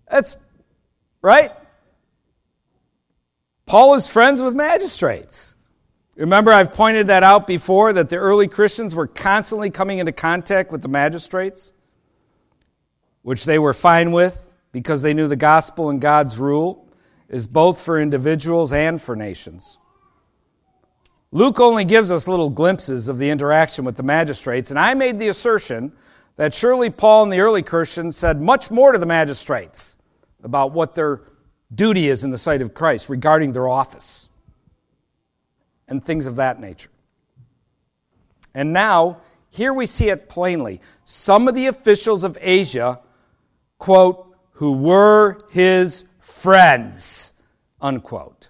That's 0.10 0.38
right. 1.22 1.52
Paul 3.68 3.96
is 3.96 4.08
friends 4.08 4.42
with 4.42 4.56
magistrates. 4.56 5.56
Remember, 6.16 6.54
I've 6.54 6.74
pointed 6.74 7.08
that 7.08 7.22
out 7.22 7.46
before 7.46 7.92
that 7.94 8.08
the 8.08 8.16
early 8.16 8.48
Christians 8.48 8.96
were 8.96 9.08
constantly 9.08 9.70
coming 9.70 10.00
into 10.00 10.14
contact 10.14 10.72
with 10.72 10.82
the 10.82 10.88
magistrates, 10.88 11.74
which 13.24 13.44
they 13.44 13.60
were 13.60 13.74
fine 13.74 14.14
with 14.14 14.56
because 14.72 15.02
they 15.02 15.14
knew 15.14 15.28
the 15.28 15.36
gospel 15.36 15.90
and 15.90 16.00
God's 16.00 16.40
rule 16.40 16.88
is 17.28 17.46
both 17.46 17.82
for 17.82 18.00
individuals 18.00 18.72
and 18.72 19.02
for 19.02 19.18
nations. 19.18 19.78
Luke 21.34 21.60
only 21.60 21.84
gives 21.84 22.10
us 22.10 22.26
little 22.26 22.50
glimpses 22.50 23.10
of 23.10 23.18
the 23.18 23.30
interaction 23.30 23.84
with 23.84 23.98
the 23.98 24.04
magistrates, 24.04 24.70
and 24.70 24.80
I 24.80 24.94
made 24.94 25.20
the 25.20 25.28
assertion 25.28 25.92
that 26.38 26.54
surely 26.54 26.90
Paul 26.90 27.24
and 27.24 27.34
the 27.34 27.42
early 27.42 27.64
Christians 27.64 28.16
said 28.16 28.42
much 28.42 28.72
more 28.72 28.94
to 28.94 28.98
the 28.98 29.06
magistrates 29.06 29.98
about 30.42 30.72
what 30.72 30.96
their 30.96 31.20
duty 31.74 32.08
is 32.08 32.24
in 32.24 32.32
the 32.32 32.38
sight 32.38 32.62
of 32.62 32.74
Christ 32.74 33.10
regarding 33.10 33.52
their 33.52 33.68
office 33.68 34.30
and 35.88 36.04
things 36.04 36.28
of 36.28 36.38
that 36.38 36.60
nature. 36.60 36.90
And 38.54 38.74
now, 38.74 39.22
here 39.50 39.74
we 39.74 39.86
see 39.86 40.10
it 40.10 40.30
plainly. 40.30 40.82
Some 41.04 41.48
of 41.48 41.56
the 41.56 41.68
officials 41.68 42.24
of 42.24 42.38
Asia, 42.42 43.00
quote, 43.78 44.36
who 44.54 44.72
were 44.72 45.40
his 45.52 46.06
friends, 46.20 47.34
unquote. 47.80 48.50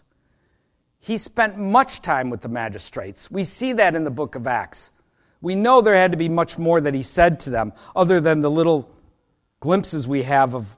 He 1.00 1.18
spent 1.18 1.58
much 1.58 2.02
time 2.02 2.30
with 2.30 2.42
the 2.42 2.50
magistrates. 2.50 3.32
We 3.32 3.44
see 3.44 3.74
that 3.74 3.96
in 3.96 4.04
the 4.04 4.12
book 4.12 4.36
of 4.36 4.48
Acts. 4.48 4.92
We 5.42 5.56
know 5.56 5.82
there 5.82 5.96
had 5.96 6.12
to 6.12 6.18
be 6.18 6.30
much 6.30 6.58
more 6.58 6.82
that 6.82 6.94
he 6.94 7.04
said 7.04 7.40
to 7.42 7.50
them, 7.50 7.74
other 7.96 8.20
than 8.20 8.42
the 8.42 8.50
little 8.50 8.90
glimpses 9.60 10.08
we 10.08 10.24
have 10.24 10.56
of 10.56 10.76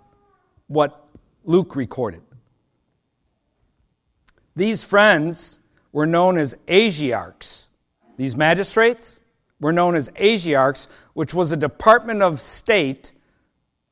what 0.67 1.07
Luke 1.45 1.75
recorded. 1.75 2.21
These 4.55 4.83
friends 4.83 5.59
were 5.91 6.05
known 6.05 6.37
as 6.37 6.55
Asiarchs. 6.67 7.69
These 8.17 8.35
magistrates 8.35 9.21
were 9.59 9.73
known 9.73 9.95
as 9.95 10.09
Asiarchs, 10.09 10.87
which 11.13 11.33
was 11.33 11.51
a 11.51 11.57
department 11.57 12.21
of 12.21 12.41
state, 12.41 13.13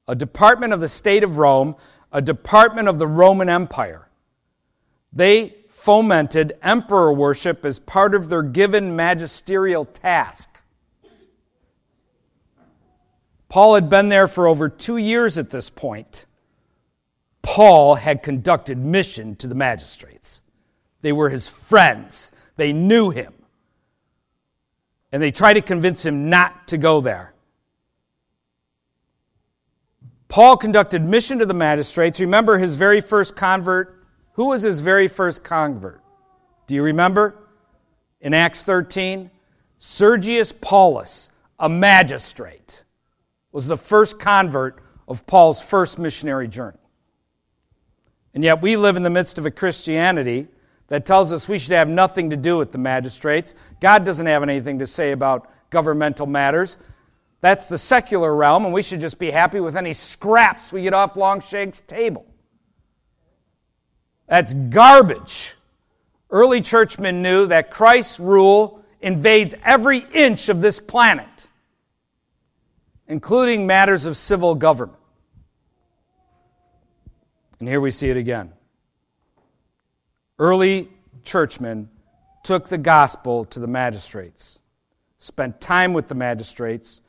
a 0.07 0.15
department 0.15 0.73
of 0.73 0.79
the 0.79 0.87
state 0.87 1.23
of 1.23 1.37
Rome, 1.37 1.75
a 2.11 2.21
department 2.21 2.87
of 2.87 2.99
the 2.99 3.07
Roman 3.07 3.49
Empire. 3.49 4.07
They 5.13 5.55
fomented 5.69 6.57
emperor 6.61 7.13
worship 7.13 7.65
as 7.65 7.79
part 7.79 8.13
of 8.13 8.29
their 8.29 8.41
given 8.41 8.95
magisterial 8.95 9.85
task. 9.85 10.61
Paul 13.49 13.75
had 13.75 13.89
been 13.89 14.09
there 14.09 14.27
for 14.27 14.47
over 14.47 14.67
two 14.67 14.97
years 14.97 15.37
at 15.37 15.49
this 15.49 15.69
point. 15.69 16.25
Paul 17.41 17.95
had 17.95 18.21
conducted 18.21 18.77
mission 18.77 19.35
to 19.37 19.47
the 19.47 19.55
magistrates. 19.55 20.41
They 21.07 21.13
were 21.13 21.29
his 21.29 21.47
friends, 21.47 22.33
they 22.57 22.73
knew 22.73 23.11
him. 23.11 23.33
And 25.09 25.23
they 25.23 25.31
tried 25.31 25.53
to 25.53 25.61
convince 25.61 26.05
him 26.05 26.29
not 26.29 26.67
to 26.67 26.77
go 26.77 26.99
there. 26.99 27.33
Paul 30.27 30.57
conducted 30.57 31.01
mission 31.05 31.39
to 31.39 31.45
the 31.45 31.53
magistrates. 31.53 32.19
Remember 32.19 32.57
his 32.57 32.75
very 32.75 32.99
first 32.99 33.37
convert 33.37 34.03
who 34.33 34.47
was 34.47 34.63
his 34.63 34.81
very 34.81 35.07
first 35.07 35.45
convert? 35.45 36.03
Do 36.67 36.75
you 36.75 36.83
remember? 36.83 37.35
In 38.19 38.33
Acts 38.33 38.63
13, 38.63 39.31
Sergius 39.77 40.51
Paulus, 40.51 41.31
a 41.57 41.69
magistrate, 41.69 42.83
was 43.53 43.67
the 43.67 43.77
first 43.77 44.19
convert 44.19 44.83
of 45.07 45.25
Paul's 45.25 45.61
first 45.61 45.99
missionary 45.99 46.49
journey. 46.49 46.79
And 48.33 48.43
yet 48.43 48.61
we 48.61 48.75
live 48.75 48.97
in 48.97 49.03
the 49.03 49.09
midst 49.09 49.37
of 49.37 49.45
a 49.45 49.51
Christianity 49.51 50.49
that 50.87 51.05
tells 51.05 51.33
us 51.33 51.49
we 51.49 51.59
should 51.59 51.73
have 51.73 51.89
nothing 51.89 52.29
to 52.29 52.37
do 52.37 52.57
with 52.57 52.71
the 52.71 52.77
magistrates. 52.77 53.55
God 53.79 54.05
doesn't 54.05 54.25
have 54.25 54.43
anything 54.43 54.79
to 54.79 54.87
say 54.87 55.11
about 55.11 55.49
governmental 55.69 56.25
matters. 56.25 56.77
That's 57.41 57.67
the 57.67 57.77
secular 57.77 58.33
realm, 58.33 58.65
and 58.65 58.73
we 58.73 58.81
should 58.81 59.01
just 59.01 59.19
be 59.19 59.29
happy 59.29 59.59
with 59.59 59.75
any 59.75 59.93
scraps 59.93 60.73
we 60.73 60.81
get 60.81 60.93
off 60.93 61.15
Longshanks' 61.15 61.81
table. 61.81 62.25
That's 64.27 64.53
garbage. 64.53 65.55
Early 66.29 66.61
churchmen 66.61 67.21
knew 67.21 67.47
that 67.47 67.69
Christ's 67.69 68.19
rule 68.19 68.83
invades 69.01 69.55
every 69.63 69.99
inch 69.99 70.49
of 70.49 70.61
this 70.61 70.79
planet, 70.79 71.47
including 73.07 73.67
matters 73.67 74.05
of 74.05 74.17
civil 74.17 74.55
government. 74.55 74.97
And 77.59 77.67
here 77.67 77.79
we 77.79 77.91
see 77.91 78.09
it 78.09 78.17
again. 78.17 78.53
Early 80.39 80.89
churchmen 81.23 81.89
took 82.43 82.69
the 82.69 82.77
gospel 82.77 83.45
to 83.45 83.59
the 83.59 83.67
magistrates, 83.67 84.59
spent 85.17 85.59
time 85.59 85.93
with 85.93 86.07
the 86.07 86.15
magistrates, 86.15 87.01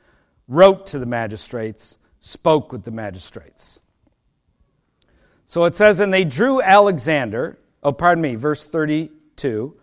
wrote 0.47 0.87
to 0.87 0.99
the 0.99 1.05
magistrates, 1.05 1.99
spoke 2.19 2.71
with 2.71 2.83
the 2.83 2.91
magistrates. 2.91 3.81
So 5.45 5.65
it 5.65 5.75
says, 5.75 5.99
And 5.99 6.13
they 6.13 6.25
drew 6.25 6.61
Alexander, 6.61 7.59
oh, 7.83 7.91
pardon 7.91 8.21
me, 8.21 8.35
verse 8.35 8.65
32. 8.65 9.75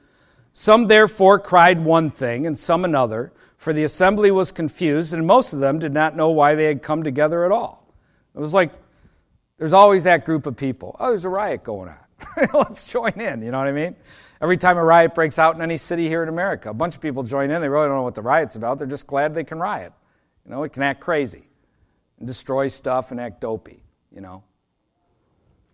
Some 0.52 0.86
therefore 0.88 1.38
cried 1.38 1.84
one 1.84 2.10
thing, 2.10 2.46
and 2.46 2.58
some 2.58 2.84
another, 2.84 3.32
for 3.58 3.72
the 3.72 3.84
assembly 3.84 4.30
was 4.30 4.52
confused, 4.52 5.12
and 5.14 5.26
most 5.26 5.52
of 5.52 5.60
them 5.60 5.78
did 5.78 5.92
not 5.92 6.16
know 6.16 6.30
why 6.30 6.54
they 6.54 6.64
had 6.64 6.82
come 6.82 7.02
together 7.02 7.44
at 7.44 7.52
all. 7.52 7.92
It 8.34 8.40
was 8.40 8.54
like 8.54 8.72
there's 9.58 9.72
always 9.72 10.04
that 10.04 10.24
group 10.24 10.46
of 10.46 10.56
people. 10.56 10.96
Oh, 11.00 11.08
there's 11.08 11.24
a 11.24 11.30
riot 11.30 11.64
going 11.64 11.88
on. 11.88 12.05
Let's 12.54 12.84
join 12.84 13.12
in, 13.20 13.42
you 13.42 13.50
know 13.50 13.58
what 13.58 13.68
I 13.68 13.72
mean? 13.72 13.96
Every 14.40 14.56
time 14.56 14.76
a 14.76 14.84
riot 14.84 15.14
breaks 15.14 15.38
out 15.38 15.54
in 15.54 15.62
any 15.62 15.76
city 15.76 16.08
here 16.08 16.22
in 16.22 16.28
America, 16.28 16.70
a 16.70 16.74
bunch 16.74 16.94
of 16.94 17.00
people 17.00 17.22
join 17.22 17.50
in. 17.50 17.60
They 17.60 17.68
really 17.68 17.86
don't 17.86 17.96
know 17.96 18.02
what 18.02 18.14
the 18.14 18.22
riot's 18.22 18.56
about. 18.56 18.78
They're 18.78 18.86
just 18.86 19.06
glad 19.06 19.34
they 19.34 19.44
can 19.44 19.58
riot. 19.58 19.92
You 20.44 20.50
know, 20.50 20.62
it 20.62 20.72
can 20.72 20.82
act 20.82 21.00
crazy. 21.00 21.48
and 22.18 22.26
destroy 22.26 22.68
stuff 22.68 23.10
and 23.10 23.20
act 23.20 23.40
dopey, 23.40 23.82
you 24.10 24.20
know. 24.20 24.42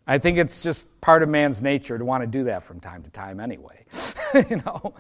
I 0.06 0.18
think 0.18 0.38
it's 0.38 0.62
just 0.62 0.88
part 1.00 1.22
of 1.22 1.28
man's 1.28 1.62
nature 1.62 1.96
to 1.96 2.04
want 2.04 2.22
to 2.22 2.26
do 2.26 2.44
that 2.44 2.64
from 2.64 2.80
time 2.80 3.02
to 3.04 3.10
time 3.10 3.38
anyway. 3.38 3.84
you 4.50 4.56
know, 4.56 4.94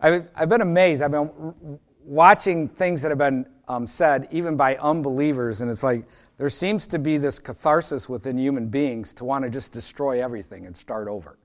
I've, 0.00 0.28
I've 0.34 0.48
been 0.48 0.62
amazed. 0.62 1.02
I've 1.02 1.10
been 1.10 1.78
watching 2.04 2.68
things 2.68 3.02
that 3.02 3.10
have 3.10 3.18
been 3.18 3.46
um, 3.68 3.86
said 3.86 4.28
even 4.30 4.56
by 4.56 4.76
unbelievers, 4.76 5.60
and 5.60 5.70
it's 5.70 5.82
like 5.82 6.04
there 6.38 6.48
seems 6.48 6.86
to 6.88 6.98
be 6.98 7.18
this 7.18 7.38
catharsis 7.38 8.08
within 8.08 8.38
human 8.38 8.68
beings 8.68 9.12
to 9.14 9.24
want 9.24 9.44
to 9.44 9.50
just 9.50 9.72
destroy 9.72 10.22
everything 10.22 10.66
and 10.66 10.76
start 10.76 11.08
over. 11.08 11.38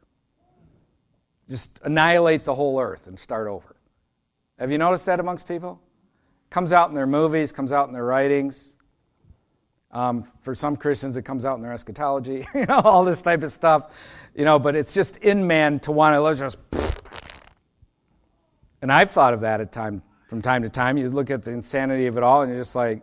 Just 1.49 1.79
annihilate 1.83 2.43
the 2.43 2.55
whole 2.55 2.79
earth 2.79 3.07
and 3.07 3.17
start 3.17 3.47
over. 3.47 3.75
Have 4.59 4.71
you 4.71 4.77
noticed 4.77 5.05
that 5.05 5.19
amongst 5.19 5.47
people? 5.47 5.79
Comes 6.49 6.73
out 6.73 6.89
in 6.89 6.95
their 6.95 7.07
movies, 7.07 7.51
comes 7.51 7.71
out 7.71 7.87
in 7.87 7.93
their 7.93 8.05
writings. 8.05 8.75
Um, 9.91 10.25
for 10.41 10.53
some 10.53 10.75
Christians, 10.75 11.15
it 11.15 11.23
comes 11.23 11.45
out 11.45 11.55
in 11.55 11.61
their 11.61 11.73
eschatology, 11.73 12.45
you 12.55 12.65
know, 12.65 12.81
all 12.83 13.05
this 13.05 13.21
type 13.21 13.43
of 13.43 13.51
stuff, 13.51 13.95
you 14.35 14.45
know, 14.45 14.59
but 14.59 14.75
it's 14.75 14.93
just 14.93 15.17
in 15.17 15.47
man 15.47 15.79
to 15.81 15.91
want 15.91 16.13
to 16.13 16.21
let's 16.21 16.39
just. 16.39 16.57
And 18.81 18.91
I've 18.91 19.09
thought 19.09 19.33
of 19.33 19.41
that 19.41 19.61
at 19.61 19.71
time, 19.71 20.01
from 20.27 20.41
time 20.41 20.63
to 20.63 20.69
time. 20.69 20.97
You 20.97 21.09
look 21.09 21.31
at 21.31 21.43
the 21.43 21.51
insanity 21.51 22.07
of 22.07 22.17
it 22.17 22.23
all, 22.23 22.41
and 22.41 22.51
you're 22.51 22.61
just 22.61 22.75
like, 22.75 23.01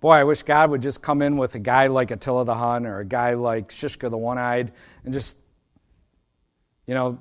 boy, 0.00 0.12
I 0.12 0.24
wish 0.24 0.42
God 0.42 0.70
would 0.70 0.82
just 0.82 1.02
come 1.02 1.22
in 1.22 1.36
with 1.36 1.54
a 1.54 1.58
guy 1.58 1.86
like 1.86 2.10
Attila 2.10 2.44
the 2.44 2.54
Hun 2.54 2.86
or 2.86 3.00
a 3.00 3.04
guy 3.04 3.34
like 3.34 3.70
Žižka 3.70 4.10
the 4.10 4.18
One 4.18 4.38
Eyed 4.38 4.72
and 5.04 5.12
just, 5.12 5.36
you 6.86 6.94
know, 6.94 7.18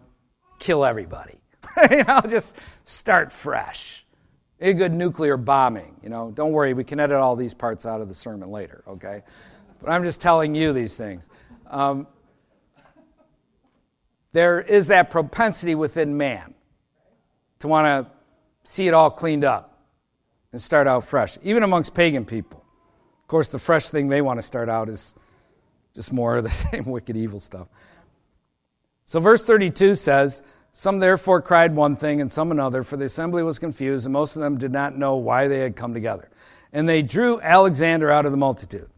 kill 0.59 0.85
everybody. 0.85 1.39
you 1.91 2.03
know, 2.03 2.21
just 2.27 2.55
start 2.83 3.31
fresh. 3.31 4.05
A 4.61 4.73
good 4.73 4.93
nuclear 4.93 5.37
bombing, 5.37 5.95
you 6.01 6.09
know. 6.09 6.31
Don't 6.31 6.51
worry, 6.51 6.73
we 6.73 6.83
can 6.83 6.99
edit 6.99 7.17
all 7.17 7.35
these 7.35 7.53
parts 7.53 7.85
out 7.85 8.01
of 8.01 8.07
the 8.07 8.13
sermon 8.13 8.51
later, 8.51 8.83
okay? 8.87 9.23
But 9.81 9.91
I'm 9.91 10.03
just 10.03 10.21
telling 10.21 10.55
you 10.55 10.71
these 10.71 10.95
things. 10.95 11.29
Um, 11.69 12.07
there 14.31 14.61
is 14.61 14.87
that 14.87 15.09
propensity 15.09 15.75
within 15.75 16.17
man 16.17 16.53
to 17.59 17.67
want 17.67 17.85
to 17.85 18.11
see 18.69 18.87
it 18.87 18.93
all 18.93 19.09
cleaned 19.09 19.43
up 19.43 19.81
and 20.51 20.61
start 20.61 20.87
out 20.87 21.05
fresh, 21.05 21.37
even 21.43 21.63
amongst 21.63 21.93
pagan 21.93 22.25
people. 22.25 22.64
Of 23.25 23.27
course, 23.27 23.49
the 23.49 23.57
fresh 23.57 23.89
thing 23.89 24.07
they 24.07 24.21
want 24.21 24.37
to 24.37 24.43
start 24.43 24.69
out 24.69 24.87
is 24.87 25.15
just 25.95 26.13
more 26.13 26.37
of 26.37 26.43
the 26.43 26.49
same 26.51 26.85
wicked, 26.85 27.17
evil 27.17 27.39
stuff. 27.39 27.67
So, 29.05 29.19
verse 29.19 29.43
32 29.43 29.95
says, 29.95 30.43
some 30.77 30.99
therefore 30.99 31.41
cried 31.41 31.75
one 31.75 31.95
thing 31.95 32.21
and 32.21 32.31
some 32.31 32.51
another, 32.51 32.83
for 32.83 32.97
the 32.97 33.05
assembly 33.05 33.41
was 33.41 33.57
confused, 33.57 34.05
and 34.05 34.13
most 34.13 34.35
of 34.35 34.43
them 34.43 34.59
did 34.59 34.71
not 34.71 34.95
know 34.95 35.15
why 35.15 35.47
they 35.47 35.59
had 35.59 35.75
come 35.75 35.95
together. 35.95 36.29
And 36.71 36.87
they 36.87 37.01
drew 37.01 37.41
Alexander 37.41 38.11
out 38.11 38.27
of 38.27 38.31
the 38.31 38.37
multitude. 38.37 38.89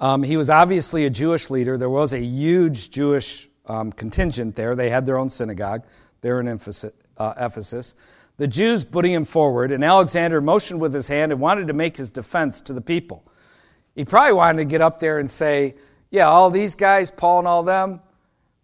Um, 0.00 0.22
he 0.22 0.38
was 0.38 0.48
obviously 0.48 1.04
a 1.04 1.10
Jewish 1.10 1.50
leader. 1.50 1.76
There 1.76 1.90
was 1.90 2.14
a 2.14 2.20
huge 2.20 2.90
Jewish 2.90 3.50
um, 3.66 3.92
contingent 3.92 4.56
there. 4.56 4.74
They 4.74 4.88
had 4.88 5.04
their 5.04 5.18
own 5.18 5.28
synagogue 5.28 5.82
there 6.22 6.40
in 6.40 6.48
Ephesus, 6.48 6.92
uh, 7.18 7.34
Ephesus. 7.36 7.94
The 8.38 8.46
Jews 8.46 8.84
putting 8.84 9.12
him 9.12 9.24
forward, 9.24 9.72
and 9.72 9.84
Alexander 9.84 10.40
motioned 10.40 10.80
with 10.80 10.94
his 10.94 11.08
hand 11.08 11.32
and 11.32 11.40
wanted 11.40 11.66
to 11.66 11.72
make 11.74 11.96
his 11.96 12.10
defense 12.10 12.60
to 12.62 12.72
the 12.72 12.80
people. 12.80 13.24
He 13.94 14.04
probably 14.04 14.34
wanted 14.34 14.58
to 14.58 14.64
get 14.64 14.80
up 14.80 15.00
there 15.00 15.18
and 15.18 15.30
say, 15.30 15.74
Yeah, 16.10 16.28
all 16.28 16.48
these 16.50 16.74
guys, 16.74 17.10
Paul 17.10 17.40
and 17.40 17.48
all 17.48 17.64
them, 17.64 18.00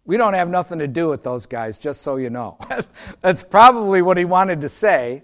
we 0.05 0.17
don't 0.17 0.35
have 0.35 0.49
nothing 0.49 0.79
to 0.79 0.87
do 0.87 1.09
with 1.09 1.23
those 1.23 1.47
guys, 1.47 1.79
just 1.79 2.03
so 2.03 2.17
you 2.17 2.31
know. 2.31 2.59
That's 3.21 3.43
probably 3.43 4.01
what 4.01 4.17
he 4.17 4.25
wanted 4.25 4.61
to 4.61 4.69
say 4.69 5.23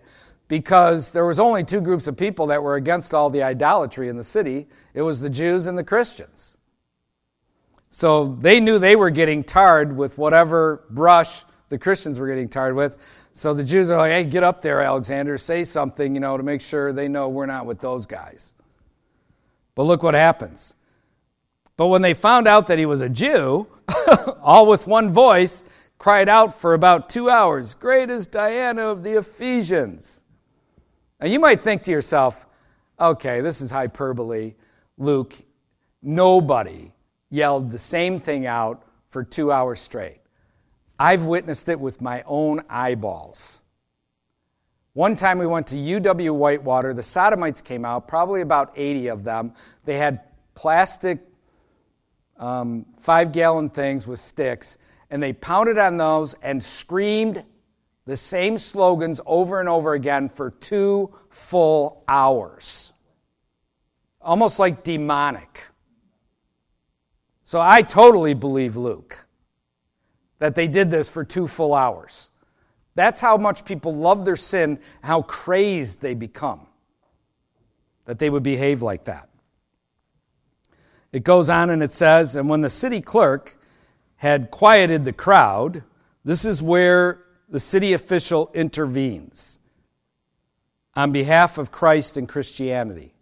because 0.49 1.13
there 1.13 1.27
was 1.27 1.39
only 1.39 1.63
two 1.63 1.81
groups 1.81 2.09
of 2.09 2.17
people 2.17 2.49
that 2.49 2.63
were 2.63 2.75
against 2.75 3.15
all 3.15 3.31
the 3.31 3.43
idolatry 3.43 4.09
in 4.09 4.17
the 4.17 4.25
city. 4.25 4.67
It 4.95 5.03
was 5.03 5.21
the 5.21 5.31
Jews 5.31 5.69
and 5.69 5.79
the 5.79 5.85
Christians. 5.85 6.59
So 7.91 8.37
they 8.41 8.59
knew 8.59 8.79
they 8.79 8.97
were 8.97 9.11
getting 9.11 9.45
tarred 9.45 9.97
with 9.97 10.19
whatever 10.19 10.85
brush 10.91 11.45
the 11.69 11.79
Christians 11.79 12.19
were 12.19 12.27
getting 12.27 12.49
tarred 12.49 12.75
with. 12.75 12.97
So 13.33 13.55
the 13.55 13.65
Jews 13.65 13.91
are 13.91 13.99
like, 13.99 14.13
"Hey, 14.13 14.25
get 14.25 14.43
up 14.43 14.61
there, 14.61 14.81
Alexander, 14.81 15.39
say 15.39 15.65
something, 15.65 16.15
you 16.15 16.21
know, 16.21 16.37
to 16.37 16.43
make 16.43 16.61
sure 16.61 16.93
they 16.93 17.09
know 17.09 17.29
we're 17.29 17.47
not 17.47 17.67
with 17.67 17.81
those 17.81 18.07
guys." 18.07 18.55
But 19.75 19.85
look 19.85 20.03
what 20.03 20.15
happens. 20.15 20.75
But 21.77 21.87
when 21.87 22.03
they 22.03 22.13
found 22.13 22.47
out 22.47 22.67
that 22.67 22.79
he 22.79 22.85
was 22.85 23.01
a 23.01 23.09
Jew, 23.09 23.67
all 24.43 24.67
with 24.67 24.87
one 24.87 25.11
voice, 25.11 25.65
cried 25.97 26.29
out 26.29 26.55
for 26.55 26.75
about 26.75 27.09
two 27.09 27.31
hours, 27.31 27.73
Great 27.75 28.11
is 28.11 28.27
Diana 28.27 28.87
of 28.89 29.03
the 29.03 29.19
Ephesians. 29.19 30.23
Now 31.21 31.29
you 31.29 31.41
might 31.41 31.63
think 31.63 31.83
to 31.85 31.91
yourself, 31.91 32.47
okay, 32.99 33.41
this 33.41 33.61
is 33.61 33.71
hyperbole. 33.71 34.55
Luke, 34.99 35.35
nobody 36.03 36.93
yelled 37.31 37.71
the 37.71 37.79
same 37.79 38.19
thing 38.19 38.47
out 38.47 38.83
for 39.09 39.25
two 39.25 39.51
hours 39.51 39.81
straight. 39.81 40.20
I've 41.01 41.25
witnessed 41.25 41.71
it 41.71 41.81
with 41.81 42.03
my 42.03 42.23
own 42.27 42.61
eyeballs. 42.69 43.63
One 44.93 45.17
time 45.17 45.39
we 45.39 45.47
went 45.47 45.67
to 45.69 45.77
UW 45.77 46.35
Whitewater, 46.35 46.93
the 46.93 47.03
sodomites 47.03 47.63
came 47.63 47.87
out, 47.87 48.07
probably 48.07 48.43
about 48.43 48.75
80 48.77 49.07
of 49.07 49.25
them. 49.25 49.55
They 49.87 49.97
had 49.97 50.21
plastic 50.55 51.21
um, 52.37 52.85
five 52.99 53.33
gallon 53.33 53.71
things 53.71 54.07
with 54.07 54.21
sticks, 54.21 54.77
and 55.11 55.23
they 55.23 55.33
pounded 55.33 55.79
on 55.79 55.97
those 55.97 56.35
and 56.43 56.63
screamed 56.63 57.45
the 58.05 58.17
same 58.17 58.59
slogans 58.59 59.23
over 59.25 59.59
and 59.59 59.71
over 59.71 59.95
again 59.95 60.29
for 60.29 60.51
two 60.51 61.15
full 61.31 62.05
hours. 62.09 62.93
Almost 64.21 64.59
like 64.59 64.85
demonic. 64.85 65.65
So 67.45 67.59
I 67.59 67.81
totally 67.81 68.35
believe 68.35 68.77
Luke 68.77 69.27
that 70.41 70.57
they 70.57 70.67
did 70.67 70.91
this 70.91 71.09
for 71.09 71.23
two 71.23 71.47
full 71.47 71.73
hours. 71.73 72.31
That's 72.97 73.21
how 73.21 73.37
much 73.37 73.65
people 73.65 73.95
love 73.95 74.25
their 74.25 74.37
sin, 74.37 74.81
how 75.03 75.23
crazed 75.23 76.01
they 76.01 76.15
become, 76.15 76.67
that 78.07 78.19
they 78.19 78.29
would 78.29 78.43
behave 78.43 78.83
like 78.83 79.05
that. 79.05 79.29
It 81.13 81.23
goes 81.23 81.49
on 81.49 81.71
and 81.71 81.83
it 81.83 81.93
says, 81.93 82.35
And 82.35 82.49
when 82.49 82.63
the 82.63 82.71
city 82.71 83.01
clerk 83.01 83.57
had 84.17 84.51
quieted 84.51 85.05
the 85.05 85.13
crowd, 85.13 85.85
this 86.25 86.45
is 86.45 86.63
where 86.63 87.25
the 87.49 87.61
city 87.61 87.93
official 87.93 88.51
intervenes 88.55 89.59
on 90.95 91.13
behalf 91.13 91.59
of 91.59 91.71
Christ 91.71 92.17
and 92.17 92.29
Christianity. 92.29 93.15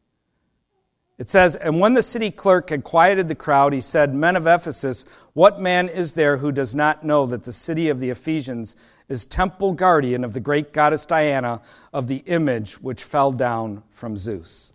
It 1.19 1.29
says, 1.29 1.57
And 1.57 1.81
when 1.81 1.95
the 1.95 2.03
city 2.03 2.31
clerk 2.31 2.71
had 2.71 2.85
quieted 2.85 3.29
the 3.29 3.35
crowd, 3.35 3.73
he 3.73 3.81
said, 3.81 4.14
Men 4.14 4.37
of 4.37 4.47
Ephesus, 4.47 5.05
what 5.33 5.61
man 5.61 5.89
is 5.89 6.12
there 6.12 6.37
who 6.37 6.53
does 6.53 6.77
not 6.77 7.05
know 7.05 7.27
that 7.27 7.45
the 7.45 7.53
city 7.53 7.89
of 7.89 7.99
the 7.99 8.11
Ephesians 8.11 8.77
is 9.09 9.27
temple 9.27 9.73
guardian 9.73 10.23
of 10.23 10.33
the 10.33 10.41
great 10.41 10.73
goddess 10.73 11.05
Diana 11.05 11.61
of 11.93 12.07
the 12.07 12.23
image 12.27 12.81
which 12.81 13.03
fell 13.03 13.33
down 13.33 13.83
from 13.91 14.16
Zeus? 14.16 14.73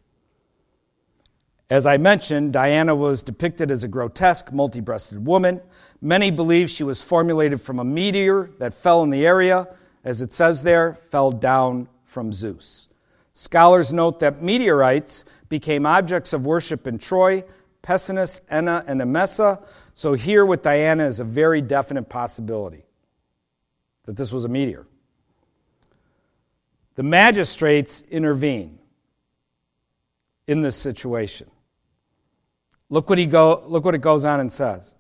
As 1.70 1.88
I 1.88 1.96
mentioned, 1.96 2.52
Diana 2.52 2.94
was 2.94 3.24
depicted 3.24 3.72
as 3.72 3.86
a 3.86 3.88
grotesque, 3.88 4.52
multi 4.52 4.82
breasted 4.82 5.26
woman. 5.26 5.62
Many 6.02 6.30
believe 6.30 6.70
she 6.70 6.84
was 6.84 7.02
formulated 7.02 7.62
from 7.62 7.80
a 7.80 7.86
meteor 7.86 8.52
that 8.60 8.74
fell 8.74 9.02
in 9.02 9.10
the 9.10 9.26
area, 9.26 9.70
as 10.04 10.22
it 10.22 10.34
says 10.34 10.64
there, 10.64 10.96
fell 11.10 11.32
down 11.32 11.88
from 12.06 12.34
Zeus. 12.34 12.90
Scholars 13.34 13.92
note 13.92 14.20
that 14.20 14.42
meteorites 14.44 15.26
became 15.50 15.86
objects 15.86 16.34
of 16.34 16.46
worship 16.46 16.86
in 16.86 17.00
Troy, 17.00 17.44
Pessinus, 17.82 18.42
Enna, 18.50 18.84
and 18.88 19.02
Emesa. 19.02 19.64
So 19.96 20.14
here 20.14 20.46
with 20.46 20.62
Diana 20.62 21.06
is 21.06 21.20
a 21.20 21.24
very 21.24 21.62
definite 21.62 22.10
possibility 22.10 22.86
that 24.06 24.16
this 24.16 24.32
was 24.32 24.46
a 24.46 24.50
meteor. 24.50 24.86
The 26.96 27.04
magistrates 27.04 28.04
intervene 28.10 28.78
in 30.46 30.62
this 30.62 30.76
situation. 30.76 31.50
Look 32.90 33.10
what, 33.10 33.18
he 33.18 33.26
go, 33.26 33.64
look 33.66 33.84
what 33.84 33.96
it 33.96 34.02
goes 34.02 34.26
on 34.26 34.40
and 34.40 34.52
says. 34.52 34.96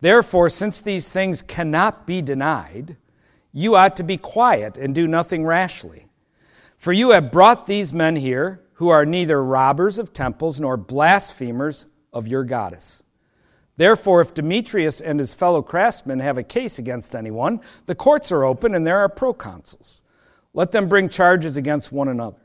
Therefore, 0.00 0.48
since 0.48 0.80
these 0.80 1.08
things 1.08 1.42
cannot 1.42 2.06
be 2.06 2.20
denied, 2.20 2.96
you 3.52 3.76
ought 3.76 3.96
to 3.96 4.02
be 4.02 4.16
quiet 4.16 4.76
and 4.76 4.94
do 4.94 5.06
nothing 5.06 5.44
rashly. 5.44 6.05
For 6.78 6.92
you 6.92 7.10
have 7.10 7.32
brought 7.32 7.66
these 7.66 7.92
men 7.92 8.16
here, 8.16 8.60
who 8.74 8.88
are 8.88 9.06
neither 9.06 9.42
robbers 9.42 9.98
of 9.98 10.12
temples 10.12 10.60
nor 10.60 10.76
blasphemers 10.76 11.86
of 12.12 12.28
your 12.28 12.44
goddess. 12.44 13.04
Therefore, 13.78 14.20
if 14.20 14.34
Demetrius 14.34 15.00
and 15.00 15.18
his 15.18 15.34
fellow 15.34 15.62
craftsmen 15.62 16.20
have 16.20 16.38
a 16.38 16.42
case 16.42 16.78
against 16.78 17.14
anyone, 17.14 17.60
the 17.86 17.94
courts 17.94 18.30
are 18.32 18.44
open 18.44 18.74
and 18.74 18.86
there 18.86 18.98
are 18.98 19.08
proconsuls. 19.08 20.02
Let 20.52 20.72
them 20.72 20.88
bring 20.88 21.08
charges 21.08 21.56
against 21.56 21.92
one 21.92 22.08
another. 22.08 22.40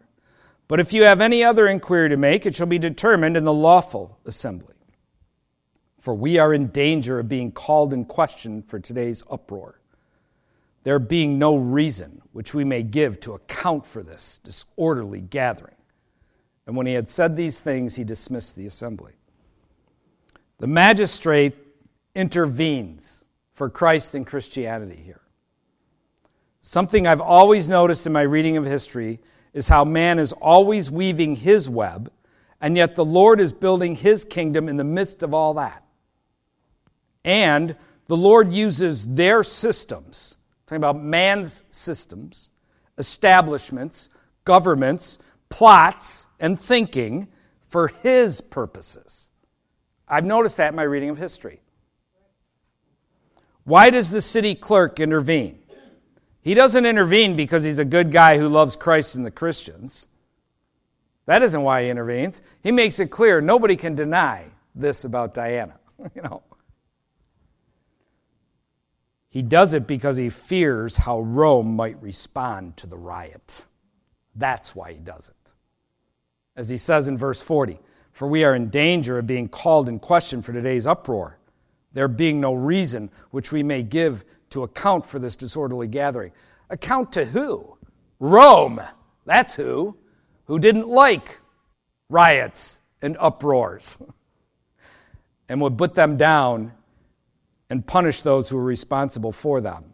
But 0.68 0.80
if 0.80 0.94
you 0.94 1.04
have 1.04 1.22
any 1.22 1.44
other 1.44 1.68
inquiry 1.68 2.10
to 2.10 2.18
make, 2.18 2.46
it 2.46 2.56
shall 2.56 2.68
be 2.68 2.80
determined 2.80 3.36
in 3.36 3.44
the 3.44 3.54
lawful 3.54 4.18
assembly 4.26 4.76
for 6.02 6.16
we 6.16 6.40
are 6.40 6.54
in 6.54 6.68
danger 6.68 7.20
of 7.20 7.30
being 7.30 7.52
called 7.52 7.94
in 7.94 8.04
question 8.04 8.64
for 8.64 8.80
today's 8.80 9.24
uproar. 9.30 9.80
There 10.84 11.00
being 11.00 11.38
no 11.38 11.56
reason 11.56 12.22
which 12.32 12.54
we 12.54 12.64
may 12.64 12.84
give 12.84 13.20
to 13.22 13.34
account 13.34 13.86
for 13.86 14.02
this 14.02 14.40
disorderly 14.44 15.22
gathering. 15.22 15.76
And 16.66 16.76
when 16.76 16.88
he 16.88 16.94
had 16.94 17.08
said 17.08 17.36
these 17.36 17.60
things, 17.60 17.96
he 17.96 18.04
dismissed 18.04 18.56
the 18.56 18.66
assembly. 18.66 19.14
The 20.60 20.68
magistrate 20.68 21.56
intervenes 22.16 23.26
for 23.54 23.70
Christ 23.70 24.16
and 24.16 24.26
Christianity 24.26 25.02
here. 25.04 25.22
Something 26.62 27.08
I've 27.08 27.22
always 27.22 27.68
noticed 27.68 28.06
in 28.06 28.14
my 28.14 28.22
reading 28.22 28.58
of 28.58 28.66
history 28.66 29.20
is 29.54 29.68
how 29.68 29.84
man 29.84 30.20
is 30.20 30.34
always 30.34 30.92
weaving 30.92 31.36
his 31.36 31.70
web, 31.70 32.12
and 32.62 32.78
yet 32.78 32.96
the 32.96 33.06
Lord 33.06 33.40
is 33.40 33.52
building 33.52 33.96
his 33.96 34.24
kingdom 34.24 34.70
in 34.70 34.78
the 34.78 34.84
midst 34.84 35.24
of 35.24 35.34
all 35.34 35.56
that. 35.56 35.84
And 37.26 37.76
the 38.08 38.18
Lord 38.18 38.54
uses 38.54 39.06
their 39.06 39.44
systems, 39.44 40.38
talking 40.72 40.78
about 40.78 41.04
man's 41.04 41.64
systems, 41.70 42.50
establishments, 42.98 44.08
governments, 44.46 45.20
plots, 45.50 46.28
and 46.40 46.58
thinking 46.58 47.28
for 47.68 47.90
his 47.90 48.40
purposes. 48.40 49.32
I've 50.08 50.24
noticed 50.24 50.56
that 50.58 50.70
in 50.70 50.76
my 50.76 50.84
reading 50.84 51.10
of 51.10 51.18
history. 51.18 51.60
Why 53.66 53.90
does 53.90 54.12
the 54.12 54.22
city 54.22 54.56
clerk 54.56 55.02
intervene? 55.02 55.60
He 56.42 56.54
doesn't 56.54 56.86
intervene 56.86 57.36
because 57.36 57.66
he's 57.66 57.80
a 57.80 57.86
good 57.86 58.10
guy 58.10 58.38
who 58.38 58.48
loves 58.48 58.78
Christ 58.78 59.16
and 59.16 59.26
the 59.26 59.32
Christians. 59.32 60.08
That 61.26 61.44
isn't 61.44 61.62
why 61.62 61.84
he 61.84 61.90
intervenes. 61.90 62.42
He 62.64 62.72
makes 62.72 63.02
it 63.02 63.08
clear 63.08 63.42
nobody 63.42 63.76
can 63.76 63.94
deny 63.94 64.46
this 64.74 65.04
about 65.04 65.34
Diana. 65.34 65.78
you 66.16 66.22
know. 66.22 66.44
He 69.32 69.42
does 69.42 69.74
it 69.74 69.88
because 69.88 70.18
he 70.18 70.30
fears 70.30 70.98
how 70.98 71.22
Rome 71.22 71.76
might 71.76 72.02
respond 72.04 72.76
to 72.78 72.88
the 72.88 72.98
riot. 72.98 73.66
That's 74.36 74.76
why 74.76 74.92
he 74.92 75.00
does 75.00 75.30
it. 75.30 75.52
As 76.58 76.68
he 76.68 76.78
says 76.78 77.08
in 77.08 77.18
verse 77.18 77.42
40, 77.42 77.80
for 78.12 78.28
we 78.28 78.44
are 78.44 78.54
in 78.54 78.70
danger 78.70 79.18
of 79.18 79.26
being 79.26 79.48
called 79.48 79.88
in 79.88 80.00
question 80.00 80.42
for 80.42 80.52
today's 80.52 80.86
uproar, 80.86 81.40
there 81.94 82.10
being 82.10 82.42
no 82.42 82.54
reason 82.54 83.10
which 83.32 83.54
we 83.54 83.64
may 83.64 83.84
give 83.84 84.26
to 84.50 84.64
account 84.64 85.06
for 85.06 85.18
this 85.18 85.38
disorderly 85.38 85.88
gathering. 85.88 86.34
Account 86.70 87.14
to 87.14 87.24
who? 87.24 87.78
Rome. 88.20 88.82
That's 89.26 89.56
who. 89.56 89.96
Who 90.46 90.60
didn't 90.60 90.90
like 90.90 91.40
riots 92.10 92.82
and 93.02 93.16
uproars 93.18 93.98
and 95.50 95.62
would 95.62 95.78
put 95.78 95.94
them 95.94 96.18
down 96.18 96.74
and 97.72 97.88
punish 97.88 98.22
those 98.22 98.50
who 98.50 98.58
are 98.58 98.64
responsible 98.64 99.32
for 99.32 99.62
them. 99.62 99.94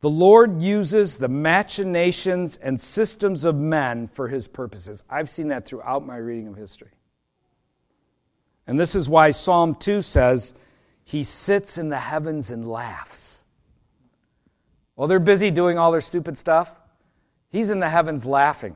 The 0.00 0.08
Lord 0.08 0.62
uses 0.62 1.18
the 1.18 1.28
machinations 1.28 2.56
and 2.56 2.80
systems 2.80 3.44
of 3.44 3.60
men 3.60 4.06
for 4.06 4.28
his 4.28 4.48
purposes. 4.48 5.04
I've 5.10 5.28
seen 5.28 5.48
that 5.48 5.66
throughout 5.66 6.06
my 6.06 6.16
reading 6.16 6.48
of 6.48 6.56
history. 6.56 6.92
And 8.66 8.80
this 8.80 8.94
is 8.94 9.10
why 9.10 9.32
Psalm 9.32 9.74
2 9.74 10.00
says, 10.00 10.54
He 11.04 11.22
sits 11.22 11.76
in 11.76 11.90
the 11.90 11.98
heavens 11.98 12.50
and 12.50 12.66
laughs. 12.66 13.44
While 14.94 15.06
they're 15.06 15.20
busy 15.20 15.50
doing 15.50 15.76
all 15.76 15.92
their 15.92 16.00
stupid 16.00 16.38
stuff, 16.38 16.74
He's 17.50 17.68
in 17.68 17.80
the 17.80 17.90
heavens 17.90 18.24
laughing. 18.24 18.74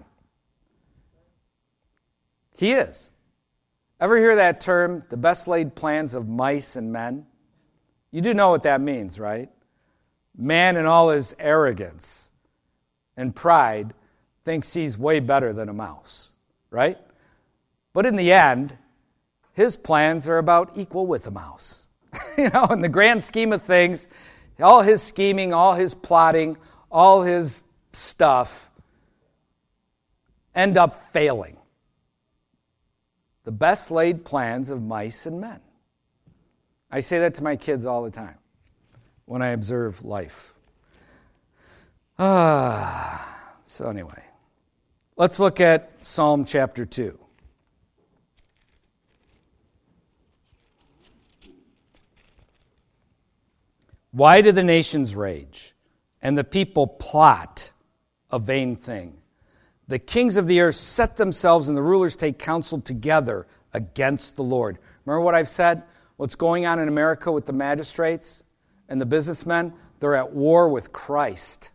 He 2.54 2.72
is. 2.72 3.12
Ever 4.00 4.16
hear 4.16 4.36
that 4.36 4.60
term, 4.60 5.02
the 5.08 5.16
best 5.16 5.48
laid 5.48 5.74
plans 5.74 6.14
of 6.14 6.28
mice 6.28 6.76
and 6.76 6.92
men? 6.92 7.26
You 8.10 8.20
do 8.20 8.32
know 8.32 8.50
what 8.50 8.62
that 8.62 8.80
means, 8.80 9.18
right? 9.18 9.50
Man, 10.36 10.76
in 10.76 10.86
all 10.86 11.10
his 11.10 11.34
arrogance 11.38 12.30
and 13.16 13.34
pride, 13.34 13.92
thinks 14.44 14.72
he's 14.72 14.96
way 14.96 15.20
better 15.20 15.52
than 15.52 15.68
a 15.68 15.74
mouse, 15.74 16.30
right? 16.70 16.96
But 17.92 18.06
in 18.06 18.16
the 18.16 18.32
end, 18.32 18.78
his 19.52 19.76
plans 19.76 20.26
are 20.26 20.38
about 20.38 20.70
equal 20.76 21.06
with 21.06 21.26
a 21.26 21.30
mouse. 21.30 21.88
you 22.38 22.48
know, 22.50 22.64
in 22.66 22.80
the 22.80 22.88
grand 22.88 23.22
scheme 23.22 23.52
of 23.52 23.60
things, 23.60 24.08
all 24.58 24.80
his 24.80 25.02
scheming, 25.02 25.52
all 25.52 25.74
his 25.74 25.92
plotting, 25.92 26.56
all 26.90 27.22
his 27.22 27.60
stuff 27.92 28.70
end 30.54 30.78
up 30.78 30.94
failing 31.12 31.57
the 33.48 33.52
best 33.52 33.90
laid 33.90 34.26
plans 34.26 34.68
of 34.68 34.82
mice 34.82 35.24
and 35.24 35.40
men. 35.40 35.58
I 36.90 37.00
say 37.00 37.20
that 37.20 37.36
to 37.36 37.42
my 37.42 37.56
kids 37.56 37.86
all 37.86 38.02
the 38.02 38.10
time 38.10 38.36
when 39.24 39.40
I 39.40 39.52
observe 39.52 40.04
life. 40.04 40.52
Ah, 42.18 43.54
so 43.64 43.88
anyway, 43.88 44.22
let's 45.16 45.40
look 45.40 45.62
at 45.62 46.04
Psalm 46.04 46.44
chapter 46.44 46.84
2. 46.84 47.18
Why 54.10 54.42
do 54.42 54.52
the 54.52 54.62
nations 54.62 55.16
rage 55.16 55.72
and 56.20 56.36
the 56.36 56.44
people 56.44 56.86
plot 56.86 57.70
a 58.30 58.38
vain 58.38 58.76
thing? 58.76 59.16
The 59.88 59.98
kings 59.98 60.36
of 60.36 60.46
the 60.46 60.60
earth 60.60 60.76
set 60.76 61.16
themselves 61.16 61.68
and 61.68 61.76
the 61.76 61.82
rulers 61.82 62.14
take 62.14 62.38
counsel 62.38 62.80
together 62.80 63.46
against 63.72 64.36
the 64.36 64.44
Lord. 64.44 64.78
Remember 65.04 65.22
what 65.22 65.34
I've 65.34 65.48
said? 65.48 65.82
What's 66.16 66.34
going 66.34 66.66
on 66.66 66.78
in 66.78 66.88
America 66.88 67.32
with 67.32 67.46
the 67.46 67.54
magistrates 67.54 68.44
and 68.88 69.00
the 69.00 69.06
businessmen? 69.06 69.72
They're 70.00 70.16
at 70.16 70.32
war 70.32 70.68
with 70.68 70.92
Christ. 70.92 71.70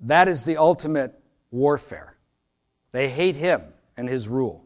That 0.00 0.28
is 0.28 0.44
the 0.44 0.56
ultimate 0.56 1.18
warfare. 1.50 2.16
They 2.92 3.08
hate 3.08 3.34
him 3.36 3.62
and 3.96 4.08
his 4.08 4.28
rule. 4.28 4.64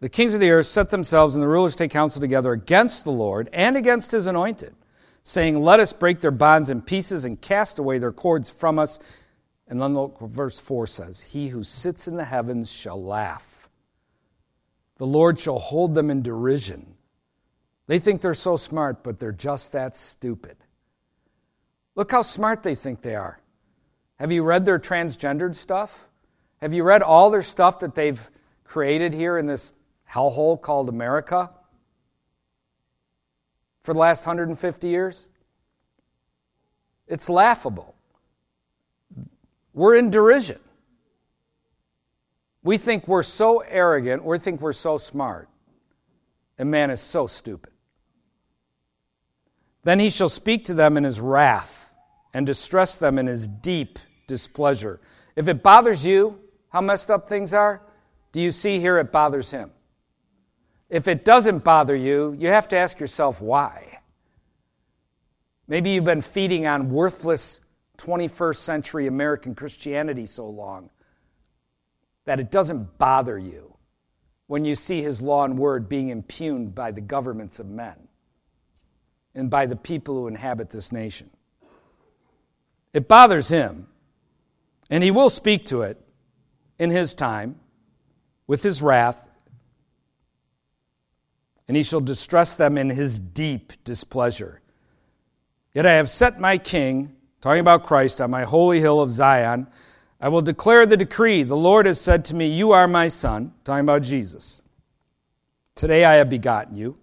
The 0.00 0.08
kings 0.08 0.32
of 0.32 0.40
the 0.40 0.50
earth 0.50 0.66
set 0.66 0.88
themselves 0.88 1.34
and 1.34 1.42
the 1.42 1.48
rulers 1.48 1.76
take 1.76 1.90
counsel 1.90 2.22
together 2.22 2.52
against 2.52 3.04
the 3.04 3.12
Lord 3.12 3.50
and 3.52 3.76
against 3.76 4.12
his 4.12 4.26
anointed 4.26 4.74
saying, 5.30 5.62
Let 5.62 5.78
us 5.80 5.92
break 5.92 6.20
their 6.20 6.32
bonds 6.32 6.70
in 6.70 6.82
pieces 6.82 7.24
and 7.24 7.40
cast 7.40 7.78
away 7.78 7.98
their 7.98 8.12
cords 8.12 8.50
from 8.50 8.78
us. 8.78 8.98
And 9.68 9.80
then 9.80 9.94
look 9.94 10.20
what 10.20 10.30
verse 10.30 10.58
4 10.58 10.86
says 10.88 11.20
He 11.20 11.48
who 11.48 11.62
sits 11.62 12.08
in 12.08 12.16
the 12.16 12.24
heavens 12.24 12.70
shall 12.70 13.02
laugh. 13.02 13.68
The 14.98 15.06
Lord 15.06 15.38
shall 15.38 15.58
hold 15.58 15.94
them 15.94 16.10
in 16.10 16.22
derision. 16.22 16.94
They 17.86 17.98
think 17.98 18.20
they're 18.20 18.34
so 18.34 18.56
smart, 18.56 19.02
but 19.02 19.18
they're 19.18 19.32
just 19.32 19.72
that 19.72 19.96
stupid. 19.96 20.56
Look 21.94 22.10
how 22.10 22.22
smart 22.22 22.62
they 22.62 22.74
think 22.74 23.00
they 23.00 23.14
are. 23.14 23.40
Have 24.16 24.32
you 24.32 24.42
read 24.42 24.64
their 24.64 24.78
transgendered 24.78 25.54
stuff? 25.54 26.06
Have 26.60 26.74
you 26.74 26.82
read 26.82 27.02
all 27.02 27.30
their 27.30 27.42
stuff 27.42 27.78
that 27.80 27.94
they've 27.94 28.30
created 28.64 29.12
here 29.12 29.38
in 29.38 29.46
this 29.46 29.72
hellhole 30.08 30.60
called 30.60 30.88
America? 30.88 31.50
For 33.90 33.94
the 33.94 33.98
last 33.98 34.24
150 34.24 34.86
years? 34.86 35.26
It's 37.08 37.28
laughable. 37.28 37.96
We're 39.74 39.96
in 39.96 40.12
derision. 40.12 40.60
We 42.62 42.78
think 42.78 43.08
we're 43.08 43.24
so 43.24 43.64
arrogant, 43.68 44.24
we 44.24 44.38
think 44.38 44.60
we're 44.60 44.74
so 44.74 44.96
smart, 44.96 45.48
and 46.56 46.70
man 46.70 46.92
is 46.92 47.00
so 47.00 47.26
stupid. 47.26 47.72
Then 49.82 49.98
he 49.98 50.08
shall 50.08 50.28
speak 50.28 50.66
to 50.66 50.74
them 50.74 50.96
in 50.96 51.02
his 51.02 51.20
wrath 51.20 51.92
and 52.32 52.46
distress 52.46 52.96
them 52.96 53.18
in 53.18 53.26
his 53.26 53.48
deep 53.48 53.98
displeasure. 54.28 55.00
If 55.34 55.48
it 55.48 55.64
bothers 55.64 56.04
you 56.06 56.38
how 56.68 56.80
messed 56.80 57.10
up 57.10 57.28
things 57.28 57.52
are, 57.52 57.82
do 58.30 58.40
you 58.40 58.52
see 58.52 58.78
here 58.78 58.98
it 58.98 59.10
bothers 59.10 59.50
him? 59.50 59.72
If 60.90 61.06
it 61.06 61.24
doesn't 61.24 61.62
bother 61.62 61.94
you, 61.94 62.36
you 62.38 62.48
have 62.48 62.66
to 62.68 62.76
ask 62.76 62.98
yourself 62.98 63.40
why. 63.40 64.00
Maybe 65.68 65.90
you've 65.90 66.04
been 66.04 66.20
feeding 66.20 66.66
on 66.66 66.90
worthless 66.90 67.60
21st 67.98 68.56
century 68.56 69.06
American 69.06 69.54
Christianity 69.54 70.26
so 70.26 70.48
long 70.48 70.90
that 72.24 72.40
it 72.40 72.50
doesn't 72.50 72.98
bother 72.98 73.38
you 73.38 73.76
when 74.48 74.64
you 74.64 74.74
see 74.74 75.00
his 75.00 75.22
law 75.22 75.44
and 75.44 75.56
word 75.56 75.88
being 75.88 76.08
impugned 76.08 76.74
by 76.74 76.90
the 76.90 77.00
governments 77.00 77.60
of 77.60 77.66
men 77.66 78.08
and 79.32 79.48
by 79.48 79.64
the 79.64 79.76
people 79.76 80.16
who 80.16 80.26
inhabit 80.26 80.70
this 80.70 80.90
nation. 80.90 81.30
It 82.92 83.06
bothers 83.06 83.46
him, 83.46 83.86
and 84.90 85.04
he 85.04 85.12
will 85.12 85.30
speak 85.30 85.66
to 85.66 85.82
it 85.82 86.00
in 86.80 86.90
his 86.90 87.14
time 87.14 87.60
with 88.48 88.64
his 88.64 88.82
wrath 88.82 89.29
and 91.70 91.76
he 91.76 91.84
shall 91.84 92.00
distress 92.00 92.56
them 92.56 92.76
in 92.76 92.90
his 92.90 93.20
deep 93.20 93.72
displeasure. 93.84 94.60
Yet 95.72 95.86
I 95.86 95.92
have 95.92 96.10
set 96.10 96.40
my 96.40 96.58
king, 96.58 97.14
talking 97.40 97.60
about 97.60 97.86
Christ, 97.86 98.20
on 98.20 98.28
my 98.28 98.42
holy 98.42 98.80
hill 98.80 99.00
of 99.00 99.12
Zion. 99.12 99.68
I 100.20 100.30
will 100.30 100.40
declare 100.40 100.84
the 100.84 100.96
decree. 100.96 101.44
The 101.44 101.54
Lord 101.54 101.86
has 101.86 102.00
said 102.00 102.24
to 102.24 102.34
me, 102.34 102.48
You 102.48 102.72
are 102.72 102.88
my 102.88 103.06
son, 103.06 103.52
talking 103.62 103.84
about 103.84 104.02
Jesus. 104.02 104.62
Today 105.76 106.04
I 106.04 106.14
have 106.14 106.28
begotten 106.28 106.74
you. 106.74 106.98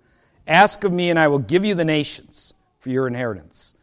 Ask 0.46 0.84
of 0.84 0.92
me, 0.92 1.10
and 1.10 1.18
I 1.18 1.30
will 1.30 1.40
give 1.40 1.64
you 1.64 1.74
the 1.74 1.86
nations 1.86 2.54
for 2.80 2.90
your 2.90 3.08
inheritance, 3.08 3.74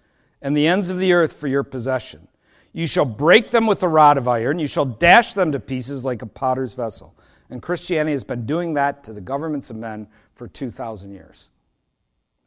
and 0.43 0.55
the 0.55 0.66
ends 0.66 0.91
of 0.91 0.99
the 0.99 1.14
earth 1.14 1.32
for 1.32 1.49
your 1.49 1.62
possession. 1.62 2.28
You 2.74 2.87
shall 2.87 3.07
break 3.07 3.53
them 3.53 3.66
with 3.66 3.82
a 3.82 3.89
rod 3.89 4.18
of 4.18 4.28
iron. 4.28 4.59
You 4.59 4.66
shall 4.66 4.85
dash 4.85 5.32
them 5.32 5.53
to 5.53 5.61
pieces 5.61 6.05
like 6.05 6.20
a 6.20 6.26
potter's 6.26 6.74
vessel. 6.74 7.14
And 7.51 7.62
Christianity 7.62 8.12
has 8.12 8.24
been 8.24 8.47
doing 8.47 8.74
that 8.74 9.05
to 9.05 9.12
the 9.12 9.20
governments 9.20 9.70
of 9.70 9.76
men 9.76 10.09
for 10.34 10.49
2,000 10.49 11.12
years 11.12 11.51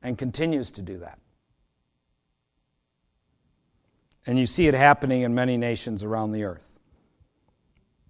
and 0.01 0.17
continues 0.17 0.71
to 0.71 0.81
do 0.81 0.97
that. 0.99 1.19
And 4.25 4.37
you 4.37 4.45
see 4.45 4.67
it 4.67 4.73
happening 4.73 5.21
in 5.21 5.33
many 5.33 5.55
nations 5.55 6.03
around 6.03 6.33
the 6.33 6.43
earth. 6.43 6.77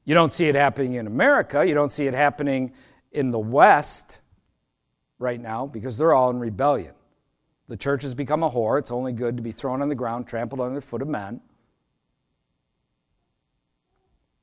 You 0.03 0.13
don't 0.13 0.31
see 0.31 0.47
it 0.47 0.55
happening 0.55 0.93
in 0.95 1.05
America. 1.05 1.65
You 1.65 1.73
don't 1.73 1.91
see 1.91 2.07
it 2.07 2.13
happening 2.13 2.73
in 3.11 3.29
the 3.31 3.39
West 3.39 4.21
right 5.19 5.39
now 5.39 5.67
because 5.67 5.97
they're 5.97 6.13
all 6.13 6.29
in 6.29 6.39
rebellion. 6.39 6.93
The 7.67 7.77
church 7.77 8.03
has 8.03 8.15
become 8.15 8.41
a 8.41 8.49
whore. 8.49 8.79
It's 8.79 8.91
only 8.91 9.11
good 9.11 9.37
to 9.37 9.43
be 9.43 9.51
thrown 9.51 9.81
on 9.81 9.89
the 9.89 9.95
ground, 9.95 10.27
trampled 10.27 10.61
under 10.61 10.75
the 10.75 10.81
foot 10.81 11.01
of 11.01 11.07
men. 11.07 11.41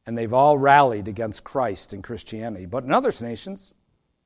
And 0.07 0.17
they've 0.17 0.33
all 0.33 0.59
rallied 0.59 1.09
against 1.09 1.45
Christ 1.45 1.93
and 1.93 2.05
Christianity. 2.05 2.67
But 2.67 2.85
in 2.85 2.93
other 2.93 3.13
nations, 3.21 3.75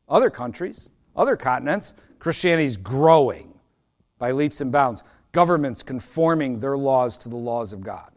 other 0.09 0.31
countries, 0.31 0.91
other 1.15 1.37
continents, 1.37 1.95
Christianity 2.19 2.67
is 2.67 2.77
growing 2.77 3.55
by 4.19 4.33
leaps 4.33 4.61
and 4.61 4.73
bounds 4.73 5.03
governments 5.33 5.83
conforming 5.83 6.59
their 6.59 6.77
laws 6.77 7.17
to 7.19 7.29
the 7.29 7.37
laws 7.37 7.73
of 7.73 7.83
God. 7.83 8.11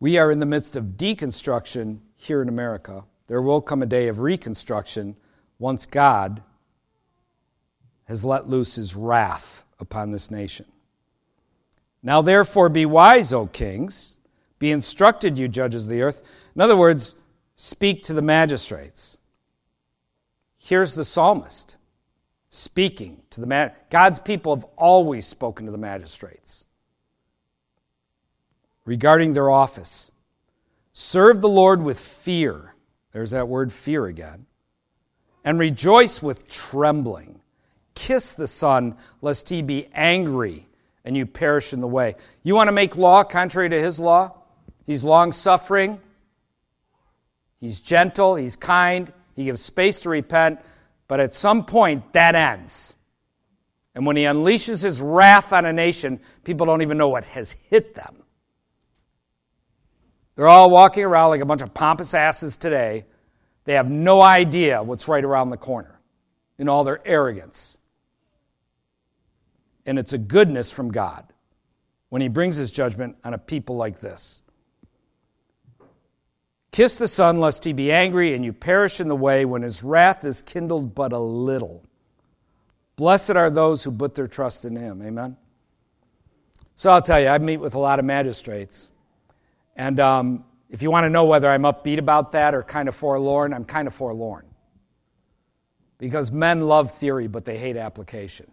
We 0.00 0.18
are 0.18 0.30
in 0.30 0.38
the 0.38 0.46
midst 0.46 0.76
of 0.76 0.98
deconstruction 0.98 2.00
here 2.16 2.42
in 2.42 2.48
America. 2.50 3.04
There 3.26 3.40
will 3.40 3.62
come 3.62 3.80
a 3.80 3.86
day 3.86 4.08
of 4.08 4.18
reconstruction 4.18 5.16
once 5.58 5.86
God 5.86 6.42
has 8.04 8.22
let 8.22 8.48
loose 8.48 8.74
his 8.74 8.94
wrath 8.94 9.64
upon 9.80 10.10
this 10.10 10.30
nation. 10.30 10.66
Now, 12.06 12.20
therefore, 12.20 12.68
be 12.68 12.84
wise, 12.84 13.32
O 13.32 13.46
kings. 13.46 14.18
Be 14.58 14.70
instructed, 14.70 15.38
you 15.38 15.48
judges 15.48 15.84
of 15.84 15.88
the 15.88 16.02
earth. 16.02 16.22
In 16.54 16.60
other 16.60 16.76
words, 16.76 17.16
speak 17.56 18.02
to 18.04 18.12
the 18.12 18.22
magistrates. 18.22 19.18
Here's 20.58 20.94
the 20.94 21.04
psalmist 21.04 21.78
speaking 22.50 23.22
to 23.30 23.40
the 23.40 23.46
man. 23.46 23.72
God's 23.90 24.20
people 24.20 24.54
have 24.54 24.66
always 24.76 25.26
spoken 25.26 25.66
to 25.66 25.72
the 25.72 25.78
magistrates 25.78 26.66
regarding 28.84 29.32
their 29.32 29.50
office. 29.50 30.12
Serve 30.92 31.40
the 31.40 31.48
Lord 31.48 31.82
with 31.82 31.98
fear. 31.98 32.74
There's 33.12 33.30
that 33.30 33.48
word 33.48 33.72
fear 33.72 34.06
again. 34.06 34.44
And 35.42 35.58
rejoice 35.58 36.22
with 36.22 36.48
trembling. 36.48 37.40
Kiss 37.94 38.34
the 38.34 38.46
Son, 38.46 38.96
lest 39.20 39.48
he 39.48 39.62
be 39.62 39.88
angry 39.94 40.68
and 41.04 41.16
you 41.16 41.26
perish 41.26 41.72
in 41.72 41.80
the 41.80 41.86
way. 41.86 42.16
You 42.42 42.54
want 42.54 42.68
to 42.68 42.72
make 42.72 42.96
law 42.96 43.24
contrary 43.24 43.68
to 43.68 43.80
his 43.80 43.98
law? 43.98 44.32
He's 44.86 45.02
long 45.04 45.32
suffering, 45.32 46.00
he's 47.60 47.80
gentle, 47.80 48.34
he's 48.34 48.56
kind, 48.56 49.12
he 49.34 49.44
gives 49.44 49.62
space 49.62 50.00
to 50.00 50.10
repent. 50.10 50.60
But 51.08 51.20
at 51.20 51.34
some 51.34 51.64
point, 51.64 52.12
that 52.12 52.34
ends. 52.34 52.94
And 53.94 54.06
when 54.06 54.16
he 54.16 54.24
unleashes 54.24 54.82
his 54.82 55.00
wrath 55.00 55.52
on 55.52 55.64
a 55.64 55.72
nation, 55.72 56.20
people 56.42 56.66
don't 56.66 56.82
even 56.82 56.98
know 56.98 57.08
what 57.08 57.26
has 57.28 57.52
hit 57.52 57.94
them. 57.94 58.22
They're 60.36 60.48
all 60.48 60.70
walking 60.70 61.04
around 61.04 61.30
like 61.30 61.40
a 61.40 61.46
bunch 61.46 61.62
of 61.62 61.72
pompous 61.72 62.12
asses 62.12 62.56
today. 62.56 63.06
They 63.64 63.74
have 63.74 63.90
no 63.90 64.20
idea 64.20 64.82
what's 64.82 65.06
right 65.08 65.24
around 65.24 65.50
the 65.50 65.56
corner 65.56 66.00
in 66.58 66.68
all 66.68 66.84
their 66.84 67.00
arrogance. 67.06 67.78
And 69.86 69.98
it's 69.98 70.12
a 70.12 70.18
goodness 70.18 70.70
from 70.70 70.90
God 70.90 71.32
when 72.08 72.22
he 72.22 72.28
brings 72.28 72.56
his 72.56 72.70
judgment 72.70 73.16
on 73.24 73.34
a 73.34 73.38
people 73.38 73.76
like 73.76 74.00
this. 74.00 74.42
Kiss 76.70 76.96
the 76.96 77.06
Son, 77.06 77.38
lest 77.38 77.64
he 77.64 77.72
be 77.72 77.92
angry 77.92 78.34
and 78.34 78.44
you 78.44 78.52
perish 78.52 79.00
in 79.00 79.08
the 79.08 79.16
way 79.16 79.44
when 79.44 79.62
his 79.62 79.84
wrath 79.84 80.24
is 80.24 80.42
kindled 80.42 80.94
but 80.94 81.12
a 81.12 81.18
little. 81.18 81.84
Blessed 82.96 83.32
are 83.32 83.50
those 83.50 83.84
who 83.84 83.92
put 83.92 84.14
their 84.14 84.26
trust 84.26 84.64
in 84.64 84.74
him. 84.74 85.02
Amen. 85.02 85.36
So 86.76 86.90
I'll 86.90 87.02
tell 87.02 87.20
you, 87.20 87.28
I 87.28 87.38
meet 87.38 87.58
with 87.58 87.74
a 87.74 87.78
lot 87.78 87.98
of 87.98 88.04
magistrates. 88.04 88.90
And 89.76 90.00
um, 90.00 90.44
if 90.68 90.82
you 90.82 90.90
want 90.90 91.04
to 91.04 91.10
know 91.10 91.24
whether 91.24 91.48
I'm 91.48 91.62
upbeat 91.62 91.98
about 91.98 92.32
that 92.32 92.54
or 92.54 92.62
kind 92.62 92.88
of 92.88 92.94
forlorn, 92.94 93.52
I'm 93.52 93.64
kind 93.64 93.86
of 93.86 93.94
forlorn. 93.94 94.44
Because 95.98 96.32
men 96.32 96.62
love 96.62 96.90
theory, 96.92 97.28
but 97.28 97.44
they 97.44 97.56
hate 97.56 97.76
application. 97.76 98.50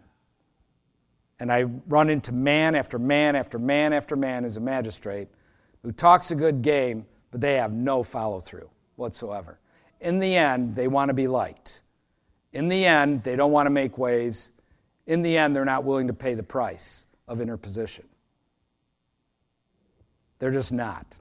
And 1.42 1.50
I 1.50 1.64
run 1.88 2.08
into 2.08 2.30
man 2.30 2.76
after 2.76 3.00
man 3.00 3.34
after 3.34 3.58
man 3.58 3.92
after 3.92 4.14
man 4.14 4.44
who's 4.44 4.58
a 4.58 4.60
magistrate 4.60 5.26
who 5.82 5.90
talks 5.90 6.30
a 6.30 6.36
good 6.36 6.62
game 6.62 7.04
but 7.32 7.40
they 7.40 7.54
have 7.54 7.72
no 7.72 8.04
follow 8.04 8.38
through 8.38 8.70
whatsoever. 8.94 9.58
In 10.00 10.20
the 10.20 10.36
end, 10.36 10.76
they 10.76 10.86
want 10.86 11.08
to 11.08 11.14
be 11.14 11.26
liked. 11.26 11.82
In 12.52 12.68
the 12.68 12.86
end, 12.86 13.24
they 13.24 13.34
don't 13.34 13.50
want 13.50 13.66
to 13.66 13.70
make 13.70 13.98
waves. 13.98 14.52
In 15.08 15.22
the 15.22 15.36
end, 15.36 15.56
they're 15.56 15.64
not 15.64 15.82
willing 15.82 16.06
to 16.06 16.12
pay 16.12 16.34
the 16.34 16.44
price 16.44 17.06
of 17.26 17.40
interposition. 17.40 18.04
They're 20.38 20.52
just 20.52 20.70
not. 20.70 21.16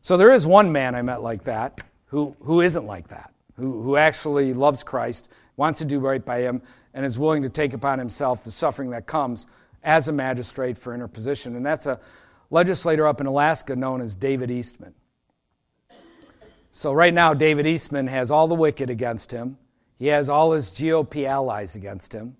So 0.00 0.16
there 0.16 0.32
is 0.32 0.46
one 0.46 0.72
man 0.72 0.94
I 0.94 1.02
met 1.02 1.22
like 1.22 1.44
that 1.44 1.82
who, 2.06 2.34
who 2.40 2.62
isn't 2.62 2.86
like 2.86 3.08
that, 3.08 3.34
who, 3.56 3.82
who 3.82 3.98
actually 3.98 4.54
loves 4.54 4.82
Christ, 4.82 5.28
wants 5.56 5.78
to 5.80 5.84
do 5.84 5.98
right 6.00 6.24
by 6.24 6.40
him, 6.40 6.62
and 6.94 7.04
is 7.04 7.18
willing 7.18 7.42
to 7.42 7.48
take 7.48 7.72
upon 7.74 7.98
himself 7.98 8.44
the 8.44 8.50
suffering 8.50 8.90
that 8.90 9.06
comes 9.06 9.46
as 9.82 10.08
a 10.08 10.12
magistrate 10.12 10.78
for 10.78 10.94
interposition. 10.94 11.56
And 11.56 11.64
that's 11.64 11.86
a, 11.86 12.00
legislator 12.52 13.08
up 13.08 13.20
in 13.20 13.26
Alaska 13.26 13.74
known 13.74 14.00
as 14.00 14.14
David 14.14 14.50
Eastman. 14.50 14.94
So, 16.70 16.92
right 16.92 17.12
now, 17.12 17.34
David 17.34 17.66
Eastman 17.66 18.06
has 18.06 18.30
all 18.30 18.46
the 18.46 18.54
wicked 18.54 18.88
against 18.88 19.32
him. 19.32 19.58
He 19.98 20.06
has 20.06 20.28
all 20.28 20.52
his 20.52 20.70
GOP 20.70 21.26
allies 21.26 21.74
against 21.76 22.14
him. 22.14 22.36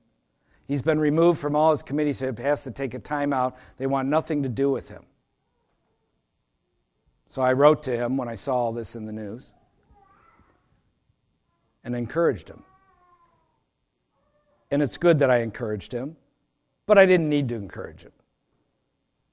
He's 0.68 0.82
been 0.82 1.00
removed 1.00 1.40
from 1.40 1.56
all 1.56 1.70
his 1.70 1.82
committees. 1.82 2.20
He 2.20 2.26
has 2.38 2.64
to 2.64 2.70
take 2.70 2.94
a 2.94 2.98
timeout. 2.98 3.54
They 3.76 3.86
want 3.86 4.08
nothing 4.08 4.42
to 4.44 4.48
do 4.48 4.70
with 4.70 4.88
him. 4.88 5.02
So 7.26 7.42
I 7.42 7.52
wrote 7.52 7.82
to 7.84 7.96
him 7.96 8.16
when 8.16 8.28
I 8.28 8.34
saw 8.34 8.54
all 8.54 8.72
this 8.72 8.94
in 8.94 9.06
the 9.06 9.12
news 9.12 9.52
and 11.84 11.96
encouraged 11.96 12.48
him. 12.48 12.62
And 14.72 14.82
it's 14.82 14.96
good 14.96 15.18
that 15.18 15.30
I 15.30 15.40
encouraged 15.40 15.92
him, 15.92 16.16
but 16.86 16.96
I 16.96 17.04
didn't 17.04 17.28
need 17.28 17.50
to 17.50 17.56
encourage 17.56 18.04
him. 18.04 18.12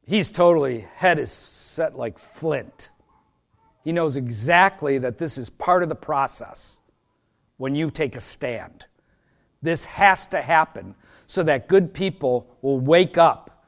He's 0.06 0.32
totally, 0.32 0.82
head 0.96 1.18
is 1.18 1.32
set 1.32 1.98
like 1.98 2.20
flint. 2.20 2.90
He 3.86 3.94
knows 3.94 4.18
exactly 4.18 4.98
that 4.98 5.18
this 5.18 5.38
is 5.38 5.50
part 5.50 5.82
of 5.82 5.88
the 5.88 5.96
process 5.96 6.82
when 7.56 7.74
you 7.74 7.90
take 7.90 8.18
a 8.18 8.20
stand. 8.20 8.86
This 9.62 9.86
has 9.86 10.28
to 10.28 10.42
happen 10.42 10.94
so 11.26 11.42
that 11.44 11.70
good 11.70 11.94
people 11.94 12.58
will 12.62 12.82
wake 12.82 13.18
up 13.18 13.66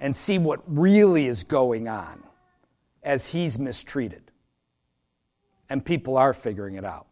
and 0.00 0.14
see 0.14 0.36
what 0.36 0.60
really 0.66 1.24
is 1.24 1.42
going 1.42 1.88
on 1.88 2.22
as 3.02 3.28
he's 3.28 3.58
mistreated. 3.58 4.30
And 5.70 5.82
people 5.82 6.18
are 6.18 6.34
figuring 6.34 6.74
it 6.74 6.84
out. 6.84 7.06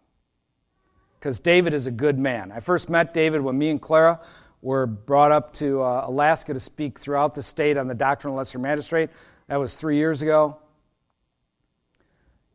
Because 1.23 1.39
David 1.39 1.73
is 1.73 1.87
a 1.87 1.93
good 1.93 2.19
man. 2.19 2.51
I 2.51 2.59
first 2.59 2.91
met 2.91 3.15
David 3.15 3.43
when 3.43 3.57
me 3.57 3.71
and 3.71 3.81
Clara 3.81 4.19
were 4.61 4.89
brought 4.89 5.31
up 5.31 5.53
to 5.53 5.81
uh, 5.81 6.03
Alaska 6.09 6.53
to 6.53 6.59
speak 6.59 6.99
throughout 6.99 7.33
the 7.33 7.45
state 7.45 7.77
on 7.77 7.87
the 7.87 7.95
doctrine 7.95 8.33
of 8.33 8.39
lesser 8.39 8.59
magistrate. 8.59 9.09
That 9.47 9.61
was 9.61 9.77
three 9.77 9.99
years 9.99 10.23
ago. 10.23 10.59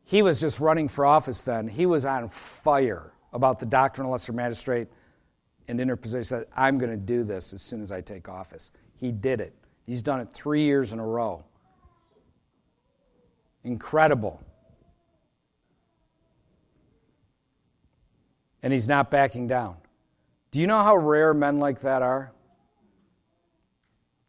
He 0.04 0.22
was 0.22 0.42
just 0.42 0.60
running 0.60 0.90
for 0.90 1.06
office 1.06 1.44
then. 1.44 1.70
He 1.70 1.86
was 1.86 2.04
on 2.04 2.28
fire 2.28 3.14
about 3.32 3.62
the 3.62 3.66
doctrine 3.66 4.06
of 4.06 4.12
lesser 4.12 4.34
magistrate 4.34 4.90
and 5.70 5.80
interposition. 5.80 6.20
He 6.20 6.26
said, 6.26 6.48
I'm 6.54 6.78
going 6.78 6.92
to 6.92 6.98
do 6.98 7.24
this 7.24 7.54
as 7.54 7.62
soon 7.62 7.82
as 7.82 7.94
I 7.94 8.02
take 8.02 8.28
office. 8.28 8.72
He 8.98 9.14
did 9.14 9.40
it. 9.40 9.56
He's 9.86 10.02
done 10.02 10.20
it 10.20 10.34
three 10.34 10.64
years 10.64 10.92
in 10.92 11.00
a 11.00 11.08
row. 11.08 11.42
Incredible. 13.64 14.42
And 18.64 18.74
he's 18.74 18.88
not 18.88 19.12
backing 19.12 19.48
down. 19.48 19.78
Do 20.52 20.60
you 20.60 20.68
know 20.68 20.80
how 20.80 20.98
rare 20.98 21.34
men 21.34 21.60
like 21.60 21.82
that 21.82 22.02
are? 22.02 22.32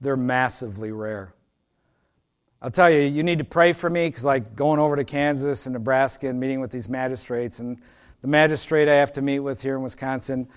They're 0.01 0.16
massively 0.16 0.93
rare. 0.93 1.35
I'll 2.61 2.70
tell 2.70 2.91
you, 2.91 3.01
you 3.01 3.22
need 3.22 3.39
to 3.39 3.45
pray 3.45 3.72
for 3.72 3.89
me 3.89 4.09
because, 4.09 4.24
like, 4.24 4.57
going 4.57 4.81
over 4.81 4.97
to 4.97 5.05
Kansas 5.05 5.66
and 5.66 5.72
Nebraska 5.72 6.29
and 6.29 6.41
meeting 6.41 6.61
with 6.61 6.72
these 6.72 6.89
magistrates, 6.89 7.61
and 7.61 7.81
the 8.20 8.29
magistrate 8.29 8.89
I 8.89 8.95
have 8.95 9.12
to 9.12 9.22
meet 9.22 9.41
with 9.41 9.62
here 9.62 9.76
in 9.76 9.83
Wisconsin, 9.83 10.49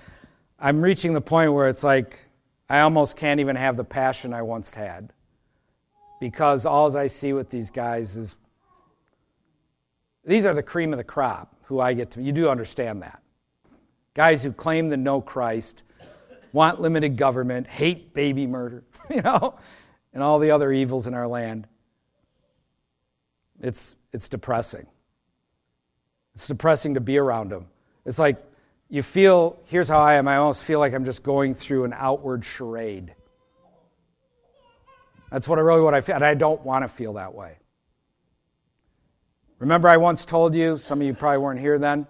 I'm 0.59 0.82
reaching 0.82 1.13
the 1.13 1.22
point 1.22 1.53
where 1.53 1.67
it's 1.67 1.84
like 1.84 2.26
I 2.69 2.82
almost 2.82 3.17
can't 3.17 3.39
even 3.39 3.55
have 3.55 3.78
the 3.78 3.84
passion 3.84 4.34
I 4.34 4.41
once 4.41 4.74
had 4.74 5.13
because 6.19 6.65
all 6.65 6.95
I 6.95 7.07
see 7.07 7.34
with 7.34 7.49
these 7.49 7.72
guys 7.72 8.15
is 8.15 8.38
these 10.24 10.45
are 10.45 10.53
the 10.53 10.63
cream 10.63 10.93
of 10.93 10.97
the 10.97 11.03
crop 11.03 11.55
who 11.63 11.80
I 11.80 11.93
get 11.93 12.11
to. 12.11 12.22
You 12.22 12.32
do 12.32 12.49
understand 12.49 13.01
that 13.01 13.22
guys 14.14 14.43
who 14.43 14.51
claim 14.51 14.89
to 14.89 14.97
know 14.97 15.22
Christ, 15.22 15.84
want 16.53 16.82
limited 16.82 17.18
government, 17.18 17.68
hate 17.68 18.14
baby 18.14 18.47
murder, 18.47 18.84
you 19.09 19.22
know, 19.22 19.57
and 20.14 20.22
all 20.22 20.39
the 20.39 20.51
other 20.51 20.72
evils 20.72 21.07
in 21.07 21.14
our 21.14 21.28
land. 21.28 21.68
It's, 23.62 23.95
it's 24.12 24.28
depressing. 24.28 24.88
It's 26.34 26.47
depressing 26.47 26.95
to 26.95 27.01
be 27.01 27.18
around 27.18 27.49
them. 27.49 27.68
It's 28.05 28.20
like 28.20 28.38
you 28.89 29.03
feel, 29.03 29.59
here's 29.66 29.88
how 29.88 29.99
I 29.99 30.16
am, 30.16 30.28
I 30.28 30.38
almost 30.38 30.64
feel 30.64 30.80
like 30.80 30.93
I'm 30.93 31.05
just 31.05 31.24
going 31.24 31.53
through 31.53 31.86
an 31.86 31.93
outward 31.95 32.43
charade. 32.43 33.14
That's 35.32 35.47
what 35.47 35.59
I 35.59 35.62
really 35.62 35.82
what 35.82 35.93
I 35.93 36.01
feel, 36.01 36.16
and 36.16 36.26
I 36.26 36.34
don't 36.34 36.62
want 36.66 36.84
to 36.84 36.89
feel 36.89 37.14
that 37.14 37.34
way. 37.34 37.57
Remember, 39.59 39.88
I 39.88 39.95
once 39.97 40.26
told 40.26 40.55
you, 40.55 40.76
some 40.76 40.99
of 40.99 41.07
you 41.07 41.14
probably 41.14 41.38
weren't 41.38 41.59
here 41.59 41.78
then, 41.78 42.05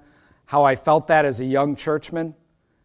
how 0.46 0.64
I 0.64 0.76
felt 0.76 1.08
that 1.08 1.26
as 1.26 1.40
a 1.40 1.46
young 1.46 1.76
churchman, 1.76 2.36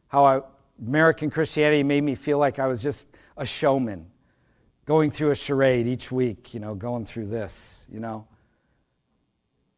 how 0.08 0.24
I, 0.24 0.40
American 0.84 1.30
Christianity 1.30 1.82
made 1.82 2.02
me 2.02 2.14
feel 2.14 2.38
like 2.38 2.58
I 2.58 2.66
was 2.66 2.82
just 2.82 3.06
a 3.36 3.46
showman, 3.46 4.06
going 4.84 5.10
through 5.10 5.30
a 5.30 5.34
charade 5.34 5.86
each 5.86 6.12
week, 6.12 6.54
you 6.54 6.60
know, 6.60 6.74
going 6.74 7.04
through 7.04 7.26
this, 7.26 7.84
you 7.90 8.00
know, 8.00 8.26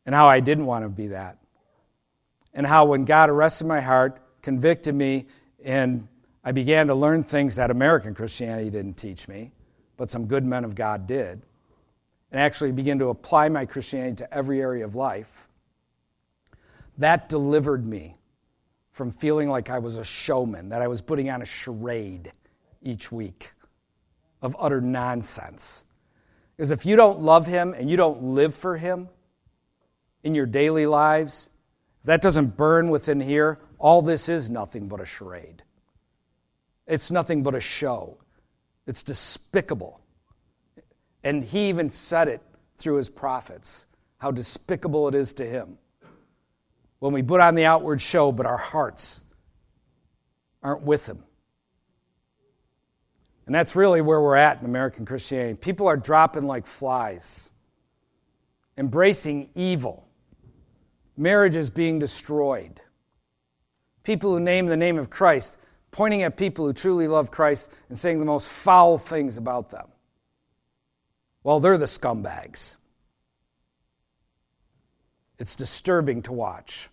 and 0.06 0.14
how 0.14 0.26
I 0.26 0.40
didn't 0.40 0.66
want 0.66 0.84
to 0.84 0.88
be 0.88 1.08
that. 1.08 1.38
And 2.54 2.66
how 2.66 2.86
when 2.86 3.04
God 3.04 3.30
arrested 3.30 3.66
my 3.66 3.80
heart, 3.80 4.20
convicted 4.42 4.94
me, 4.94 5.26
and 5.64 6.08
I 6.44 6.52
began 6.52 6.86
to 6.86 6.94
learn 6.94 7.22
things 7.22 7.56
that 7.56 7.70
American 7.70 8.14
Christianity 8.14 8.70
didn't 8.70 8.94
teach 8.94 9.28
me, 9.28 9.52
but 9.96 10.10
some 10.10 10.26
good 10.26 10.44
men 10.44 10.64
of 10.64 10.74
God 10.74 11.06
did, 11.06 11.42
and 12.30 12.40
actually 12.40 12.72
begin 12.72 12.98
to 13.00 13.08
apply 13.08 13.48
my 13.48 13.66
Christianity 13.66 14.16
to 14.16 14.34
every 14.34 14.60
area 14.60 14.84
of 14.84 14.94
life, 14.94 15.47
that 16.98 17.28
delivered 17.28 17.86
me 17.86 18.16
from 18.90 19.10
feeling 19.10 19.48
like 19.48 19.70
I 19.70 19.78
was 19.78 19.96
a 19.96 20.04
showman, 20.04 20.70
that 20.70 20.82
I 20.82 20.88
was 20.88 21.00
putting 21.00 21.30
on 21.30 21.40
a 21.40 21.44
charade 21.46 22.32
each 22.82 23.10
week 23.12 23.52
of 24.42 24.56
utter 24.58 24.80
nonsense. 24.80 25.84
Because 26.56 26.72
if 26.72 26.84
you 26.84 26.96
don't 26.96 27.20
love 27.20 27.46
Him 27.46 27.74
and 27.74 27.88
you 27.88 27.96
don't 27.96 28.22
live 28.22 28.54
for 28.54 28.76
Him 28.76 29.08
in 30.24 30.34
your 30.34 30.46
daily 30.46 30.86
lives, 30.86 31.50
that 32.04 32.20
doesn't 32.20 32.56
burn 32.56 32.90
within 32.90 33.20
here, 33.20 33.60
all 33.78 34.02
this 34.02 34.28
is 34.28 34.48
nothing 34.48 34.88
but 34.88 35.00
a 35.00 35.06
charade. 35.06 35.62
It's 36.88 37.10
nothing 37.10 37.42
but 37.44 37.54
a 37.54 37.60
show. 37.60 38.18
It's 38.86 39.02
despicable. 39.02 40.00
And 41.22 41.44
he 41.44 41.68
even 41.68 41.90
said 41.90 42.26
it 42.26 42.40
through 42.78 42.96
his 42.96 43.10
prophets 43.10 43.86
how 44.16 44.30
despicable 44.30 45.06
it 45.06 45.14
is 45.14 45.32
to 45.34 45.44
him 45.44 45.78
when 46.98 47.12
we 47.12 47.22
put 47.22 47.40
on 47.40 47.54
the 47.54 47.64
outward 47.64 48.00
show, 48.00 48.32
but 48.32 48.46
our 48.46 48.56
hearts 48.56 49.22
aren't 50.62 50.82
with 50.82 51.06
him. 51.06 51.22
And 53.46 53.54
that's 53.54 53.74
really 53.74 54.00
where 54.00 54.20
we're 54.20 54.36
at 54.36 54.60
in 54.60 54.66
American 54.66 55.06
Christianity. 55.06 55.58
People 55.58 55.86
are 55.86 55.96
dropping 55.96 56.42
like 56.42 56.66
flies, 56.66 57.50
embracing 58.76 59.48
evil 59.54 60.08
marriages 61.18 61.68
being 61.68 61.98
destroyed. 61.98 62.80
People 64.04 64.32
who 64.32 64.40
name 64.40 64.66
the 64.66 64.76
name 64.76 64.98
of 64.98 65.10
Christ, 65.10 65.58
pointing 65.90 66.22
at 66.22 66.36
people 66.36 66.64
who 66.64 66.72
truly 66.72 67.08
love 67.08 67.30
Christ 67.30 67.70
and 67.88 67.98
saying 67.98 68.20
the 68.20 68.24
most 68.24 68.48
foul 68.48 68.96
things 68.96 69.36
about 69.36 69.70
them. 69.70 69.88
Well, 71.42 71.60
they're 71.60 71.78
the 71.78 71.86
scumbags. 71.86 72.76
It's 75.38 75.56
disturbing 75.56 76.22
to 76.22 76.32
watch. 76.32 76.88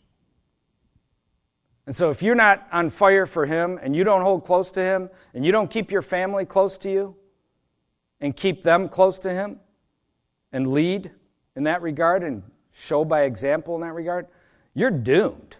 And 1.88 1.96
so, 1.96 2.10
if 2.10 2.24
you're 2.24 2.36
not 2.36 2.68
on 2.72 2.89
fire 2.89 3.26
for 3.26 3.46
Him 3.46 3.80
and 3.82 3.96
you 3.96 4.04
don't 4.04 4.22
hold 4.22 4.43
close 4.43 4.72
to 4.72 4.82
Him 4.82 5.10
and 5.34 5.46
you 5.46 5.52
don't 5.52 5.70
keep 5.70 5.91
your 5.91 6.02
family 6.02 6.46
close 6.46 6.78
to 6.80 6.91
you 6.91 7.16
and 8.22 8.36
keep 8.36 8.64
them 8.64 8.89
close 8.89 9.20
to 9.20 9.32
Him 9.32 9.60
and 10.52 10.72
lead 10.72 11.12
in 11.56 11.64
that 11.64 11.82
regard 11.82 12.24
and 12.24 12.43
show 12.72 13.06
by 13.06 13.24
example 13.24 13.76
in 13.76 13.82
that 13.82 13.93
regard, 13.93 14.28
you're 14.74 14.91
doomed. 14.91 15.58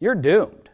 You're 0.00 0.14
doomed. 0.14 0.70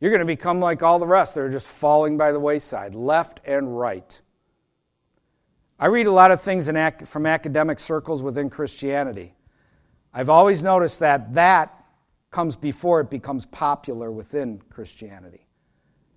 You're 0.00 0.10
going 0.10 0.20
to 0.20 0.26
become 0.26 0.60
like 0.60 0.82
all 0.82 0.98
the 0.98 1.06
rest. 1.06 1.34
They're 1.34 1.48
just 1.48 1.68
falling 1.68 2.16
by 2.16 2.32
the 2.32 2.40
wayside, 2.40 2.94
left 2.94 3.40
and 3.44 3.78
right. 3.78 4.20
I 5.78 5.86
read 5.86 6.06
a 6.06 6.12
lot 6.12 6.30
of 6.30 6.40
things 6.40 6.68
ac- 6.68 7.04
from 7.06 7.26
academic 7.26 7.78
circles 7.78 8.22
within 8.22 8.50
Christianity. 8.50 9.34
I've 10.12 10.28
always 10.28 10.62
noticed 10.62 10.98
that 11.00 11.34
that 11.34 11.84
comes 12.30 12.56
before 12.56 13.00
it 13.00 13.10
becomes 13.10 13.46
popular 13.46 14.10
within 14.10 14.60
Christianity. 14.70 15.46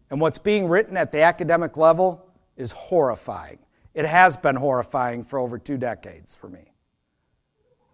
And 0.09 0.19
what's 0.19 0.39
being 0.39 0.67
written 0.67 0.97
at 0.97 1.11
the 1.11 1.21
academic 1.21 1.77
level 1.77 2.27
is 2.57 2.71
horrifying. 2.71 3.59
It 3.93 4.05
has 4.05 4.35
been 4.35 4.55
horrifying 4.55 5.23
for 5.23 5.39
over 5.39 5.57
two 5.57 5.77
decades 5.77 6.35
for 6.35 6.49
me. 6.49 6.73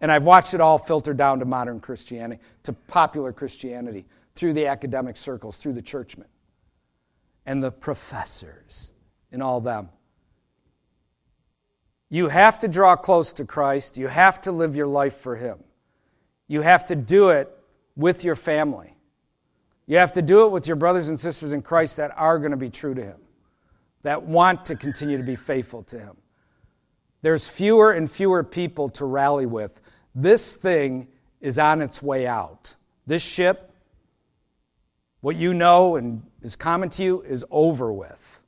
And 0.00 0.10
I've 0.10 0.22
watched 0.22 0.54
it 0.54 0.60
all 0.60 0.78
filter 0.78 1.12
down 1.12 1.40
to 1.40 1.44
modern 1.44 1.80
Christianity, 1.80 2.40
to 2.62 2.72
popular 2.72 3.32
Christianity, 3.32 4.06
through 4.34 4.52
the 4.52 4.66
academic 4.66 5.16
circles, 5.16 5.56
through 5.56 5.72
the 5.72 5.82
churchmen, 5.82 6.28
and 7.46 7.62
the 7.62 7.72
professors, 7.72 8.92
and 9.32 9.42
all 9.42 9.60
them. 9.60 9.88
You 12.10 12.28
have 12.28 12.58
to 12.60 12.68
draw 12.68 12.96
close 12.96 13.32
to 13.34 13.44
Christ. 13.44 13.98
You 13.98 14.06
have 14.06 14.40
to 14.42 14.52
live 14.52 14.76
your 14.76 14.86
life 14.86 15.18
for 15.18 15.36
Him. 15.36 15.58
You 16.46 16.62
have 16.62 16.86
to 16.86 16.96
do 16.96 17.30
it 17.30 17.54
with 17.96 18.24
your 18.24 18.36
family. 18.36 18.94
You 19.86 19.98
have 19.98 20.12
to 20.12 20.22
do 20.22 20.46
it 20.46 20.52
with 20.52 20.66
your 20.66 20.76
brothers 20.76 21.08
and 21.08 21.18
sisters 21.18 21.52
in 21.52 21.62
Christ 21.62 21.96
that 21.96 22.12
are 22.16 22.38
going 22.38 22.52
to 22.52 22.56
be 22.56 22.70
true 22.70 22.94
to 22.94 23.02
Him, 23.02 23.18
that 24.02 24.22
want 24.22 24.66
to 24.66 24.76
continue 24.76 25.18
to 25.18 25.22
be 25.22 25.36
faithful 25.36 25.82
to 25.84 25.98
Him. 25.98 26.16
There's 27.20 27.48
fewer 27.48 27.92
and 27.92 28.10
fewer 28.10 28.44
people 28.44 28.88
to 28.90 29.04
rally 29.04 29.46
with. 29.46 29.80
This 30.14 30.54
thing 30.54 31.08
is 31.40 31.58
on 31.58 31.82
its 31.82 32.02
way 32.02 32.26
out. 32.26 32.76
This 33.06 33.22
ship, 33.22 33.72
what 35.20 35.36
you 35.36 35.52
know 35.52 35.96
and 35.96 36.22
is 36.42 36.56
common 36.56 36.90
to 36.90 37.02
you, 37.02 37.22
is 37.22 37.44
over 37.50 37.92
with. 37.92 38.42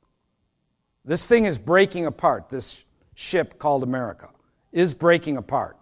This 1.03 1.27
thing 1.27 1.45
is 1.45 1.57
breaking 1.57 2.05
apart. 2.05 2.49
This 2.49 2.85
ship 3.15 3.59
called 3.59 3.83
America 3.83 4.29
is 4.71 4.93
breaking 4.93 5.37
apart. 5.37 5.77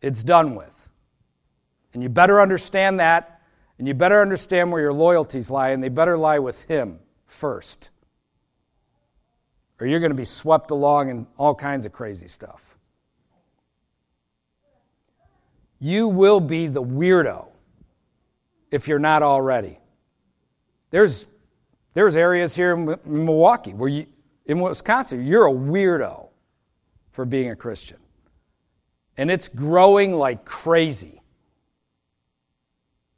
It's 0.00 0.22
done 0.22 0.54
with. 0.54 0.88
And 1.94 2.02
you 2.02 2.08
better 2.08 2.40
understand 2.40 3.00
that, 3.00 3.42
and 3.78 3.86
you 3.86 3.94
better 3.94 4.20
understand 4.20 4.72
where 4.72 4.80
your 4.80 4.92
loyalties 4.92 5.50
lie, 5.50 5.70
and 5.70 5.82
they 5.82 5.88
better 5.88 6.16
lie 6.16 6.38
with 6.38 6.62
Him 6.64 6.98
first 7.26 7.90
or 9.82 9.86
you're 9.86 9.98
going 9.98 10.12
to 10.12 10.16
be 10.16 10.24
swept 10.24 10.70
along 10.70 11.10
in 11.10 11.26
all 11.36 11.56
kinds 11.56 11.86
of 11.86 11.92
crazy 11.92 12.28
stuff. 12.28 12.78
You 15.80 16.06
will 16.06 16.38
be 16.38 16.68
the 16.68 16.80
weirdo 16.80 17.48
if 18.70 18.86
you're 18.86 19.00
not 19.00 19.24
already. 19.24 19.80
There's, 20.90 21.26
there's 21.94 22.16
areas 22.16 22.54
here 22.54 22.72
in 22.72 22.98
Milwaukee 23.04 23.74
where 23.74 23.88
you, 23.88 24.06
in 24.46 24.60
Wisconsin, 24.60 25.26
you're 25.26 25.46
a 25.46 25.52
weirdo 25.52 26.28
for 27.10 27.24
being 27.24 27.50
a 27.50 27.56
Christian. 27.56 27.98
And 29.16 29.30
it's 29.30 29.48
growing 29.48 30.14
like 30.14 30.44
crazy 30.44 31.20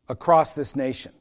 across 0.09 0.55
this 0.55 0.75
nation. 0.75 1.13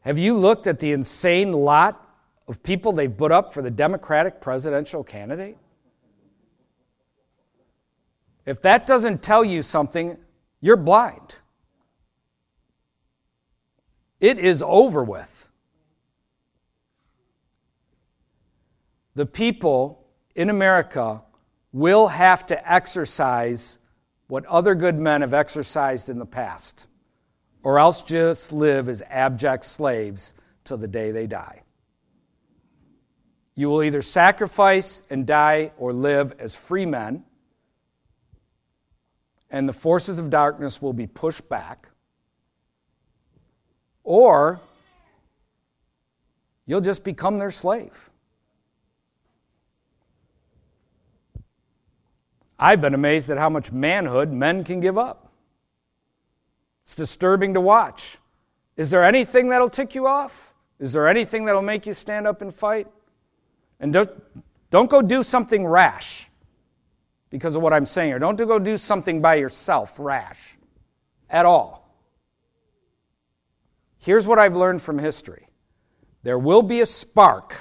Have 0.00 0.18
you 0.18 0.34
looked 0.34 0.66
at 0.66 0.80
the 0.80 0.92
insane 0.92 1.52
lot 1.52 2.00
of 2.46 2.62
people 2.62 2.92
they've 2.92 3.14
put 3.14 3.32
up 3.32 3.54
for 3.54 3.62
the 3.62 3.70
Democratic 3.70 4.40
presidential 4.40 5.02
candidate? 5.02 5.56
If 8.44 8.60
that 8.62 8.86
doesn't 8.86 9.22
tell 9.22 9.44
you 9.44 9.62
something, 9.62 10.18
you're 10.60 10.76
blind. 10.76 11.36
It 14.20 14.38
is 14.38 14.62
over 14.62 15.02
with. 15.04 15.48
The 19.14 19.26
people 19.26 20.06
in 20.34 20.50
America 20.50 21.22
will 21.72 22.08
have 22.08 22.46
to 22.46 22.72
exercise 22.72 23.78
what 24.26 24.44
other 24.46 24.74
good 24.74 24.98
men 24.98 25.20
have 25.20 25.34
exercised 25.34 26.08
in 26.08 26.18
the 26.18 26.26
past 26.26 26.88
or 27.64 27.78
else 27.78 28.02
just 28.02 28.52
live 28.52 28.88
as 28.88 29.02
abject 29.08 29.64
slaves 29.64 30.34
till 30.64 30.76
the 30.76 30.86
day 30.86 31.10
they 31.10 31.26
die. 31.26 31.62
You 33.56 33.70
will 33.70 33.82
either 33.82 34.02
sacrifice 34.02 35.02
and 35.10 35.26
die 35.26 35.72
or 35.78 35.92
live 35.92 36.34
as 36.38 36.54
free 36.54 36.86
men, 36.86 37.24
and 39.50 39.68
the 39.68 39.72
forces 39.72 40.18
of 40.18 40.28
darkness 40.30 40.82
will 40.82 40.92
be 40.92 41.06
pushed 41.06 41.48
back, 41.48 41.88
or 44.04 44.60
you'll 46.66 46.80
just 46.80 47.02
become 47.02 47.38
their 47.38 47.50
slave. 47.50 48.10
I've 52.58 52.80
been 52.80 52.94
amazed 52.94 53.30
at 53.30 53.38
how 53.38 53.48
much 53.48 53.72
manhood 53.72 54.32
men 54.32 54.62
can 54.62 54.80
give 54.80 54.96
up. 54.96 55.32
It's 56.84 56.94
disturbing 56.94 57.54
to 57.54 57.60
watch. 57.60 58.18
Is 58.76 58.90
there 58.90 59.02
anything 59.02 59.48
that'll 59.48 59.68
tick 59.68 59.94
you 59.94 60.06
off? 60.06 60.54
Is 60.78 60.92
there 60.92 61.08
anything 61.08 61.46
that'll 61.46 61.62
make 61.62 61.86
you 61.86 61.94
stand 61.94 62.26
up 62.26 62.42
and 62.42 62.54
fight? 62.54 62.86
And 63.80 63.92
don't, 63.92 64.10
don't 64.70 64.90
go 64.90 65.02
do 65.02 65.22
something 65.22 65.66
rash 65.66 66.28
because 67.30 67.56
of 67.56 67.62
what 67.62 67.72
I'm 67.72 67.86
saying, 67.86 68.12
or 68.12 68.18
don't 68.18 68.36
go 68.36 68.58
do 68.58 68.78
something 68.78 69.20
by 69.20 69.36
yourself 69.36 69.98
rash 69.98 70.56
at 71.28 71.46
all. 71.46 71.83
Here's 74.04 74.28
what 74.28 74.38
I've 74.38 74.54
learned 74.54 74.82
from 74.82 74.98
history 74.98 75.46
there 76.22 76.38
will 76.38 76.60
be 76.60 76.82
a 76.82 76.86
spark 76.86 77.56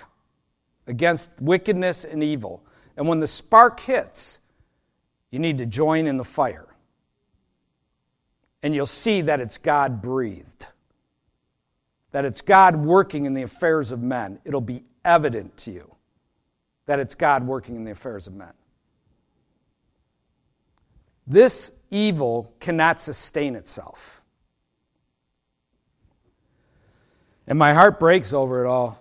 against 0.87 1.29
wickedness 1.39 2.03
and 2.03 2.21
evil. 2.21 2.65
And 2.97 3.07
when 3.07 3.21
the 3.21 3.27
spark 3.27 3.79
hits, 3.79 4.39
you 5.31 5.39
need 5.39 5.57
to 5.59 5.65
join 5.65 6.05
in 6.05 6.17
the 6.17 6.25
fire. 6.25 6.67
And 8.61 8.75
you'll 8.75 8.85
see 8.85 9.21
that 9.21 9.39
it's 9.39 9.57
God 9.57 10.01
breathed, 10.01 10.67
that 12.11 12.25
it's 12.25 12.41
God 12.41 12.75
working 12.75 13.25
in 13.25 13.33
the 13.33 13.43
affairs 13.43 13.93
of 13.93 14.01
men. 14.01 14.39
It'll 14.43 14.61
be 14.61 14.83
evident 15.05 15.55
to 15.57 15.71
you 15.71 15.95
that 16.87 16.99
it's 16.99 17.15
God 17.15 17.47
working 17.47 17.77
in 17.77 17.85
the 17.85 17.91
affairs 17.91 18.27
of 18.27 18.33
men. 18.33 18.51
This 21.25 21.71
evil 21.89 22.53
cannot 22.59 22.99
sustain 22.99 23.55
itself. 23.55 24.22
And 27.47 27.59
my 27.59 27.73
heart 27.73 27.99
breaks 27.99 28.33
over 28.33 28.63
it 28.63 28.67
all. 28.67 28.99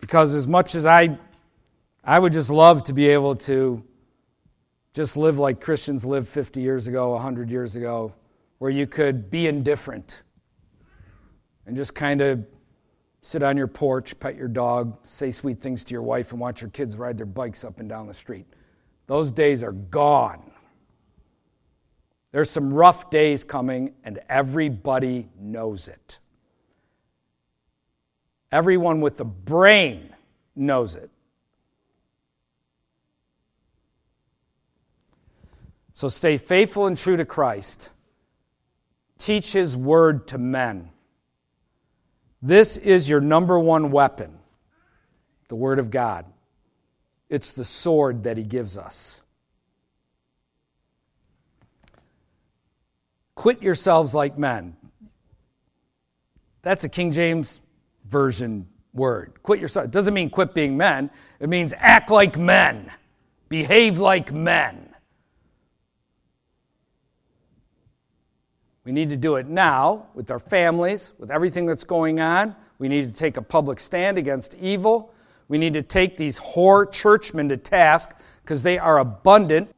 Because 0.00 0.34
as 0.34 0.46
much 0.46 0.74
as 0.74 0.86
I 0.86 1.18
I 2.08 2.20
would 2.20 2.32
just 2.32 2.50
love 2.50 2.84
to 2.84 2.92
be 2.92 3.08
able 3.08 3.34
to 3.34 3.82
just 4.92 5.16
live 5.16 5.40
like 5.40 5.60
Christians 5.60 6.04
lived 6.04 6.28
50 6.28 6.60
years 6.60 6.86
ago, 6.86 7.10
100 7.10 7.50
years 7.50 7.74
ago, 7.74 8.14
where 8.58 8.70
you 8.70 8.86
could 8.86 9.28
be 9.28 9.48
indifferent 9.48 10.22
and 11.66 11.76
just 11.76 11.96
kind 11.96 12.20
of 12.20 12.46
sit 13.22 13.42
on 13.42 13.56
your 13.56 13.66
porch, 13.66 14.18
pet 14.20 14.36
your 14.36 14.46
dog, 14.46 14.96
say 15.02 15.32
sweet 15.32 15.60
things 15.60 15.82
to 15.82 15.92
your 15.92 16.02
wife, 16.02 16.30
and 16.30 16.40
watch 16.40 16.60
your 16.60 16.70
kids 16.70 16.96
ride 16.96 17.18
their 17.18 17.26
bikes 17.26 17.64
up 17.64 17.80
and 17.80 17.88
down 17.88 18.06
the 18.06 18.14
street. 18.14 18.46
Those 19.08 19.32
days 19.32 19.64
are 19.64 19.72
gone. 19.72 20.52
There's 22.30 22.50
some 22.50 22.72
rough 22.72 23.10
days 23.10 23.42
coming, 23.42 23.94
and 24.04 24.20
everybody 24.28 25.28
knows 25.36 25.88
it. 25.88 26.20
Everyone 28.56 29.02
with 29.02 29.18
the 29.18 29.24
brain 29.26 30.14
knows 30.54 30.94
it. 30.94 31.10
So 35.92 36.08
stay 36.08 36.38
faithful 36.38 36.86
and 36.86 36.96
true 36.96 37.18
to 37.18 37.26
Christ. 37.26 37.90
Teach 39.18 39.52
His 39.52 39.76
word 39.76 40.28
to 40.28 40.38
men. 40.38 40.88
This 42.40 42.78
is 42.78 43.10
your 43.10 43.20
number 43.20 43.60
one 43.60 43.90
weapon 43.90 44.38
the 45.48 45.54
Word 45.54 45.78
of 45.78 45.90
God. 45.90 46.24
It's 47.28 47.52
the 47.52 47.62
sword 47.62 48.24
that 48.24 48.38
He 48.38 48.42
gives 48.42 48.78
us. 48.78 49.20
Quit 53.34 53.60
yourselves 53.60 54.14
like 54.14 54.38
men. 54.38 54.78
That's 56.62 56.84
a 56.84 56.88
King 56.88 57.12
James 57.12 57.60
Version 58.08 58.66
word. 58.96 59.34
Quit 59.42 59.60
yourself. 59.60 59.86
It 59.86 59.90
doesn't 59.90 60.14
mean 60.14 60.30
quit 60.30 60.54
being 60.54 60.76
men, 60.76 61.10
it 61.40 61.48
means 61.48 61.74
act 61.76 62.10
like 62.10 62.38
men, 62.38 62.90
behave 63.48 63.98
like 63.98 64.32
men. 64.32 64.94
We 68.84 68.92
need 68.92 69.10
to 69.10 69.16
do 69.16 69.34
it 69.34 69.48
now 69.48 70.06
with 70.14 70.30
our 70.30 70.38
families, 70.38 71.12
with 71.18 71.32
everything 71.32 71.66
that's 71.66 71.82
going 71.82 72.20
on. 72.20 72.54
We 72.78 72.88
need 72.88 73.02
to 73.02 73.12
take 73.12 73.36
a 73.36 73.42
public 73.42 73.80
stand 73.80 74.16
against 74.16 74.54
evil. 74.54 75.12
We 75.48 75.58
need 75.58 75.72
to 75.72 75.82
take 75.82 76.16
these 76.16 76.38
whore 76.38 76.90
churchmen 76.90 77.48
to 77.48 77.56
task 77.56 78.10
because 78.42 78.62
they 78.62 78.78
are 78.78 78.98
abundant. 78.98 79.70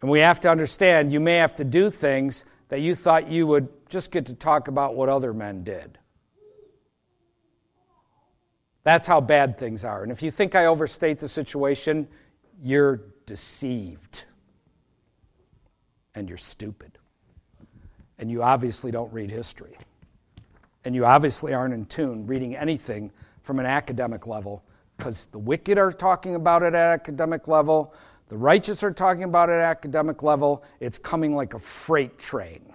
And 0.00 0.10
we 0.10 0.18
have 0.18 0.40
to 0.40 0.50
understand 0.50 1.12
you 1.12 1.20
may 1.20 1.36
have 1.36 1.54
to 1.56 1.64
do 1.64 1.90
things 1.90 2.44
that 2.70 2.80
you 2.80 2.94
thought 2.94 3.28
you 3.28 3.46
would 3.48 3.68
just 3.88 4.10
get 4.10 4.26
to 4.26 4.34
talk 4.34 4.68
about 4.68 4.94
what 4.94 5.08
other 5.08 5.34
men 5.34 5.62
did. 5.64 5.98
That's 8.84 9.06
how 9.06 9.20
bad 9.20 9.58
things 9.58 9.84
are. 9.84 10.02
And 10.02 10.10
if 10.10 10.22
you 10.22 10.30
think 10.30 10.54
I 10.54 10.66
overstate 10.66 11.18
the 11.18 11.28
situation, 11.28 12.08
you're 12.62 13.02
deceived. 13.26 14.24
And 16.14 16.28
you're 16.28 16.38
stupid. 16.38 16.96
And 18.18 18.30
you 18.30 18.42
obviously 18.42 18.90
don't 18.90 19.12
read 19.12 19.30
history. 19.30 19.76
And 20.84 20.94
you 20.94 21.04
obviously 21.04 21.52
aren't 21.52 21.74
in 21.74 21.84
tune 21.86 22.26
reading 22.26 22.56
anything 22.56 23.10
from 23.42 23.58
an 23.58 23.66
academic 23.66 24.26
level 24.26 24.64
because 24.96 25.26
the 25.26 25.38
wicked 25.38 25.76
are 25.76 25.90
talking 25.90 26.36
about 26.36 26.62
it 26.62 26.74
at 26.74 26.92
academic 26.92 27.48
level, 27.48 27.94
the 28.30 28.36
righteous 28.36 28.84
are 28.84 28.92
talking 28.92 29.24
about 29.24 29.48
it 29.48 29.54
at 29.54 29.62
academic 29.62 30.22
level. 30.22 30.62
It's 30.78 30.98
coming 30.98 31.34
like 31.34 31.54
a 31.54 31.58
freight 31.58 32.16
train 32.16 32.72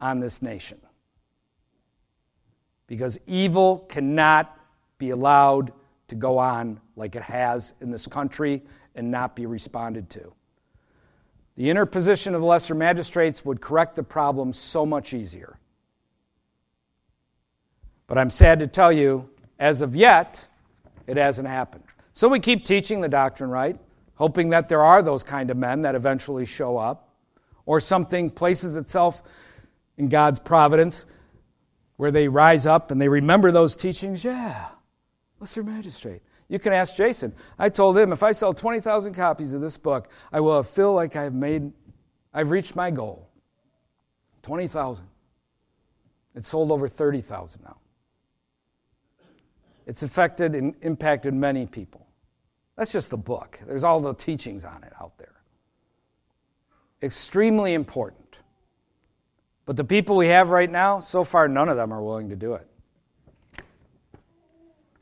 on 0.00 0.18
this 0.18 0.40
nation. 0.40 0.80
Because 2.86 3.18
evil 3.26 3.80
cannot 3.90 4.58
be 4.96 5.10
allowed 5.10 5.74
to 6.08 6.14
go 6.14 6.38
on 6.38 6.80
like 6.96 7.16
it 7.16 7.22
has 7.22 7.74
in 7.82 7.90
this 7.90 8.06
country 8.06 8.62
and 8.94 9.10
not 9.10 9.36
be 9.36 9.44
responded 9.44 10.08
to. 10.08 10.32
The 11.56 11.68
interposition 11.68 12.34
of 12.34 12.42
lesser 12.42 12.74
magistrates 12.74 13.44
would 13.44 13.60
correct 13.60 13.94
the 13.94 14.02
problem 14.02 14.54
so 14.54 14.86
much 14.86 15.12
easier. 15.12 15.58
But 18.06 18.16
I'm 18.16 18.30
sad 18.30 18.60
to 18.60 18.66
tell 18.66 18.90
you, 18.90 19.28
as 19.58 19.82
of 19.82 19.94
yet, 19.94 20.48
it 21.06 21.18
hasn't 21.18 21.46
happened. 21.46 21.84
So 22.14 22.26
we 22.26 22.40
keep 22.40 22.64
teaching 22.64 23.02
the 23.02 23.08
doctrine 23.10 23.50
right, 23.50 23.78
hoping 24.22 24.50
that 24.50 24.68
there 24.68 24.82
are 24.82 25.02
those 25.02 25.24
kind 25.24 25.50
of 25.50 25.56
men 25.56 25.82
that 25.82 25.96
eventually 25.96 26.44
show 26.44 26.78
up, 26.78 27.08
or 27.66 27.80
something 27.80 28.30
places 28.30 28.76
itself 28.76 29.20
in 29.96 30.08
God's 30.08 30.38
providence 30.38 31.06
where 31.96 32.12
they 32.12 32.28
rise 32.28 32.64
up 32.64 32.92
and 32.92 33.02
they 33.02 33.08
remember 33.08 33.50
those 33.50 33.74
teachings. 33.74 34.22
Yeah, 34.22 34.66
lesser 35.40 35.64
magistrate. 35.64 36.22
You 36.48 36.60
can 36.60 36.72
ask 36.72 36.94
Jason. 36.94 37.34
I 37.58 37.68
told 37.68 37.98
him 37.98 38.12
if 38.12 38.22
I 38.22 38.30
sell 38.30 38.54
20,000 38.54 39.12
copies 39.12 39.54
of 39.54 39.60
this 39.60 39.76
book, 39.76 40.08
I 40.32 40.38
will 40.38 40.62
feel 40.62 40.92
like 40.92 41.16
I've 41.16 41.34
made, 41.34 41.72
I've 42.32 42.50
reached 42.50 42.76
my 42.76 42.92
goal. 42.92 43.28
20,000. 44.42 45.04
It's 46.36 46.48
sold 46.48 46.70
over 46.70 46.86
30,000 46.86 47.60
now. 47.64 47.78
It's 49.84 50.04
affected 50.04 50.54
and 50.54 50.76
impacted 50.80 51.34
many 51.34 51.66
people. 51.66 52.01
That's 52.76 52.92
just 52.92 53.10
the 53.10 53.18
book. 53.18 53.60
There's 53.66 53.84
all 53.84 54.00
the 54.00 54.14
teachings 54.14 54.64
on 54.64 54.82
it 54.82 54.92
out 55.00 55.18
there. 55.18 55.42
Extremely 57.02 57.74
important. 57.74 58.36
But 59.66 59.76
the 59.76 59.84
people 59.84 60.16
we 60.16 60.28
have 60.28 60.50
right 60.50 60.70
now, 60.70 61.00
so 61.00 61.24
far, 61.24 61.48
none 61.48 61.68
of 61.68 61.76
them 61.76 61.92
are 61.92 62.02
willing 62.02 62.28
to 62.30 62.36
do 62.36 62.54
it. 62.54 62.66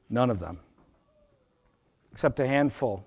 None 0.08 0.30
of 0.30 0.40
them 0.40 0.58
except 2.12 2.40
a 2.40 2.46
handful, 2.46 3.06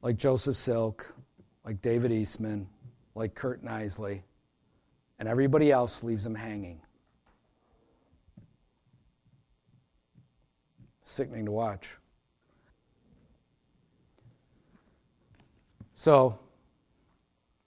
like 0.00 0.16
Joseph 0.16 0.56
Silk, 0.56 1.12
like 1.64 1.80
David 1.82 2.12
Eastman, 2.12 2.68
like 3.14 3.34
Curt 3.34 3.64
Nisly, 3.64 4.22
and 5.18 5.28
everybody 5.28 5.70
else 5.70 6.02
leaves 6.02 6.24
them 6.24 6.34
hanging. 6.34 6.80
Sickening 11.02 11.46
to 11.46 11.50
watch. 11.50 11.96
So, 16.02 16.36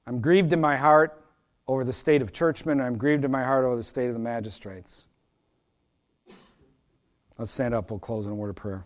I'm 0.05 0.19
grieved 0.19 0.51
in 0.51 0.59
my 0.59 0.75
heart 0.75 1.23
over 1.69 1.85
the 1.85 1.93
state 1.93 2.21
of 2.21 2.33
churchmen. 2.33 2.81
I'm 2.81 2.97
grieved 2.97 3.23
in 3.23 3.31
my 3.31 3.45
heart 3.45 3.63
over 3.63 3.77
the 3.77 3.81
state 3.81 4.07
of 4.07 4.13
the 4.13 4.19
magistrates. 4.19 5.07
Let's 7.37 7.51
stand 7.51 7.73
up. 7.73 7.91
We'll 7.91 7.99
close 8.01 8.25
in 8.25 8.33
a 8.33 8.35
word 8.35 8.49
of 8.49 8.57
prayer. 8.57 8.83